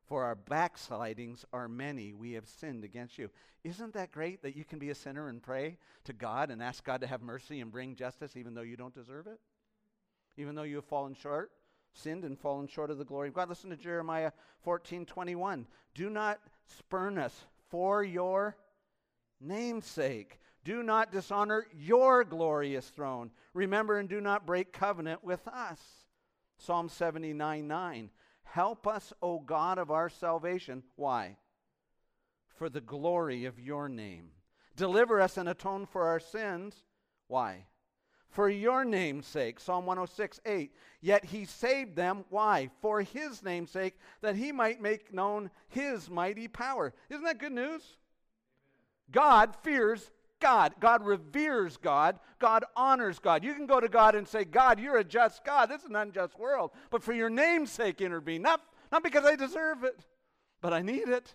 For 0.09 0.25
our 0.25 0.35
backslidings 0.35 1.45
are 1.53 1.69
many, 1.69 2.15
we 2.15 2.33
have 2.33 2.49
sinned 2.49 2.83
against 2.83 3.17
you. 3.17 3.31
Isn't 3.63 3.95
that 3.95 4.11
great 4.11 4.43
that 4.43 4.57
you 4.57 4.65
can 4.65 4.81
be 4.81 4.91
a 4.91 4.95
sinner 4.97 5.29
and 5.29 5.41
pray 5.41 5.79
to 6.03 6.13
God 6.13 6.51
and 6.51 6.61
ask 6.61 6.83
God 6.83 7.01
to 7.03 7.07
have 7.07 7.23
mercy 7.23 7.61
and 7.61 7.71
bring 7.71 7.95
justice 7.95 8.37
even 8.37 8.55
though 8.55 8.63
you 8.63 8.77
don't 8.77 8.93
deserve 8.93 9.29
it? 9.29 9.39
Even 10.37 10.57
though 10.57 10.65
you 10.65 10.75
have 10.75 10.85
fallen 10.85 11.15
short, 11.15 11.53
sinned 11.93 12.25
and 12.25 12.37
fallen 12.37 12.67
short 12.67 12.91
of 12.91 12.99
the 12.99 13.05
glory 13.05 13.29
of 13.29 13.35
God. 13.35 13.49
Listen 13.49 13.71
to 13.71 13.77
Jeremiah 13.77 14.33
14 14.65 15.07
21. 15.07 15.65
Do 15.95 16.11
not 16.11 16.41
spurn 16.67 17.19
us 17.19 17.45
for 17.71 18.03
your 18.03 18.57
namesake. 19.41 20.41
Do 20.65 20.83
not 20.83 21.13
dishonor 21.13 21.67
your 21.73 22.25
glorious 22.25 22.89
throne. 22.89 23.31
Remember 23.55 23.99
and 23.99 24.09
do 24.09 24.21
not 24.21 24.47
break 24.47 24.73
covenant 24.73 25.23
with 25.23 25.47
us. 25.49 25.81
Psalm 26.59 26.89
79 26.89 27.69
9. 27.69 28.11
Help 28.43 28.87
us, 28.87 29.13
O 29.23 29.39
God 29.39 29.79
of 29.79 29.91
our 29.91 30.09
salvation. 30.09 30.83
Why? 30.97 31.37
For 32.49 32.69
the 32.69 32.81
glory 32.81 33.45
of 33.45 33.61
your 33.61 33.89
name. 33.89 34.31
Deliver 34.77 35.21
us 35.21 35.37
and 35.37 35.49
atone 35.49 35.87
for 35.87 36.07
our 36.07 36.21
sins. 36.21 36.85
Why? 37.29 37.67
For 38.29 38.49
your 38.49 38.85
name's 38.85 39.27
sake. 39.27 39.61
Psalm 39.61 39.87
106 39.87 40.41
8. 40.45 40.73
Yet 41.01 41.25
he 41.27 41.45
saved 41.45 41.97
them. 41.97 42.25
Why? 42.29 42.71
For 42.81 43.03
his 43.03 43.43
name's 43.43 43.71
sake, 43.71 43.99
that 44.21 44.37
he 44.37 44.53
might 44.53 44.81
make 44.81 45.13
known 45.13 45.51
his 45.69 46.11
mighty 46.11 46.49
power. 46.49 46.93
Isn't 47.09 47.25
that 47.25 47.39
good 47.39 47.53
news? 47.53 47.97
God 49.11 49.55
fears 49.63 50.11
God. 50.41 50.75
God 50.81 51.05
reveres 51.05 51.77
God. 51.77 52.19
God 52.39 52.65
honors 52.77 53.19
God. 53.19 53.45
You 53.45 53.55
can 53.55 53.67
go 53.67 53.81
to 53.81 53.89
God 53.89 54.15
and 54.15 54.27
say, 54.27 54.45
God, 54.45 54.79
you're 54.79 54.99
a 54.99 55.05
just 55.05 55.45
God. 55.45 55.71
This 55.71 55.83
is 55.83 55.89
an 55.89 55.97
unjust 55.97 56.39
world. 56.39 56.73
But 56.91 57.03
for 57.03 57.13
your 57.13 57.31
name's 57.31 57.71
sake, 57.71 58.01
intervene. 58.01 58.43
Not, 58.43 58.61
not 58.93 59.03
because 59.03 59.25
I 59.25 59.37
deserve 59.37 59.85
it, 59.85 60.05
but 60.61 60.73
I 60.73 60.83
need 60.83 61.09
it. 61.09 61.35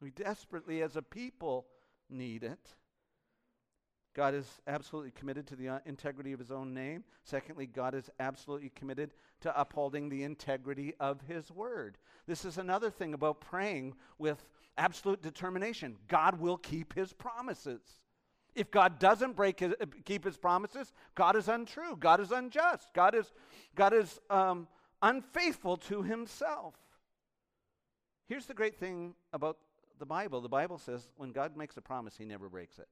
We 0.00 0.10
desperately, 0.10 0.82
as 0.82 0.96
a 0.96 1.02
people, 1.02 1.66
need 2.08 2.44
it. 2.44 2.74
God 4.16 4.34
is 4.34 4.62
absolutely 4.66 5.10
committed 5.10 5.46
to 5.48 5.56
the 5.56 5.68
uh, 5.68 5.78
integrity 5.84 6.32
of 6.32 6.38
his 6.38 6.50
own 6.50 6.72
name. 6.72 7.04
Secondly, 7.22 7.66
God 7.66 7.94
is 7.94 8.08
absolutely 8.18 8.70
committed 8.70 9.12
to 9.42 9.60
upholding 9.60 10.08
the 10.08 10.22
integrity 10.22 10.94
of 10.98 11.20
his 11.28 11.50
word. 11.50 11.98
This 12.26 12.46
is 12.46 12.56
another 12.56 12.88
thing 12.88 13.12
about 13.12 13.42
praying 13.42 13.94
with 14.18 14.48
absolute 14.78 15.20
determination. 15.20 15.96
God 16.08 16.40
will 16.40 16.56
keep 16.56 16.94
his 16.94 17.12
promises. 17.12 17.82
If 18.54 18.70
God 18.70 18.98
doesn't 18.98 19.36
break 19.36 19.60
his, 19.60 19.74
uh, 19.78 19.84
keep 20.06 20.24
his 20.24 20.38
promises, 20.38 20.94
God 21.14 21.36
is 21.36 21.48
untrue. 21.48 21.94
God 21.94 22.18
is 22.18 22.32
unjust. 22.32 22.88
God 22.94 23.14
is, 23.14 23.30
God 23.74 23.92
is 23.92 24.18
um, 24.30 24.66
unfaithful 25.02 25.76
to 25.76 26.02
himself. 26.02 26.74
Here's 28.28 28.46
the 28.46 28.54
great 28.54 28.78
thing 28.78 29.14
about 29.34 29.58
the 29.98 30.06
Bible 30.06 30.40
the 30.40 30.48
Bible 30.48 30.78
says 30.78 31.06
when 31.18 31.32
God 31.32 31.54
makes 31.54 31.76
a 31.76 31.82
promise, 31.82 32.16
he 32.16 32.24
never 32.24 32.48
breaks 32.48 32.78
it. 32.78 32.88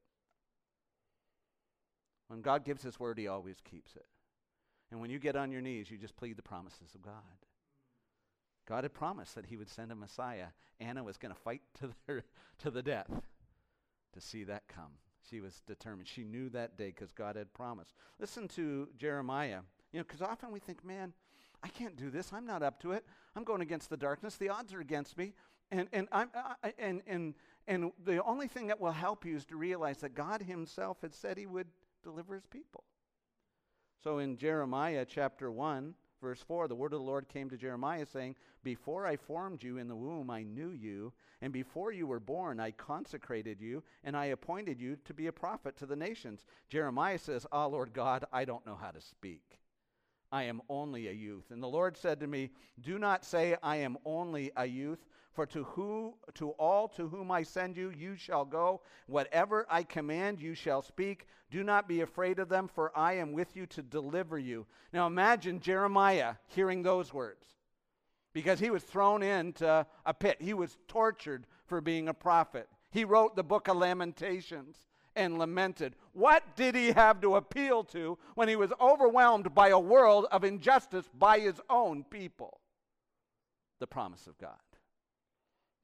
When 2.27 2.41
God 2.41 2.65
gives 2.65 2.83
his 2.83 2.99
word, 2.99 3.17
he 3.17 3.27
always 3.27 3.57
keeps 3.61 3.95
it. 3.95 4.05
And 4.91 4.99
when 4.99 5.09
you 5.09 5.19
get 5.19 5.35
on 5.35 5.51
your 5.51 5.61
knees, 5.61 5.89
you 5.89 5.97
just 5.97 6.15
plead 6.15 6.37
the 6.37 6.43
promises 6.43 6.93
of 6.93 7.01
God. 7.01 7.13
God 8.67 8.83
had 8.83 8.93
promised 8.93 9.35
that 9.35 9.45
he 9.45 9.57
would 9.57 9.69
send 9.69 9.91
a 9.91 9.95
Messiah. 9.95 10.47
Anna 10.79 11.03
was 11.03 11.17
going 11.17 11.33
to 11.33 11.39
fight 11.39 11.61
to 11.79 11.91
the, 12.07 12.23
to 12.59 12.71
the 12.71 12.81
death 12.81 13.11
to 14.13 14.21
see 14.21 14.43
that 14.45 14.67
come. 14.67 14.91
She 15.29 15.39
was 15.39 15.61
determined. 15.65 16.07
She 16.07 16.23
knew 16.23 16.49
that 16.49 16.77
day 16.77 16.87
because 16.87 17.11
God 17.11 17.35
had 17.35 17.53
promised. 17.53 17.93
Listen 18.19 18.47
to 18.49 18.87
Jeremiah. 18.97 19.61
You 19.91 19.99
know, 19.99 20.05
because 20.07 20.21
often 20.21 20.51
we 20.51 20.59
think, 20.59 20.85
man, 20.85 21.13
I 21.63 21.67
can't 21.69 21.95
do 21.95 22.11
this. 22.11 22.31
I'm 22.31 22.45
not 22.45 22.61
up 22.61 22.79
to 22.81 22.91
it. 22.91 23.05
I'm 23.35 23.43
going 23.43 23.61
against 23.61 23.89
the 23.89 23.97
darkness. 23.97 24.35
The 24.35 24.49
odds 24.49 24.73
are 24.73 24.81
against 24.81 25.17
me. 25.17 25.33
And, 25.71 25.87
and, 25.91 26.07
I'm, 26.11 26.29
I, 26.63 26.73
and, 26.77 27.01
and, 27.07 27.33
and 27.67 27.91
the 28.03 28.23
only 28.23 28.47
thing 28.47 28.67
that 28.67 28.79
will 28.79 28.91
help 28.91 29.25
you 29.25 29.35
is 29.35 29.45
to 29.45 29.55
realize 29.55 29.97
that 29.97 30.13
God 30.13 30.43
himself 30.43 30.97
had 31.01 31.15
said 31.15 31.37
he 31.37 31.47
would 31.47 31.67
deliver 32.05 32.35
his 32.35 32.45
people. 32.45 32.83
So 34.01 34.19
in 34.19 34.37
Jeremiah 34.37 35.05
chapter 35.07 35.51
1, 35.51 35.93
verse 36.21 36.41
4 36.47 36.67
the 36.67 36.75
word 36.75 36.93
of 36.93 36.99
the 36.99 37.05
Lord 37.05 37.27
came 37.27 37.49
to 37.49 37.57
Jeremiah, 37.57 38.05
saying, 38.05 38.35
Before 38.63 39.05
I 39.07 39.17
formed 39.17 39.63
you 39.63 39.77
in 39.77 39.87
the 39.87 39.95
womb, 39.95 40.29
I 40.29 40.43
knew 40.43 40.69
you, 40.69 41.11
and 41.41 41.51
before 41.51 41.91
you 41.91 42.05
were 42.05 42.19
born, 42.19 42.59
I 42.59 42.71
consecrated 42.71 43.59
you, 43.59 43.83
and 44.03 44.15
I 44.15 44.25
appointed 44.25 44.79
you 44.79 44.97
to 45.05 45.13
be 45.13 45.27
a 45.27 45.33
prophet 45.33 45.75
to 45.77 45.85
the 45.85 45.95
nations. 45.95 46.45
Jeremiah 46.69 47.17
says, 47.17 47.47
Ah, 47.51 47.65
Lord 47.65 47.93
God, 47.93 48.25
I 48.31 48.45
don't 48.45 48.65
know 48.65 48.77
how 48.79 48.91
to 48.91 49.01
speak. 49.01 49.59
I 50.31 50.43
am 50.43 50.61
only 50.69 51.07
a 51.07 51.11
youth. 51.11 51.51
And 51.51 51.61
the 51.61 51.67
Lord 51.67 51.97
said 51.97 52.19
to 52.19 52.27
me, 52.27 52.51
Do 52.79 52.99
not 52.99 53.25
say, 53.25 53.55
I 53.63 53.77
am 53.77 53.97
only 54.05 54.51
a 54.55 54.65
youth, 54.65 55.05
for 55.35 55.45
to 55.47 55.65
who 55.65 56.13
to 56.35 56.51
all 56.51 56.87
to 56.87 57.07
whom 57.09 57.29
I 57.29 57.43
send 57.43 57.75
you, 57.75 57.91
you 57.91 58.15
shall 58.15 58.45
go. 58.45 58.81
Whatever 59.07 59.65
I 59.69 59.83
command, 59.83 60.39
you 60.39 60.55
shall 60.55 60.81
speak. 60.81 61.27
Do 61.51 61.63
not 61.63 61.87
be 61.87 62.01
afraid 62.01 62.39
of 62.39 62.49
them, 62.49 62.69
for 62.73 62.97
I 62.97 63.13
am 63.13 63.33
with 63.33 63.55
you 63.55 63.65
to 63.67 63.81
deliver 63.81 64.39
you. 64.39 64.65
Now 64.93 65.07
imagine 65.07 65.59
Jeremiah 65.59 66.35
hearing 66.47 66.81
those 66.81 67.13
words. 67.13 67.45
Because 68.33 68.59
he 68.59 68.69
was 68.69 68.83
thrown 68.83 69.23
into 69.23 69.85
a 70.05 70.13
pit. 70.13 70.37
He 70.39 70.53
was 70.53 70.77
tortured 70.87 71.47
for 71.67 71.79
being 71.79 72.09
a 72.09 72.13
prophet. 72.13 72.67
He 72.91 73.05
wrote 73.05 73.35
the 73.35 73.43
book 73.43 73.67
of 73.67 73.77
Lamentations 73.77 74.77
and 75.15 75.37
lamented. 75.37 75.95
What 76.13 76.43
did 76.55 76.75
he 76.75 76.91
have 76.91 77.21
to 77.21 77.35
appeal 77.35 77.83
to 77.85 78.17
when 78.35 78.49
he 78.49 78.57
was 78.57 78.73
overwhelmed 78.81 79.53
by 79.55 79.69
a 79.69 79.79
world 79.79 80.27
of 80.31 80.43
injustice 80.43 81.09
by 81.17 81.39
his 81.39 81.61
own 81.69 82.03
people? 82.03 82.59
The 83.79 83.87
promise 83.87 84.27
of 84.27 84.37
God 84.37 84.57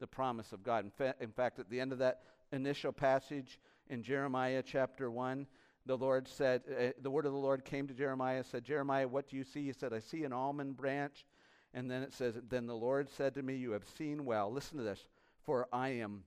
the 0.02 0.08
promise 0.08 0.52
of 0.52 0.64
God. 0.64 0.84
In, 0.84 0.92
fa- 0.92 1.16
in 1.22 1.32
fact, 1.32 1.60
at 1.60 1.70
the 1.70 1.80
end 1.80 1.94
of 1.94 2.00
that 2.00 2.24
initial 2.52 2.92
passage 2.92 3.60
in 3.88 4.04
Jeremiah 4.04 4.62
chapter 4.66 5.10
1, 5.10 5.48
the 5.86 5.98
Lord 5.98 6.28
said, 6.28 6.64
uh, 6.70 6.88
the 7.02 7.10
word 7.10 7.26
of 7.26 7.32
the 7.32 7.38
Lord 7.38 7.64
came 7.64 7.88
to 7.88 7.94
Jeremiah, 7.94 8.44
said, 8.44 8.66
Jeremiah, 8.66 9.08
what 9.08 9.30
do 9.30 9.38
you 9.38 9.44
see? 9.44 9.64
He 9.66 9.74
said, 9.74 9.94
I 9.94 10.00
see 10.00 10.26
an 10.26 10.34
almond 10.34 10.76
branch. 10.76 11.26
And 11.74 11.90
then 11.90 12.04
it 12.04 12.14
says, 12.14 12.36
Then 12.50 12.68
the 12.68 12.76
Lord 12.76 13.10
said 13.10 13.36
to 13.36 13.44
me, 13.44 13.56
You 13.56 13.72
have 13.72 13.86
seen 13.98 14.26
well. 14.26 14.52
Listen 14.52 14.78
to 14.78 14.84
this. 14.84 15.08
For 15.46 15.68
I 15.72 15.90
am 15.90 16.24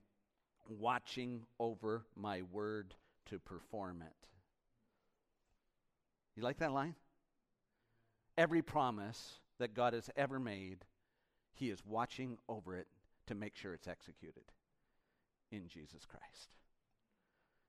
watching 0.67 1.45
over 1.59 2.05
my 2.15 2.41
word 2.51 2.95
to 3.27 3.37
perform 3.37 4.01
it. 4.01 4.27
You 6.35 6.43
like 6.43 6.57
that 6.59 6.71
line? 6.71 6.95
Every 8.37 8.61
promise 8.61 9.35
that 9.59 9.73
God 9.73 9.93
has 9.93 10.09
ever 10.17 10.39
made, 10.39 10.79
He 11.53 11.69
is 11.69 11.85
watching 11.85 12.37
over 12.49 12.75
it 12.75 12.87
to 13.27 13.35
make 13.35 13.55
sure 13.55 13.73
it's 13.73 13.87
executed 13.87 14.43
in 15.51 15.67
Jesus 15.67 16.05
Christ. 16.05 16.49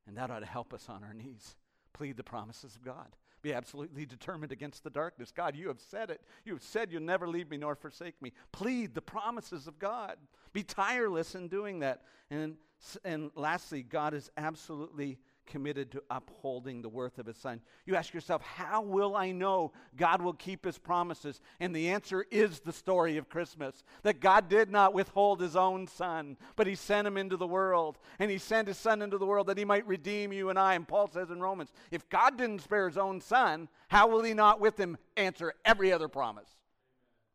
And 0.07 0.17
that 0.17 0.31
ought 0.31 0.41
to 0.41 0.47
help 0.47 0.73
us 0.73 0.89
on 0.89 1.03
our 1.03 1.15
knees. 1.15 1.57
Plead 1.93 2.17
the 2.17 2.23
promises 2.23 2.77
of 2.77 2.85
God. 2.85 3.17
Be 3.43 3.53
absolutely 3.53 4.07
determined 4.07 4.53
against 4.53 4.83
the 4.83 4.91
darkness. 4.91 5.31
God, 5.31 5.55
you 5.57 5.69
have 5.69 5.81
said 5.81 6.11
it. 6.11 6.21
You 6.45 6.55
have 6.55 6.63
said 6.63 6.91
you'll 6.91 7.03
never 7.03 7.29
leave 7.29 7.51
me 7.51 7.57
nor 7.57 7.75
forsake 7.75 8.21
me. 8.21 8.33
Plead 8.53 8.95
the 8.95 9.03
promises 9.03 9.67
of 9.67 9.79
God. 9.79 10.17
Be 10.53 10.63
tireless 10.63 11.35
in 11.35 11.49
doing 11.49 11.81
that. 11.81 12.03
And, 12.31 12.57
and 13.05 13.31
lastly, 13.35 13.83
God 13.83 14.15
is 14.15 14.31
absolutely 14.37 15.19
committed 15.47 15.90
to 15.92 16.03
upholding 16.11 16.82
the 16.82 16.88
worth 16.88 17.18
of 17.18 17.26
his 17.26 17.36
son. 17.36 17.61
You 17.86 17.97
ask 17.97 18.12
yourself, 18.12 18.42
how 18.42 18.82
will 18.82 19.16
I 19.16 19.32
know 19.32 19.72
God 19.97 20.20
will 20.20 20.32
keep 20.32 20.64
his 20.64 20.78
promises? 20.78 21.40
And 21.61 21.74
the 21.74 21.88
answer 21.88 22.26
is 22.30 22.61
the 22.61 22.72
story 22.72 23.16
of 23.16 23.28
Christmas 23.28 23.84
that 24.03 24.20
God 24.20 24.49
did 24.49 24.70
not 24.70 24.94
withhold 24.94 25.40
his 25.40 25.57
own 25.57 25.86
son, 25.86 26.36
but 26.57 26.66
he 26.66 26.74
sent 26.74 27.07
him 27.07 27.16
into 27.16 27.36
the 27.36 27.47
world. 27.47 27.99
And 28.18 28.30
he 28.30 28.38
sent 28.38 28.68
his 28.68 28.78
son 28.78 29.03
into 29.03 29.18
the 29.18 29.26
world 29.26 29.47
that 29.47 29.59
he 29.59 29.64
might 29.64 29.86
redeem 29.86 30.32
you 30.32 30.51
and 30.51 30.59
I. 30.59 30.74
And 30.74 30.86
Paul 30.86 31.09
says 31.09 31.30
in 31.30 31.40
Romans, 31.40 31.72
if 31.90 32.09
God 32.09 32.38
didn't 32.38 32.62
spare 32.62 32.88
his 32.88 32.99
own 32.99 33.20
son, 33.20 33.68
how 33.88 34.09
will 34.09 34.22
he 34.22 34.34
not 34.34 34.61
with 34.61 34.78
him 34.78 34.99
answer 35.16 35.55
every 35.64 35.92
other 35.92 36.09
promise? 36.09 36.49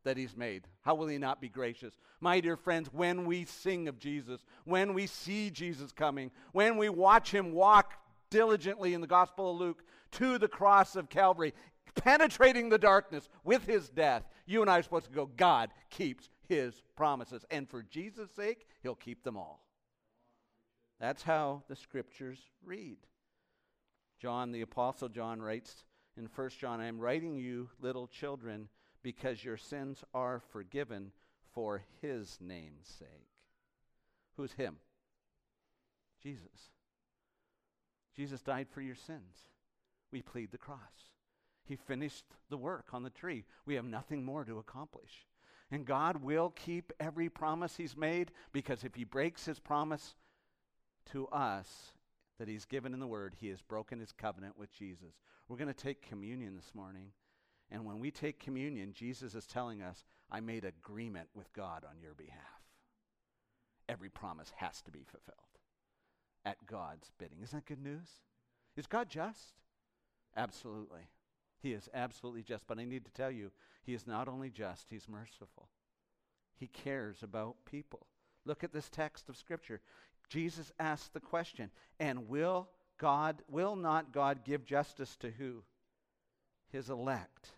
that 0.04 0.16
he's 0.16 0.36
made. 0.36 0.66
How 0.82 0.94
will 0.94 1.06
he 1.06 1.18
not 1.18 1.40
be 1.40 1.48
gracious? 1.48 1.94
My 2.20 2.40
dear 2.40 2.56
friends, 2.56 2.88
when 2.92 3.24
we 3.24 3.44
sing 3.44 3.88
of 3.88 3.98
Jesus, 3.98 4.44
when 4.64 4.94
we 4.94 5.06
see 5.06 5.50
Jesus 5.50 5.92
coming, 5.92 6.30
when 6.52 6.76
we 6.76 6.88
watch 6.88 7.30
him 7.30 7.52
walk 7.52 7.94
diligently 8.32 8.94
in 8.94 9.02
the 9.02 9.06
Gospel 9.06 9.52
of 9.52 9.60
Luke 9.60 9.84
to 10.12 10.38
the 10.38 10.48
cross 10.48 10.96
of 10.96 11.10
Calvary, 11.10 11.52
penetrating 11.94 12.70
the 12.70 12.78
darkness 12.78 13.28
with 13.44 13.66
his 13.66 13.90
death. 13.90 14.24
You 14.46 14.62
and 14.62 14.70
I 14.70 14.78
are 14.78 14.82
supposed 14.82 15.06
to 15.06 15.12
go, 15.12 15.26
God 15.36 15.70
keeps 15.90 16.30
his 16.48 16.82
promises. 16.96 17.44
And 17.50 17.68
for 17.68 17.82
Jesus' 17.82 18.30
sake, 18.34 18.66
he'll 18.82 18.94
keep 18.94 19.22
them 19.22 19.36
all. 19.36 19.64
That's 20.98 21.22
how 21.22 21.62
the 21.68 21.76
scriptures 21.76 22.38
read. 22.64 22.96
John, 24.18 24.50
the 24.50 24.62
Apostle 24.62 25.08
John, 25.08 25.42
writes 25.42 25.84
in 26.16 26.28
1 26.34 26.50
John, 26.58 26.80
I 26.80 26.86
am 26.86 26.98
writing 26.98 27.36
you, 27.36 27.68
little 27.80 28.06
children, 28.06 28.68
because 29.02 29.44
your 29.44 29.56
sins 29.56 30.04
are 30.14 30.42
forgiven 30.52 31.12
for 31.52 31.82
his 32.00 32.38
name's 32.40 32.88
sake. 32.98 33.28
Who's 34.36 34.52
him? 34.52 34.76
Jesus. 36.22 36.70
Jesus 38.16 38.42
died 38.42 38.68
for 38.70 38.80
your 38.80 38.94
sins. 38.94 39.48
We 40.10 40.22
plead 40.22 40.50
the 40.50 40.58
cross. 40.58 40.78
He 41.64 41.76
finished 41.76 42.24
the 42.50 42.58
work 42.58 42.88
on 42.92 43.02
the 43.02 43.10
tree. 43.10 43.44
We 43.64 43.74
have 43.74 43.84
nothing 43.84 44.24
more 44.24 44.44
to 44.44 44.58
accomplish. 44.58 45.26
And 45.70 45.86
God 45.86 46.22
will 46.22 46.50
keep 46.50 46.92
every 47.00 47.30
promise 47.30 47.76
He's 47.76 47.96
made 47.96 48.32
because 48.52 48.84
if 48.84 48.94
He 48.94 49.04
breaks 49.04 49.46
His 49.46 49.58
promise 49.58 50.16
to 51.12 51.26
us 51.28 51.92
that 52.38 52.48
He's 52.48 52.66
given 52.66 52.92
in 52.92 53.00
the 53.00 53.06
Word, 53.06 53.34
He 53.38 53.48
has 53.48 53.62
broken 53.62 53.98
His 53.98 54.12
covenant 54.12 54.58
with 54.58 54.70
Jesus. 54.70 55.14
We're 55.48 55.56
going 55.56 55.72
to 55.72 55.74
take 55.74 56.06
communion 56.06 56.56
this 56.56 56.74
morning. 56.74 57.12
And 57.70 57.86
when 57.86 57.98
we 57.98 58.10
take 58.10 58.38
communion, 58.38 58.92
Jesus 58.92 59.34
is 59.34 59.46
telling 59.46 59.80
us, 59.80 60.04
I 60.30 60.40
made 60.40 60.64
agreement 60.66 61.28
with 61.34 61.50
God 61.54 61.84
on 61.88 62.00
your 62.02 62.14
behalf. 62.14 62.40
Every 63.88 64.10
promise 64.10 64.52
has 64.56 64.82
to 64.82 64.90
be 64.90 65.04
fulfilled 65.04 65.51
at 66.44 66.66
God's 66.66 67.10
bidding. 67.18 67.38
Isn't 67.42 67.58
that 67.58 67.66
good 67.66 67.82
news? 67.82 68.08
Is 68.76 68.86
God 68.86 69.08
just? 69.08 69.54
Absolutely. 70.36 71.08
He 71.60 71.72
is 71.72 71.88
absolutely 71.94 72.42
just. 72.42 72.66
But 72.66 72.78
I 72.78 72.84
need 72.84 73.04
to 73.04 73.12
tell 73.12 73.30
you, 73.30 73.50
He 73.84 73.94
is 73.94 74.06
not 74.06 74.28
only 74.28 74.50
just, 74.50 74.86
He's 74.90 75.08
merciful. 75.08 75.68
He 76.56 76.66
cares 76.66 77.22
about 77.22 77.56
people. 77.64 78.06
Look 78.44 78.64
at 78.64 78.72
this 78.72 78.88
text 78.88 79.28
of 79.28 79.36
Scripture. 79.36 79.80
Jesus 80.28 80.72
asked 80.78 81.12
the 81.12 81.20
question, 81.20 81.70
and 82.00 82.28
will 82.28 82.68
God, 82.98 83.42
will 83.48 83.76
not 83.76 84.12
God 84.12 84.44
give 84.44 84.64
justice 84.64 85.16
to 85.16 85.30
who? 85.30 85.62
His 86.70 86.88
elect. 86.88 87.50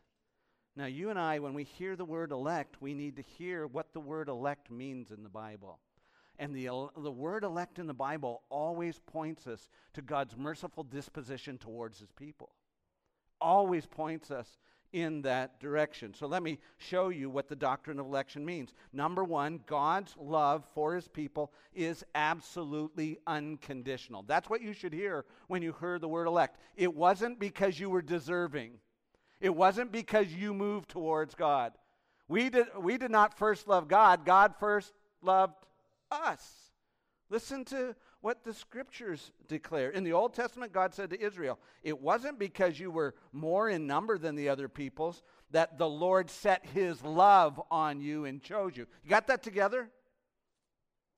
Now, 0.77 0.87
you 0.87 1.11
and 1.11 1.19
I, 1.19 1.39
when 1.39 1.55
we 1.55 1.65
hear 1.65 1.95
the 1.95 2.05
word 2.05 2.33
elect, 2.33 2.81
we 2.81 2.95
need 2.95 3.17
to 3.17 3.23
hear 3.23 3.67
what 3.67 3.93
the 3.93 4.01
word 4.01 4.29
elect 4.29 4.71
means 4.71 5.13
in 5.13 5.23
the 5.23 5.29
Bible. 5.29 5.79
And 6.39 6.55
the, 6.55 6.89
the 6.97 7.11
word 7.11 7.45
elect 7.45 7.79
in 7.79 7.87
the 7.87 7.95
Bible 7.95 8.43
always 8.51 9.01
points 9.07 9.47
us 9.47 9.69
to 9.95 10.03
God's 10.03 10.37
merciful 10.37 10.83
disposition 10.83 11.59
towards 11.59 11.99
his 12.01 12.11
people. 12.13 12.51
Always 13.41 13.87
points 13.87 14.31
us 14.31 14.59
in 14.95 15.23
that 15.23 15.59
direction. 15.59 16.15
So 16.15 16.29
let 16.29 16.45
me 16.45 16.61
show 16.79 17.09
you 17.09 17.29
what 17.29 17.49
the 17.49 17.57
doctrine 17.57 17.99
of 17.99 18.07
election 18.07 18.45
means. 18.45 18.73
Number 18.93 19.25
one, 19.25 19.59
God's 19.67 20.15
love 20.17 20.65
for 20.73 20.95
his 20.95 21.09
people 21.09 21.53
is 21.75 22.05
absolutely 22.15 23.19
unconditional. 23.27 24.23
That's 24.23 24.49
what 24.49 24.63
you 24.63 24.73
should 24.73 24.93
hear 24.93 25.25
when 25.49 25.63
you 25.63 25.73
heard 25.73 26.01
the 26.01 26.09
word 26.09 26.29
elect. 26.29 26.61
It 26.77 26.95
wasn't 26.95 27.41
because 27.41 27.79
you 27.79 27.91
were 27.91 28.03
deserving, 28.03 28.75
it 29.41 29.55
wasn't 29.55 29.91
because 29.91 30.33
you 30.33 30.55
moved 30.55 30.91
towards 30.91 31.35
God. 31.35 31.73
We 32.29 32.49
did, 32.49 32.67
we 32.79 32.97
did 32.97 33.11
not 33.11 33.37
first 33.37 33.67
love 33.67 33.89
God, 33.89 34.25
God 34.25 34.55
first 34.61 34.93
loved 35.23 35.55
us. 36.15 36.71
Listen 37.31 37.65
to 37.67 37.95
what 38.21 38.45
the 38.45 38.55
scriptures 38.55 39.33
declare. 39.49 39.91
In 39.91 40.05
the 40.05 40.13
Old 40.13 40.35
Testament, 40.35 40.73
God 40.73 40.95
said 40.95 41.11
to 41.11 41.21
Israel, 41.21 41.59
It 41.83 42.01
wasn't 42.01 42.39
because 42.39 42.81
you 42.81 42.91
were 42.91 43.15
more 43.33 43.69
in 43.69 43.87
number 43.87 44.17
than 44.17 44.35
the 44.35 44.49
other 44.49 44.69
peoples 44.69 45.23
that 45.51 45.79
the 45.79 45.89
Lord 45.89 46.31
set 46.31 46.65
his 46.67 47.03
love 47.03 47.61
on 47.71 48.01
you 48.01 48.25
and 48.25 48.43
chose 48.43 48.77
you. 48.77 48.87
You 49.03 49.11
got 49.11 49.27
that 49.27 49.43
together? 49.43 49.91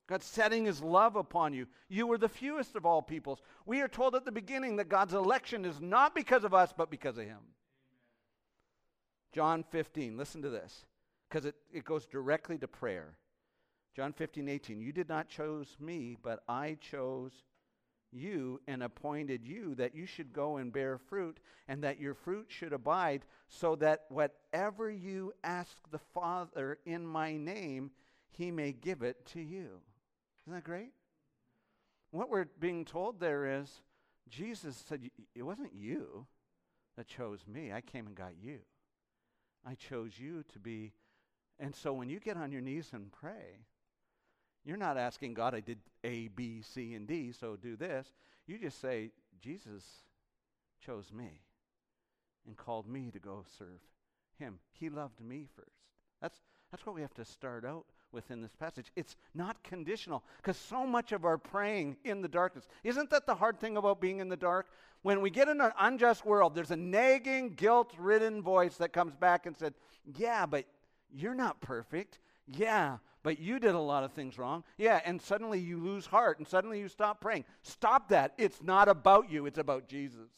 God's 0.08 0.26
setting 0.26 0.64
his 0.64 0.80
love 0.80 1.16
upon 1.16 1.52
you. 1.52 1.66
You 1.88 2.06
were 2.06 2.18
the 2.18 2.28
fewest 2.28 2.76
of 2.76 2.86
all 2.86 3.02
peoples. 3.02 3.40
We 3.64 3.80
are 3.80 3.88
told 3.88 4.14
at 4.14 4.24
the 4.24 4.32
beginning 4.32 4.76
that 4.76 4.88
God's 4.88 5.14
election 5.14 5.64
is 5.64 5.80
not 5.80 6.14
because 6.14 6.44
of 6.44 6.54
us, 6.54 6.72
but 6.76 6.90
because 6.90 7.18
of 7.18 7.24
him. 7.24 7.40
John 9.32 9.64
15, 9.70 10.16
listen 10.16 10.42
to 10.42 10.48
this, 10.48 10.86
because 11.28 11.44
it, 11.44 11.56
it 11.72 11.84
goes 11.84 12.06
directly 12.06 12.56
to 12.58 12.68
prayer. 12.68 13.16
John 13.96 14.12
15, 14.12 14.46
18. 14.46 14.80
You 14.82 14.92
did 14.92 15.08
not 15.08 15.30
choose 15.30 15.74
me, 15.80 16.18
but 16.22 16.42
I 16.46 16.76
chose 16.82 17.32
you 18.12 18.60
and 18.68 18.82
appointed 18.82 19.46
you 19.46 19.74
that 19.76 19.94
you 19.94 20.04
should 20.04 20.34
go 20.34 20.58
and 20.58 20.70
bear 20.70 20.98
fruit, 20.98 21.40
and 21.66 21.82
that 21.82 21.98
your 21.98 22.12
fruit 22.12 22.44
should 22.50 22.74
abide, 22.74 23.24
so 23.48 23.74
that 23.76 24.04
whatever 24.10 24.90
you 24.90 25.32
ask 25.42 25.78
the 25.90 25.98
Father 26.12 26.78
in 26.84 27.06
my 27.06 27.38
name, 27.38 27.90
he 28.28 28.50
may 28.50 28.72
give 28.72 29.00
it 29.00 29.24
to 29.32 29.40
you. 29.40 29.80
Isn't 30.44 30.52
that 30.52 30.64
great? 30.64 30.92
What 32.10 32.28
we're 32.28 32.48
being 32.60 32.84
told 32.84 33.18
there 33.18 33.60
is 33.60 33.80
Jesus 34.28 34.76
said, 34.86 35.08
It 35.34 35.42
wasn't 35.42 35.74
you 35.74 36.26
that 36.98 37.06
chose 37.06 37.40
me, 37.46 37.72
I 37.72 37.80
came 37.80 38.06
and 38.06 38.14
got 38.14 38.32
you. 38.42 38.58
I 39.66 39.74
chose 39.74 40.18
you 40.18 40.44
to 40.52 40.58
be. 40.58 40.92
And 41.58 41.74
so 41.74 41.94
when 41.94 42.10
you 42.10 42.20
get 42.20 42.36
on 42.36 42.52
your 42.52 42.60
knees 42.60 42.90
and 42.92 43.10
pray, 43.10 43.64
you're 44.66 44.76
not 44.76 44.98
asking 44.98 45.34
God, 45.34 45.54
I 45.54 45.60
did 45.60 45.78
A, 46.02 46.28
B, 46.28 46.60
C, 46.60 46.94
and 46.94 47.06
D, 47.06 47.32
so 47.32 47.56
do 47.56 47.76
this. 47.76 48.08
You 48.46 48.58
just 48.58 48.80
say, 48.80 49.12
Jesus 49.40 49.84
chose 50.84 51.12
me 51.12 51.40
and 52.46 52.56
called 52.56 52.88
me 52.88 53.10
to 53.12 53.20
go 53.20 53.44
serve 53.58 53.80
him. 54.38 54.58
He 54.72 54.88
loved 54.88 55.20
me 55.20 55.46
first. 55.54 55.70
That's, 56.20 56.38
that's 56.70 56.84
what 56.84 56.96
we 56.96 57.00
have 57.00 57.14
to 57.14 57.24
start 57.24 57.64
out 57.64 57.86
within 58.10 58.42
this 58.42 58.54
passage. 58.56 58.90
It's 58.96 59.14
not 59.34 59.62
conditional 59.62 60.24
because 60.38 60.56
so 60.56 60.84
much 60.84 61.12
of 61.12 61.24
our 61.24 61.38
praying 61.38 61.96
in 62.04 62.20
the 62.20 62.28
darkness, 62.28 62.66
isn't 62.82 63.10
that 63.10 63.26
the 63.26 63.34
hard 63.36 63.60
thing 63.60 63.76
about 63.76 64.00
being 64.00 64.18
in 64.18 64.28
the 64.28 64.36
dark? 64.36 64.66
When 65.02 65.20
we 65.20 65.30
get 65.30 65.48
in 65.48 65.60
an 65.60 65.72
unjust 65.78 66.24
world, 66.24 66.54
there's 66.54 66.72
a 66.72 66.76
nagging, 66.76 67.50
guilt 67.50 67.92
ridden 67.98 68.42
voice 68.42 68.76
that 68.78 68.92
comes 68.92 69.14
back 69.14 69.46
and 69.46 69.56
said, 69.56 69.74
Yeah, 70.16 70.46
but 70.46 70.64
you're 71.14 71.34
not 71.34 71.60
perfect. 71.60 72.18
Yeah, 72.48 72.98
but 73.26 73.40
you 73.40 73.58
did 73.58 73.74
a 73.74 73.80
lot 73.80 74.04
of 74.04 74.12
things 74.12 74.38
wrong. 74.38 74.62
Yeah, 74.78 75.00
and 75.04 75.20
suddenly 75.20 75.58
you 75.58 75.80
lose 75.80 76.06
heart 76.06 76.38
and 76.38 76.46
suddenly 76.46 76.78
you 76.78 76.86
stop 76.86 77.20
praying. 77.20 77.44
Stop 77.62 78.10
that. 78.10 78.32
It's 78.38 78.62
not 78.62 78.86
about 78.88 79.28
you, 79.28 79.46
it's 79.46 79.58
about 79.58 79.88
Jesus. 79.88 80.20
Amen. 80.20 80.30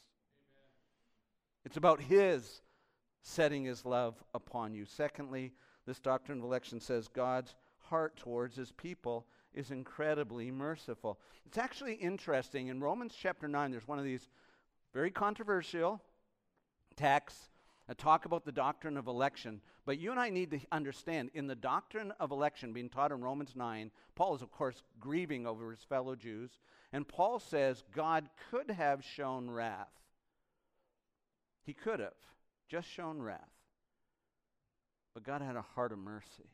It's 1.67 1.77
about 1.77 2.01
His 2.01 2.63
setting 3.21 3.65
His 3.65 3.85
love 3.85 4.15
upon 4.33 4.73
you. 4.73 4.87
Secondly, 4.87 5.53
this 5.87 6.01
doctrine 6.01 6.39
of 6.39 6.45
election 6.45 6.81
says 6.81 7.09
God's 7.09 7.57
heart 7.77 8.17
towards 8.17 8.57
His 8.57 8.73
people 8.73 9.27
is 9.53 9.71
incredibly 9.71 10.51
merciful. 10.51 11.21
It's 11.45 11.59
actually 11.59 11.93
interesting. 11.93 12.69
In 12.69 12.81
Romans 12.81 13.15
chapter 13.21 13.49
9, 13.49 13.71
there's 13.71 13.87
one 13.87 13.99
of 13.99 14.05
these 14.07 14.31
very 14.95 15.11
controversial 15.11 16.01
texts 16.97 17.51
talk 17.95 18.27
about 18.27 18.45
the 18.45 18.53
doctrine 18.53 18.97
of 18.97 19.07
election. 19.07 19.61
But 19.87 19.99
you 19.99 20.11
and 20.11 20.21
I 20.21 20.29
need 20.29 20.51
to 20.51 20.61
understand 20.71 21.31
in 21.33 21.47
the 21.47 21.55
doctrine 21.55 22.13
of 22.21 22.31
election 22.31 22.73
being 22.73 22.91
taught 22.91 23.13
in 23.13 23.23
Romans 23.23 23.53
9, 23.57 23.91
Paul 24.15 24.35
is, 24.35 24.43
of 24.43 24.53
course, 24.53 24.83
grieving 25.01 25.47
over 25.47 25.71
his 25.71 25.83
fellow 25.83 26.15
Jews. 26.15 26.51
And 26.93 27.09
Paul 27.09 27.39
says 27.39 27.83
God 27.95 28.29
could 28.51 28.71
have 28.71 29.03
shown 29.03 29.51
wrath. 29.51 29.89
He 31.65 31.73
could 31.73 32.01
have 32.01 32.13
just 32.69 32.89
shown 32.89 33.23
wrath. 33.23 33.41
But 35.15 35.25
God 35.25 35.41
had 35.41 35.57
a 35.57 35.63
heart 35.63 35.93
of 35.93 35.99
mercy. 35.99 36.51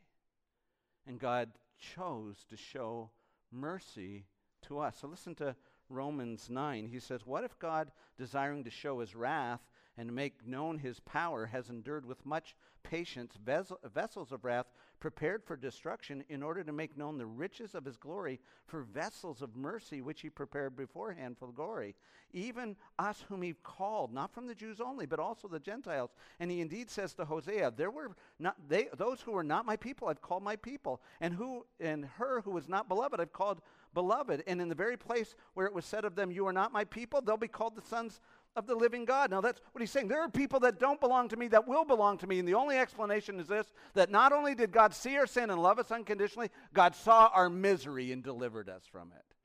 And 1.05 1.19
God 1.19 1.49
chose 1.77 2.45
to 2.49 2.57
show 2.57 3.11
mercy 3.51 4.25
to 4.67 4.79
us. 4.79 4.97
So 5.01 5.07
listen 5.07 5.35
to 5.35 5.55
Romans 5.89 6.49
9. 6.49 6.87
He 6.87 6.99
says, 6.99 7.25
What 7.25 7.43
if 7.43 7.57
God, 7.59 7.91
desiring 8.17 8.63
to 8.63 8.71
show 8.71 8.99
his 8.99 9.15
wrath 9.15 9.61
and 9.97 10.13
make 10.13 10.45
known 10.45 10.79
his 10.79 10.99
power, 10.99 11.45
has 11.45 11.69
endured 11.69 12.05
with 12.05 12.25
much 12.25 12.55
patience 12.83 13.37
vessels 13.41 14.31
of 14.31 14.45
wrath 14.45 14.67
prepared 14.99 15.43
for 15.43 15.55
destruction 15.55 16.23
in 16.29 16.41
order 16.41 16.63
to 16.63 16.71
make 16.71 16.97
known 16.97 17.17
the 17.17 17.25
riches 17.25 17.75
of 17.75 17.85
his 17.85 17.97
glory 17.97 18.39
for 18.67 18.81
vessels 18.81 19.41
of 19.41 19.55
mercy 19.55 20.01
which 20.01 20.21
he 20.21 20.29
prepared 20.29 20.75
beforehand 20.75 21.35
for 21.37 21.51
glory. 21.51 21.95
Even 22.33 22.75
us 22.97 23.23
whom 23.27 23.41
he 23.41 23.53
called 23.63 24.13
not 24.13 24.33
from 24.33 24.47
the 24.47 24.55
jews 24.55 24.81
only 24.81 25.05
but 25.05 25.19
also 25.19 25.47
the 25.47 25.59
gentiles. 25.59 26.11
And 26.39 26.49
he 26.49 26.61
indeed 26.61 26.89
says 26.89 27.13
to 27.15 27.25
hosea 27.25 27.71
there 27.75 27.91
were 27.91 28.15
not 28.39 28.55
they 28.67 28.87
those 28.97 29.21
who 29.21 29.31
were 29.31 29.43
not 29.43 29.65
my 29.65 29.75
people 29.75 30.07
i've 30.07 30.21
called 30.21 30.43
my 30.43 30.55
people. 30.55 31.01
And 31.21 31.33
who 31.33 31.65
and 31.79 32.05
her 32.17 32.41
who 32.41 32.51
was 32.51 32.67
not 32.67 32.87
beloved 32.87 33.19
i've 33.19 33.33
called 33.33 33.61
beloved. 33.93 34.43
And 34.47 34.59
in 34.59 34.69
the 34.69 34.75
very 34.75 34.97
place 34.97 35.35
where 35.53 35.67
it 35.67 35.73
was 35.73 35.85
said 35.85 36.05
of 36.05 36.15
them 36.15 36.31
you 36.31 36.47
are 36.47 36.53
not 36.53 36.73
my 36.73 36.83
people 36.83 37.21
they'll 37.21 37.37
be 37.37 37.47
called 37.47 37.75
the 37.75 37.81
sons 37.81 38.21
of 38.55 38.67
the 38.67 38.75
living 38.75 39.05
God. 39.05 39.31
Now, 39.31 39.41
that's 39.41 39.59
what 39.71 39.81
he's 39.81 39.91
saying. 39.91 40.07
There 40.07 40.21
are 40.21 40.29
people 40.29 40.59
that 40.61 40.79
don't 40.79 40.99
belong 40.99 41.29
to 41.29 41.37
me 41.37 41.47
that 41.49 41.67
will 41.67 41.85
belong 41.85 42.17
to 42.19 42.27
me. 42.27 42.39
And 42.39 42.47
the 42.47 42.53
only 42.53 42.77
explanation 42.77 43.39
is 43.39 43.47
this 43.47 43.67
that 43.93 44.09
not 44.09 44.31
only 44.31 44.55
did 44.55 44.71
God 44.71 44.93
see 44.93 45.17
our 45.17 45.27
sin 45.27 45.49
and 45.49 45.61
love 45.61 45.79
us 45.79 45.91
unconditionally, 45.91 46.49
God 46.73 46.95
saw 46.95 47.29
our 47.33 47.49
misery 47.49 48.11
and 48.11 48.23
delivered 48.23 48.69
us 48.69 48.83
from 48.89 49.11
it. 49.11 49.35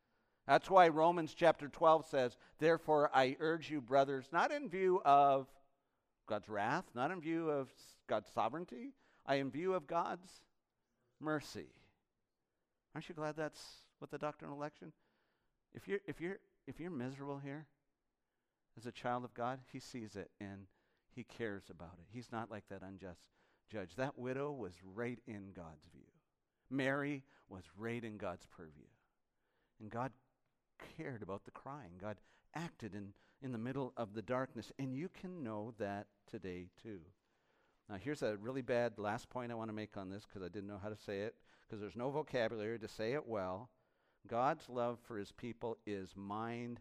That's 0.47 0.71
why 0.71 0.89
Romans 0.89 1.35
chapter 1.35 1.69
12 1.69 2.07
says, 2.07 2.37
Therefore, 2.59 3.11
I 3.15 3.37
urge 3.41 3.71
you, 3.71 3.81
brothers, 3.81 4.27
not 4.33 4.51
in 4.51 4.69
view 4.69 5.01
of 5.05 5.47
God's 6.29 6.49
wrath, 6.49 6.85
not 6.95 7.11
in 7.11 7.21
view 7.21 7.51
of 7.51 7.69
God's 8.09 8.29
sovereignty, 8.33 8.95
I 9.27 9.37
in 9.37 9.51
view 9.51 9.75
of 9.75 9.87
God's 9.87 10.29
mercy. 11.21 11.69
Aren't 12.95 13.09
you 13.09 13.15
glad 13.15 13.37
that's 13.37 13.63
what 13.99 14.11
the 14.11 14.19
doctrine 14.19 14.51
of 14.51 14.57
election? 14.57 14.93
If 15.75 15.87
you're, 15.87 16.01
if 16.07 16.21
you're, 16.21 16.39
if 16.67 16.81
you're 16.81 16.91
miserable 16.91 17.39
here, 17.39 17.67
as 18.77 18.87
a 18.87 18.93
child 18.93 19.25
of 19.25 19.35
God, 19.35 19.61
he 19.73 19.81
sees 19.81 20.17
it 20.17 20.31
and 20.41 20.67
he 21.15 21.25
cares 21.25 21.65
about 21.71 21.95
it. 21.99 22.07
He's 22.13 22.33
not 22.33 22.51
like 22.51 22.65
that 22.69 22.83
unjust 22.83 23.21
judge. 23.71 23.95
That 23.97 24.19
widow 24.19 24.53
was 24.53 24.73
right 24.95 25.19
in 25.27 25.53
God's 25.55 25.87
view. 25.93 26.07
Mary 26.71 27.25
was 27.49 27.65
right 27.77 28.03
in 28.03 28.17
God's 28.17 28.47
purview. 28.47 28.87
And 29.81 29.91
God 29.91 30.13
cared 30.97 31.23
about 31.23 31.45
the 31.45 31.51
crying. 31.51 31.93
God 32.01 32.17
acted 32.55 32.95
in, 32.95 33.13
in 33.43 33.53
the 33.53 33.59
middle 33.59 33.93
of 33.97 34.15
the 34.15 34.23
darkness. 34.23 34.73
And 34.79 34.95
you 34.95 35.09
can 35.09 35.43
know 35.43 35.75
that 35.79 36.07
today 36.31 36.69
too. 36.83 37.01
Now, 37.89 37.97
here's 37.97 38.23
a 38.23 38.37
really 38.37 38.63
bad 38.63 38.99
last 38.99 39.29
point 39.31 39.51
I 39.51 39.57
want 39.57 39.69
to 39.69 39.75
make 39.75 39.97
on 39.97 40.11
this 40.11 40.25
because 40.25 40.43
I 40.43 40.49
didn't 40.49 40.69
know 40.69 40.81
how 40.81 40.91
to 40.91 40.97
say 40.97 41.21
it, 41.21 41.35
because 41.67 41.81
there's 41.81 41.97
no 41.97 42.11
vocabulary 42.11 42.79
to 42.79 42.89
say 42.89 43.15
it 43.15 43.27
well. 43.27 43.69
God's 44.29 44.69
love 44.69 44.99
for 45.03 45.19
his 45.19 45.33
people 45.33 45.77
is 45.87 46.11
mind 46.15 46.79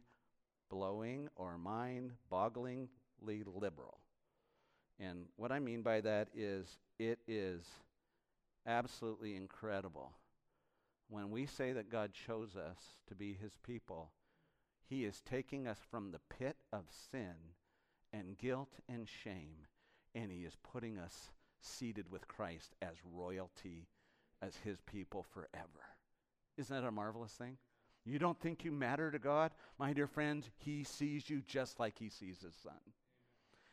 blowing 0.70 1.30
or 1.36 1.58
mind 1.58 2.12
bogglingly 2.32 3.44
liberal. 3.46 4.00
And 5.00 5.26
what 5.38 5.52
I 5.52 5.60
mean 5.60 5.82
by 5.82 6.02
that 6.02 6.28
is 6.36 6.78
it 6.98 7.20
is 7.28 7.66
absolutely 8.66 9.36
incredible. 9.36 10.12
When 11.10 11.32
we 11.32 11.46
say 11.46 11.72
that 11.74 11.90
God 11.90 12.12
chose 12.14 12.56
us 12.56 12.78
to 13.08 13.16
be 13.16 13.34
his 13.34 13.54
people, 13.66 14.12
he 14.88 15.06
is 15.06 15.22
taking 15.22 15.68
us 15.68 15.80
from 15.90 16.12
the 16.12 16.20
pit 16.36 16.58
of 16.74 16.84
sin 17.12 17.36
and 18.12 18.38
guilt 18.38 18.74
and 18.88 19.08
shame, 19.08 19.68
and 20.14 20.32
he 20.32 20.40
is 20.40 20.58
putting 20.72 20.98
us 20.98 21.32
seated 21.62 22.12
with 22.12 22.28
Christ 22.28 22.76
as 22.82 22.96
royalty, 23.04 23.88
as 24.42 24.58
his 24.58 24.80
people 24.82 25.24
forever. 25.24 25.96
Isn't 26.58 26.76
that 26.76 26.88
a 26.88 26.92
marvelous 26.92 27.34
thing? 27.34 27.58
You 28.06 28.20
don't 28.20 28.40
think 28.40 28.64
you 28.64 28.72
matter 28.72 29.12
to 29.12 29.20
God? 29.20 29.52
My 29.78 29.94
dear 29.94 30.08
friends, 30.08 30.50
he 30.58 30.84
sees 30.84 31.30
you 31.30 31.42
just 31.46 31.80
like 31.80 31.98
he 31.98 32.10
sees 32.10 32.42
his 32.42 32.56
son. 32.64 32.80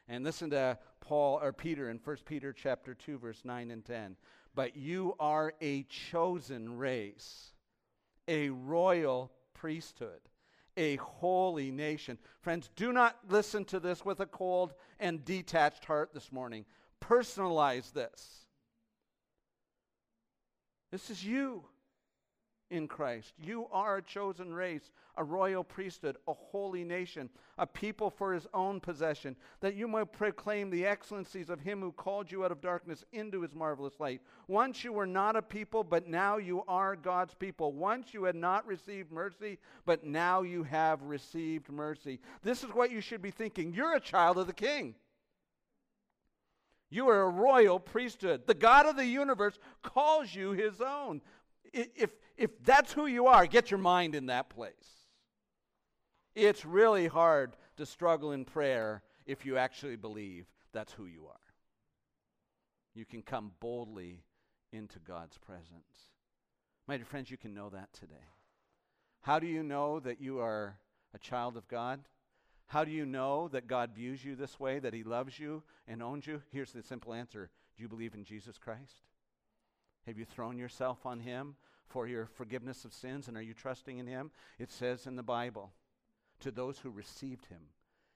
And 0.08 0.24
listen 0.24 0.50
to 0.50 0.78
Paul 1.00 1.40
or 1.42 1.52
Peter 1.52 1.90
in 1.90 1.98
1 2.02 2.16
Peter 2.24 2.52
chapter 2.52 2.94
2 2.94 3.18
verse 3.18 3.42
9 3.44 3.70
and 3.70 3.84
10. 3.84 4.16
But 4.54 4.76
you 4.76 5.14
are 5.18 5.52
a 5.60 5.82
chosen 5.84 6.76
race, 6.76 7.52
a 8.28 8.50
royal 8.50 9.32
priesthood, 9.54 10.20
a 10.76 10.96
holy 10.96 11.70
nation. 11.70 12.18
Friends, 12.40 12.70
do 12.76 12.92
not 12.92 13.16
listen 13.28 13.64
to 13.66 13.80
this 13.80 14.04
with 14.04 14.20
a 14.20 14.26
cold 14.26 14.74
and 15.00 15.24
detached 15.24 15.84
heart 15.84 16.14
this 16.14 16.30
morning. 16.30 16.64
Personalize 17.02 17.92
this. 17.92 18.46
This 20.90 21.10
is 21.10 21.24
you 21.24 21.64
in 22.70 22.88
Christ. 22.88 23.32
You 23.38 23.66
are 23.70 23.98
a 23.98 24.02
chosen 24.02 24.52
race, 24.52 24.90
a 25.16 25.24
royal 25.24 25.62
priesthood, 25.62 26.16
a 26.26 26.34
holy 26.34 26.84
nation, 26.84 27.30
a 27.58 27.66
people 27.66 28.10
for 28.10 28.32
his 28.32 28.46
own 28.52 28.80
possession, 28.80 29.36
that 29.60 29.74
you 29.74 29.86
might 29.88 30.12
proclaim 30.12 30.70
the 30.70 30.84
excellencies 30.84 31.48
of 31.48 31.60
him 31.60 31.80
who 31.80 31.92
called 31.92 32.30
you 32.30 32.44
out 32.44 32.52
of 32.52 32.60
darkness 32.60 33.04
into 33.12 33.42
his 33.42 33.54
marvelous 33.54 33.98
light. 33.98 34.20
Once 34.48 34.84
you 34.84 34.92
were 34.92 35.06
not 35.06 35.36
a 35.36 35.42
people, 35.42 35.84
but 35.84 36.08
now 36.08 36.36
you 36.36 36.62
are 36.66 36.96
God's 36.96 37.34
people. 37.34 37.72
Once 37.72 38.12
you 38.12 38.24
had 38.24 38.36
not 38.36 38.66
received 38.66 39.12
mercy, 39.12 39.58
but 39.84 40.04
now 40.04 40.42
you 40.42 40.62
have 40.64 41.02
received 41.02 41.70
mercy. 41.70 42.20
This 42.42 42.62
is 42.62 42.70
what 42.70 42.90
you 42.90 43.00
should 43.00 43.22
be 43.22 43.30
thinking. 43.30 43.72
You're 43.72 43.94
a 43.94 44.00
child 44.00 44.38
of 44.38 44.46
the 44.46 44.52
king. 44.52 44.94
You 46.88 47.08
are 47.08 47.22
a 47.22 47.28
royal 47.28 47.80
priesthood. 47.80 48.46
The 48.46 48.54
God 48.54 48.86
of 48.86 48.96
the 48.96 49.04
universe 49.04 49.58
calls 49.82 50.32
you 50.32 50.52
his 50.52 50.80
own. 50.80 51.20
If, 51.76 52.10
if 52.36 52.62
that's 52.64 52.92
who 52.92 53.06
you 53.06 53.26
are, 53.26 53.46
get 53.46 53.70
your 53.70 53.78
mind 53.78 54.14
in 54.14 54.26
that 54.26 54.48
place. 54.48 54.74
It's 56.34 56.64
really 56.64 57.06
hard 57.06 57.56
to 57.76 57.86
struggle 57.86 58.32
in 58.32 58.44
prayer 58.44 59.02
if 59.26 59.44
you 59.44 59.56
actually 59.56 59.96
believe 59.96 60.46
that's 60.72 60.92
who 60.92 61.06
you 61.06 61.26
are. 61.26 61.34
You 62.94 63.04
can 63.04 63.22
come 63.22 63.52
boldly 63.60 64.22
into 64.72 64.98
God's 64.98 65.38
presence. 65.38 66.10
My 66.86 66.96
dear 66.96 67.06
friends, 67.06 67.30
you 67.30 67.36
can 67.36 67.54
know 67.54 67.68
that 67.70 67.92
today. 67.92 68.14
How 69.22 69.38
do 69.38 69.46
you 69.46 69.62
know 69.62 70.00
that 70.00 70.20
you 70.20 70.40
are 70.40 70.78
a 71.14 71.18
child 71.18 71.56
of 71.56 71.68
God? 71.68 72.00
How 72.68 72.84
do 72.84 72.90
you 72.90 73.06
know 73.06 73.48
that 73.48 73.66
God 73.66 73.90
views 73.94 74.24
you 74.24 74.34
this 74.34 74.58
way, 74.58 74.78
that 74.78 74.94
He 74.94 75.02
loves 75.02 75.38
you 75.38 75.62
and 75.86 76.02
owns 76.02 76.26
you? 76.26 76.42
Here's 76.52 76.72
the 76.72 76.82
simple 76.82 77.12
answer 77.12 77.50
Do 77.76 77.82
you 77.82 77.88
believe 77.88 78.14
in 78.14 78.24
Jesus 78.24 78.58
Christ? 78.58 79.02
Have 80.06 80.18
you 80.18 80.24
thrown 80.24 80.58
yourself 80.58 81.04
on 81.04 81.20
Him? 81.20 81.56
for 81.88 82.06
your 82.06 82.26
forgiveness 82.26 82.84
of 82.84 82.92
sins? 82.92 83.28
And 83.28 83.36
are 83.36 83.42
you 83.42 83.54
trusting 83.54 83.98
in 83.98 84.06
Him? 84.06 84.30
It 84.58 84.70
says 84.70 85.06
in 85.06 85.16
the 85.16 85.22
Bible, 85.22 85.72
to 86.40 86.50
those 86.50 86.78
who 86.78 86.90
received 86.90 87.46
Him 87.46 87.70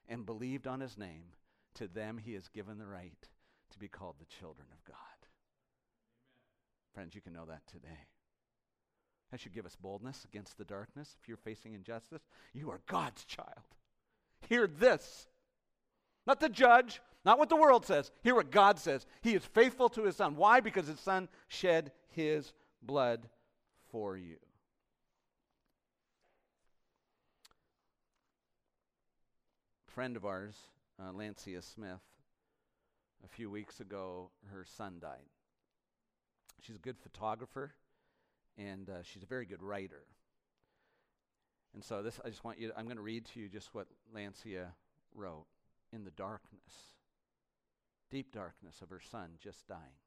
and 0.07 0.25
believed 0.25 0.67
on 0.67 0.79
His 0.81 0.97
name, 0.97 1.33
to 1.75 1.87
them 1.87 2.17
He 2.17 2.33
has 2.33 2.47
given 2.49 2.77
the 2.77 2.85
right 2.85 3.29
to 3.71 3.79
be 3.79 3.87
called 3.87 4.15
the 4.19 4.25
children 4.25 4.67
of 4.71 4.83
God. 4.85 4.97
Friends, 6.93 7.15
you 7.15 7.21
can 7.21 7.33
know 7.33 7.45
that 7.45 7.65
today. 7.67 8.07
That 9.31 9.39
should 9.39 9.53
give 9.53 9.65
us 9.65 9.77
boldness 9.77 10.25
against 10.25 10.57
the 10.57 10.65
darkness. 10.65 11.15
If 11.21 11.27
you're 11.27 11.37
facing 11.37 11.73
injustice, 11.73 12.23
you 12.53 12.69
are 12.69 12.81
God's 12.87 13.23
child. 13.23 13.47
Hear 14.49 14.67
this. 14.67 15.27
Not 16.27 16.41
the 16.41 16.49
judge, 16.49 17.01
not 17.23 17.37
what 17.37 17.49
the 17.49 17.55
world 17.55 17.85
says. 17.85 18.11
Hear 18.23 18.35
what 18.35 18.51
God 18.51 18.79
says. 18.79 19.05
He 19.21 19.35
is 19.35 19.45
faithful 19.45 19.89
to 19.89 20.03
his 20.03 20.15
son. 20.15 20.35
Why? 20.35 20.59
Because 20.59 20.87
his 20.87 20.99
son 20.99 21.29
shed 21.47 21.91
his 22.09 22.53
blood 22.81 23.27
for 23.91 24.17
you. 24.17 24.37
A 29.87 29.91
friend 29.91 30.15
of 30.15 30.25
ours, 30.25 30.55
uh, 30.99 31.11
Lancia 31.11 31.61
Smith, 31.61 32.01
a 33.23 33.27
few 33.27 33.51
weeks 33.51 33.79
ago, 33.79 34.31
her 34.51 34.65
son 34.65 34.95
died. 34.99 35.29
She's 36.61 36.75
a 36.75 36.79
good 36.79 36.97
photographer, 36.97 37.73
and 38.57 38.89
uh, 38.89 39.03
she's 39.03 39.23
a 39.23 39.27
very 39.27 39.45
good 39.45 39.61
writer. 39.61 40.03
And 41.73 41.83
so 41.83 42.01
this, 42.01 42.19
I 42.23 42.29
just 42.29 42.43
want 42.43 42.59
you. 42.59 42.69
To, 42.69 42.77
I'm 42.77 42.85
going 42.85 42.97
to 42.97 43.03
read 43.03 43.25
to 43.33 43.39
you 43.39 43.47
just 43.47 43.73
what 43.73 43.87
Lancia 44.13 44.73
wrote 45.15 45.45
in 45.93 46.03
the 46.03 46.11
darkness, 46.11 46.93
deep 48.11 48.31
darkness 48.31 48.81
of 48.81 48.89
her 48.89 48.99
son 48.99 49.29
just 49.39 49.67
dying, 49.67 49.97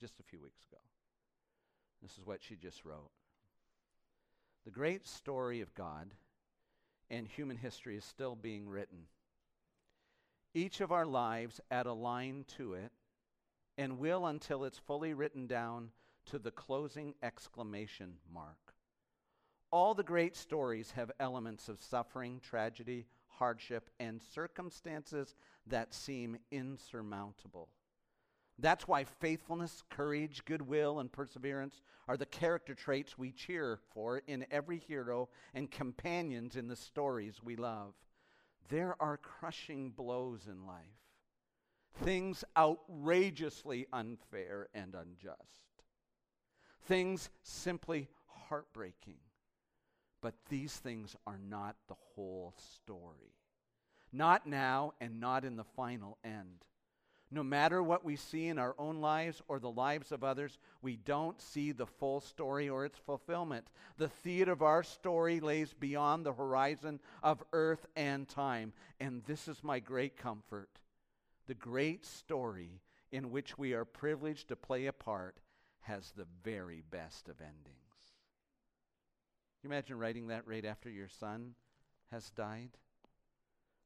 just 0.00 0.20
a 0.20 0.22
few 0.22 0.40
weeks 0.40 0.64
ago. 0.70 0.80
This 2.00 2.16
is 2.16 2.24
what 2.24 2.42
she 2.42 2.56
just 2.56 2.84
wrote. 2.84 3.10
The 4.64 4.70
great 4.70 5.06
story 5.06 5.60
of 5.60 5.74
God 5.74 6.14
and 7.10 7.26
human 7.26 7.56
history 7.56 7.96
is 7.96 8.04
still 8.04 8.36
being 8.36 8.68
written. 8.68 9.00
Each 10.54 10.80
of 10.80 10.92
our 10.92 11.06
lives 11.06 11.60
add 11.70 11.86
a 11.86 11.92
line 11.92 12.44
to 12.56 12.74
it 12.74 12.92
and 13.76 13.98
will 13.98 14.26
until 14.26 14.64
it's 14.64 14.78
fully 14.78 15.12
written 15.12 15.46
down 15.46 15.90
to 16.26 16.38
the 16.38 16.50
closing 16.50 17.14
exclamation 17.22 18.14
mark. 18.32 18.74
All 19.72 19.94
the 19.94 20.02
great 20.02 20.36
stories 20.36 20.92
have 20.92 21.10
elements 21.20 21.68
of 21.68 21.80
suffering, 21.80 22.40
tragedy, 22.40 23.06
hardship, 23.40 23.90
and 23.98 24.20
circumstances 24.22 25.34
that 25.66 25.92
seem 25.92 26.36
insurmountable. 26.52 27.70
That's 28.58 28.86
why 28.86 29.04
faithfulness, 29.04 29.82
courage, 29.88 30.44
goodwill, 30.44 31.00
and 31.00 31.10
perseverance 31.10 31.80
are 32.06 32.18
the 32.18 32.26
character 32.26 32.74
traits 32.74 33.16
we 33.16 33.32
cheer 33.32 33.78
for 33.94 34.18
in 34.26 34.44
every 34.50 34.78
hero 34.78 35.30
and 35.54 35.70
companions 35.70 36.54
in 36.54 36.68
the 36.68 36.76
stories 36.76 37.40
we 37.42 37.56
love. 37.56 37.94
There 38.68 38.94
are 39.00 39.16
crushing 39.16 39.90
blows 39.90 40.46
in 40.46 40.66
life, 40.66 40.84
things 42.04 42.44
outrageously 42.56 43.86
unfair 43.92 44.68
and 44.74 44.94
unjust, 44.94 45.82
things 46.82 47.30
simply 47.42 48.08
heartbreaking. 48.26 49.18
But 50.22 50.34
these 50.48 50.74
things 50.76 51.16
are 51.26 51.38
not 51.38 51.76
the 51.88 51.96
whole 52.14 52.54
story. 52.74 53.34
Not 54.12 54.46
now 54.46 54.92
and 55.00 55.20
not 55.20 55.44
in 55.44 55.56
the 55.56 55.64
final 55.64 56.18
end. 56.24 56.64
No 57.32 57.44
matter 57.44 57.80
what 57.80 58.04
we 58.04 58.16
see 58.16 58.48
in 58.48 58.58
our 58.58 58.74
own 58.76 59.00
lives 59.00 59.40
or 59.46 59.60
the 59.60 59.70
lives 59.70 60.10
of 60.10 60.24
others, 60.24 60.58
we 60.82 60.96
don't 60.96 61.40
see 61.40 61.70
the 61.70 61.86
full 61.86 62.20
story 62.20 62.68
or 62.68 62.84
its 62.84 62.98
fulfillment. 62.98 63.68
The 63.98 64.08
theater 64.08 64.50
of 64.50 64.62
our 64.62 64.82
story 64.82 65.38
lays 65.38 65.72
beyond 65.72 66.26
the 66.26 66.32
horizon 66.32 66.98
of 67.22 67.44
earth 67.52 67.86
and 67.94 68.28
time. 68.28 68.72
And 68.98 69.22
this 69.26 69.46
is 69.46 69.62
my 69.62 69.78
great 69.78 70.16
comfort. 70.16 70.80
The 71.46 71.54
great 71.54 72.04
story 72.04 72.80
in 73.12 73.30
which 73.30 73.56
we 73.56 73.74
are 73.74 73.84
privileged 73.84 74.48
to 74.48 74.56
play 74.56 74.86
a 74.86 74.92
part 74.92 75.38
has 75.82 76.10
the 76.10 76.26
very 76.42 76.82
best 76.90 77.28
of 77.28 77.40
endings. 77.40 77.79
You 79.62 79.68
imagine 79.68 79.98
writing 79.98 80.28
that 80.28 80.46
right 80.46 80.64
after 80.64 80.88
your 80.88 81.08
son 81.08 81.54
has 82.10 82.30
died? 82.30 82.70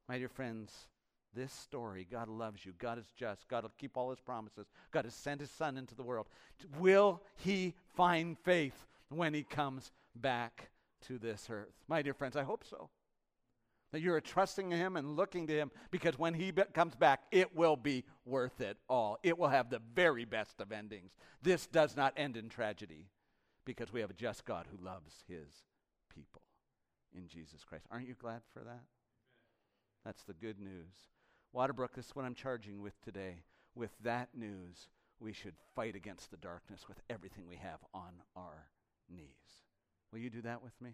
My 0.09 0.19
dear 0.19 0.29
friends, 0.29 0.89
this 1.35 1.53
story. 1.53 2.07
God 2.09 2.29
loves 2.29 2.65
you. 2.65 2.73
God 2.79 2.99
is 2.99 3.11
just. 3.17 3.49
God 3.49 3.65
will 3.65 3.73
keep 3.77 3.97
all 3.97 4.11
his 4.11 4.21
promises. 4.21 4.67
God 4.93 5.05
has 5.05 5.15
sent 5.15 5.41
his 5.41 5.51
son 5.51 5.77
into 5.77 5.95
the 5.95 6.03
world. 6.03 6.29
Will 6.79 7.23
he 7.37 7.75
find 7.97 8.39
faith 8.39 8.87
when 9.09 9.35
he 9.35 9.43
comes 9.43 9.91
back 10.15 10.71
to 11.07 11.19
this 11.19 11.49
earth? 11.51 11.75
My 11.89 12.03
dear 12.03 12.15
friends, 12.15 12.37
I 12.37 12.45
hope 12.45 12.65
so. 12.65 12.89
That 13.91 14.01
you're 14.01 14.21
trusting 14.21 14.71
him 14.71 14.97
and 14.97 15.17
looking 15.17 15.47
to 15.49 15.57
him 15.57 15.71
because 15.91 16.19
when 16.19 16.35
he 16.35 16.51
be- 16.51 16.63
comes 16.73 16.95
back, 16.95 17.23
it 17.31 17.55
will 17.55 17.77
be 17.77 18.05
worth 18.25 18.61
it 18.61 18.77
all. 18.89 19.19
It 19.23 19.39
will 19.39 19.49
have 19.49 19.71
the 19.71 19.81
very 19.95 20.25
best 20.25 20.61
of 20.61 20.73
endings. 20.73 21.13
This 21.43 21.67
does 21.67 21.97
not 21.97 22.13
end 22.17 22.37
in 22.37 22.49
tragedy 22.49 23.09
because 23.65 23.93
we 23.93 24.01
have 24.01 24.11
a 24.11 24.15
just 24.15 24.45
God 24.45 24.67
who 24.71 24.85
loves 24.85 25.25
his 25.29 25.65
people 26.15 26.43
in 27.17 27.29
Jesus 27.29 27.65
Christ. 27.65 27.87
Aren't 27.91 28.09
you 28.09 28.15
glad 28.15 28.43
for 28.53 28.61
that? 28.61 28.85
That's 30.05 30.25
the 30.25 30.35
good 30.35 30.61
news. 30.61 31.09
Waterbrook, 31.55 31.95
this 31.95 32.07
is 32.07 32.17
what 32.17 32.25
I'm 32.25 32.35
charging 32.35 32.83
with 32.83 33.01
today. 33.03 33.43
With 33.75 33.93
that 34.03 34.29
news, 34.35 34.89
we 35.21 35.33
should 35.33 35.55
fight 35.75 35.97
against 35.97 36.31
the 36.31 36.37
darkness 36.37 36.87
with 36.89 37.01
everything 37.09 37.47
we 37.49 37.57
have 37.57 37.79
on 37.95 38.13
our 38.37 38.69
knees. 39.09 39.63
Will 40.13 40.19
you 40.19 40.31
do 40.31 40.43
that 40.43 40.63
with 40.63 40.81
me? 40.81 40.91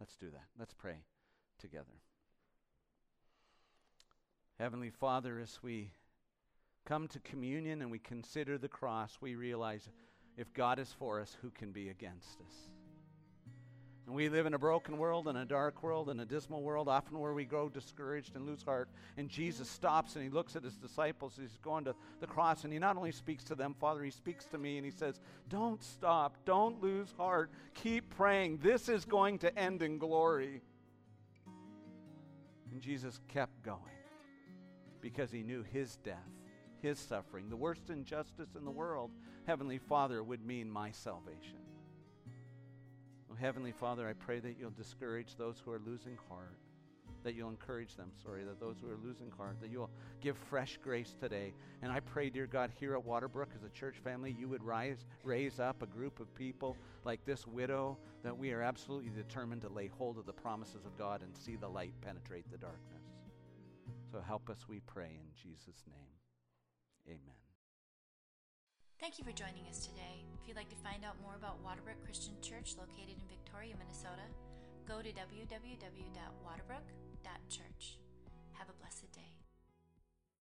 Let's 0.00 0.16
do 0.16 0.30
that. 0.30 0.46
Let's 0.58 0.74
pray 0.74 0.96
together. 1.58 2.00
Heavenly 4.58 4.90
Father, 4.90 5.40
as 5.40 5.58
we 5.62 5.90
come 6.84 7.08
to 7.08 7.18
communion 7.20 7.82
and 7.82 7.90
we 7.90 7.98
consider 7.98 8.58
the 8.58 8.68
cross, 8.68 9.18
we 9.20 9.34
realize 9.34 9.88
if 10.36 10.52
God 10.52 10.78
is 10.78 10.92
for 10.98 11.20
us, 11.20 11.36
who 11.42 11.50
can 11.50 11.72
be 11.72 11.88
against 11.88 12.40
us? 12.40 12.54
And 14.06 14.14
we 14.14 14.28
live 14.28 14.44
in 14.44 14.52
a 14.52 14.58
broken 14.58 14.98
world, 14.98 15.28
in 15.28 15.36
a 15.36 15.46
dark 15.46 15.82
world, 15.82 16.10
in 16.10 16.20
a 16.20 16.26
dismal 16.26 16.62
world, 16.62 16.88
often 16.88 17.18
where 17.18 17.32
we 17.32 17.46
grow 17.46 17.70
discouraged 17.70 18.36
and 18.36 18.44
lose 18.44 18.62
heart. 18.62 18.90
And 19.16 19.30
Jesus 19.30 19.68
stops 19.68 20.14
and 20.14 20.22
he 20.22 20.28
looks 20.28 20.56
at 20.56 20.62
his 20.62 20.76
disciples. 20.76 21.38
He's 21.40 21.58
going 21.62 21.84
to 21.84 21.94
the 22.20 22.26
cross, 22.26 22.64
and 22.64 22.72
he 22.72 22.78
not 22.78 22.98
only 22.98 23.12
speaks 23.12 23.44
to 23.44 23.54
them, 23.54 23.74
Father, 23.80 24.04
he 24.04 24.10
speaks 24.10 24.44
to 24.46 24.58
me, 24.58 24.76
and 24.76 24.84
he 24.84 24.90
says, 24.90 25.20
Don't 25.48 25.82
stop. 25.82 26.36
Don't 26.44 26.82
lose 26.82 27.14
heart. 27.16 27.50
Keep 27.72 28.14
praying. 28.14 28.58
This 28.58 28.90
is 28.90 29.06
going 29.06 29.38
to 29.38 29.58
end 29.58 29.82
in 29.82 29.96
glory. 29.96 30.60
And 32.70 32.82
Jesus 32.82 33.20
kept 33.28 33.62
going 33.62 33.80
because 35.00 35.30
he 35.30 35.42
knew 35.42 35.62
his 35.62 35.96
death, 35.96 36.16
his 36.84 36.98
suffering, 36.98 37.48
the 37.48 37.56
worst 37.56 37.88
injustice 37.88 38.56
in 38.56 38.64
the 38.66 38.70
world, 38.70 39.10
Heavenly 39.46 39.78
Father, 39.78 40.22
would 40.22 40.44
mean 40.44 40.70
my 40.70 40.90
salvation. 40.90 41.56
Oh, 43.32 43.34
Heavenly 43.34 43.72
Father, 43.72 44.06
I 44.06 44.12
pray 44.12 44.38
that 44.40 44.56
you'll 44.60 44.68
discourage 44.68 45.34
those 45.36 45.62
who 45.64 45.72
are 45.72 45.80
losing 45.86 46.18
heart, 46.28 46.58
that 47.22 47.34
you'll 47.34 47.48
encourage 47.48 47.96
them, 47.96 48.10
sorry, 48.22 48.44
that 48.44 48.60
those 48.60 48.76
who 48.82 48.90
are 48.90 48.98
losing 49.02 49.30
heart, 49.30 49.56
that 49.62 49.70
you'll 49.70 49.88
give 50.20 50.36
fresh 50.36 50.78
grace 50.84 51.16
today. 51.18 51.54
And 51.80 51.90
I 51.90 52.00
pray, 52.00 52.28
dear 52.28 52.46
God, 52.46 52.70
here 52.78 52.94
at 52.94 53.02
Waterbrook 53.02 53.56
as 53.56 53.64
a 53.64 53.70
church 53.70 53.96
family, 54.04 54.36
you 54.38 54.46
would 54.48 54.62
rise, 54.62 55.06
raise 55.22 55.58
up 55.60 55.80
a 55.80 55.86
group 55.86 56.20
of 56.20 56.34
people 56.34 56.76
like 57.02 57.24
this 57.24 57.46
widow, 57.46 57.96
that 58.22 58.36
we 58.36 58.52
are 58.52 58.60
absolutely 58.60 59.08
determined 59.08 59.62
to 59.62 59.70
lay 59.70 59.86
hold 59.86 60.18
of 60.18 60.26
the 60.26 60.34
promises 60.34 60.84
of 60.84 60.98
God 60.98 61.22
and 61.22 61.34
see 61.34 61.56
the 61.56 61.66
light 61.66 61.94
penetrate 62.02 62.44
the 62.52 62.58
darkness. 62.58 63.04
So 64.12 64.20
help 64.20 64.50
us, 64.50 64.66
we 64.68 64.80
pray, 64.80 65.18
in 65.18 65.50
Jesus' 65.50 65.82
name. 65.88 66.23
Amen. 67.06 67.36
Thank 69.00 69.18
you 69.18 69.24
for 69.24 69.32
joining 69.32 69.66
us 69.68 69.86
today. 69.86 70.24
If 70.40 70.48
you'd 70.48 70.56
like 70.56 70.70
to 70.70 70.76
find 70.76 71.04
out 71.04 71.20
more 71.20 71.34
about 71.36 71.62
Waterbrook 71.62 72.02
Christian 72.04 72.40
Church 72.40 72.76
located 72.78 73.20
in 73.20 73.28
Victoria, 73.28 73.74
Minnesota, 73.76 74.24
go 74.88 75.02
to 75.02 75.12
www.waterbrook.church. 75.12 77.98
Have 78.52 78.68
a 78.68 78.72
blessed 78.80 79.12
day. 79.12 79.33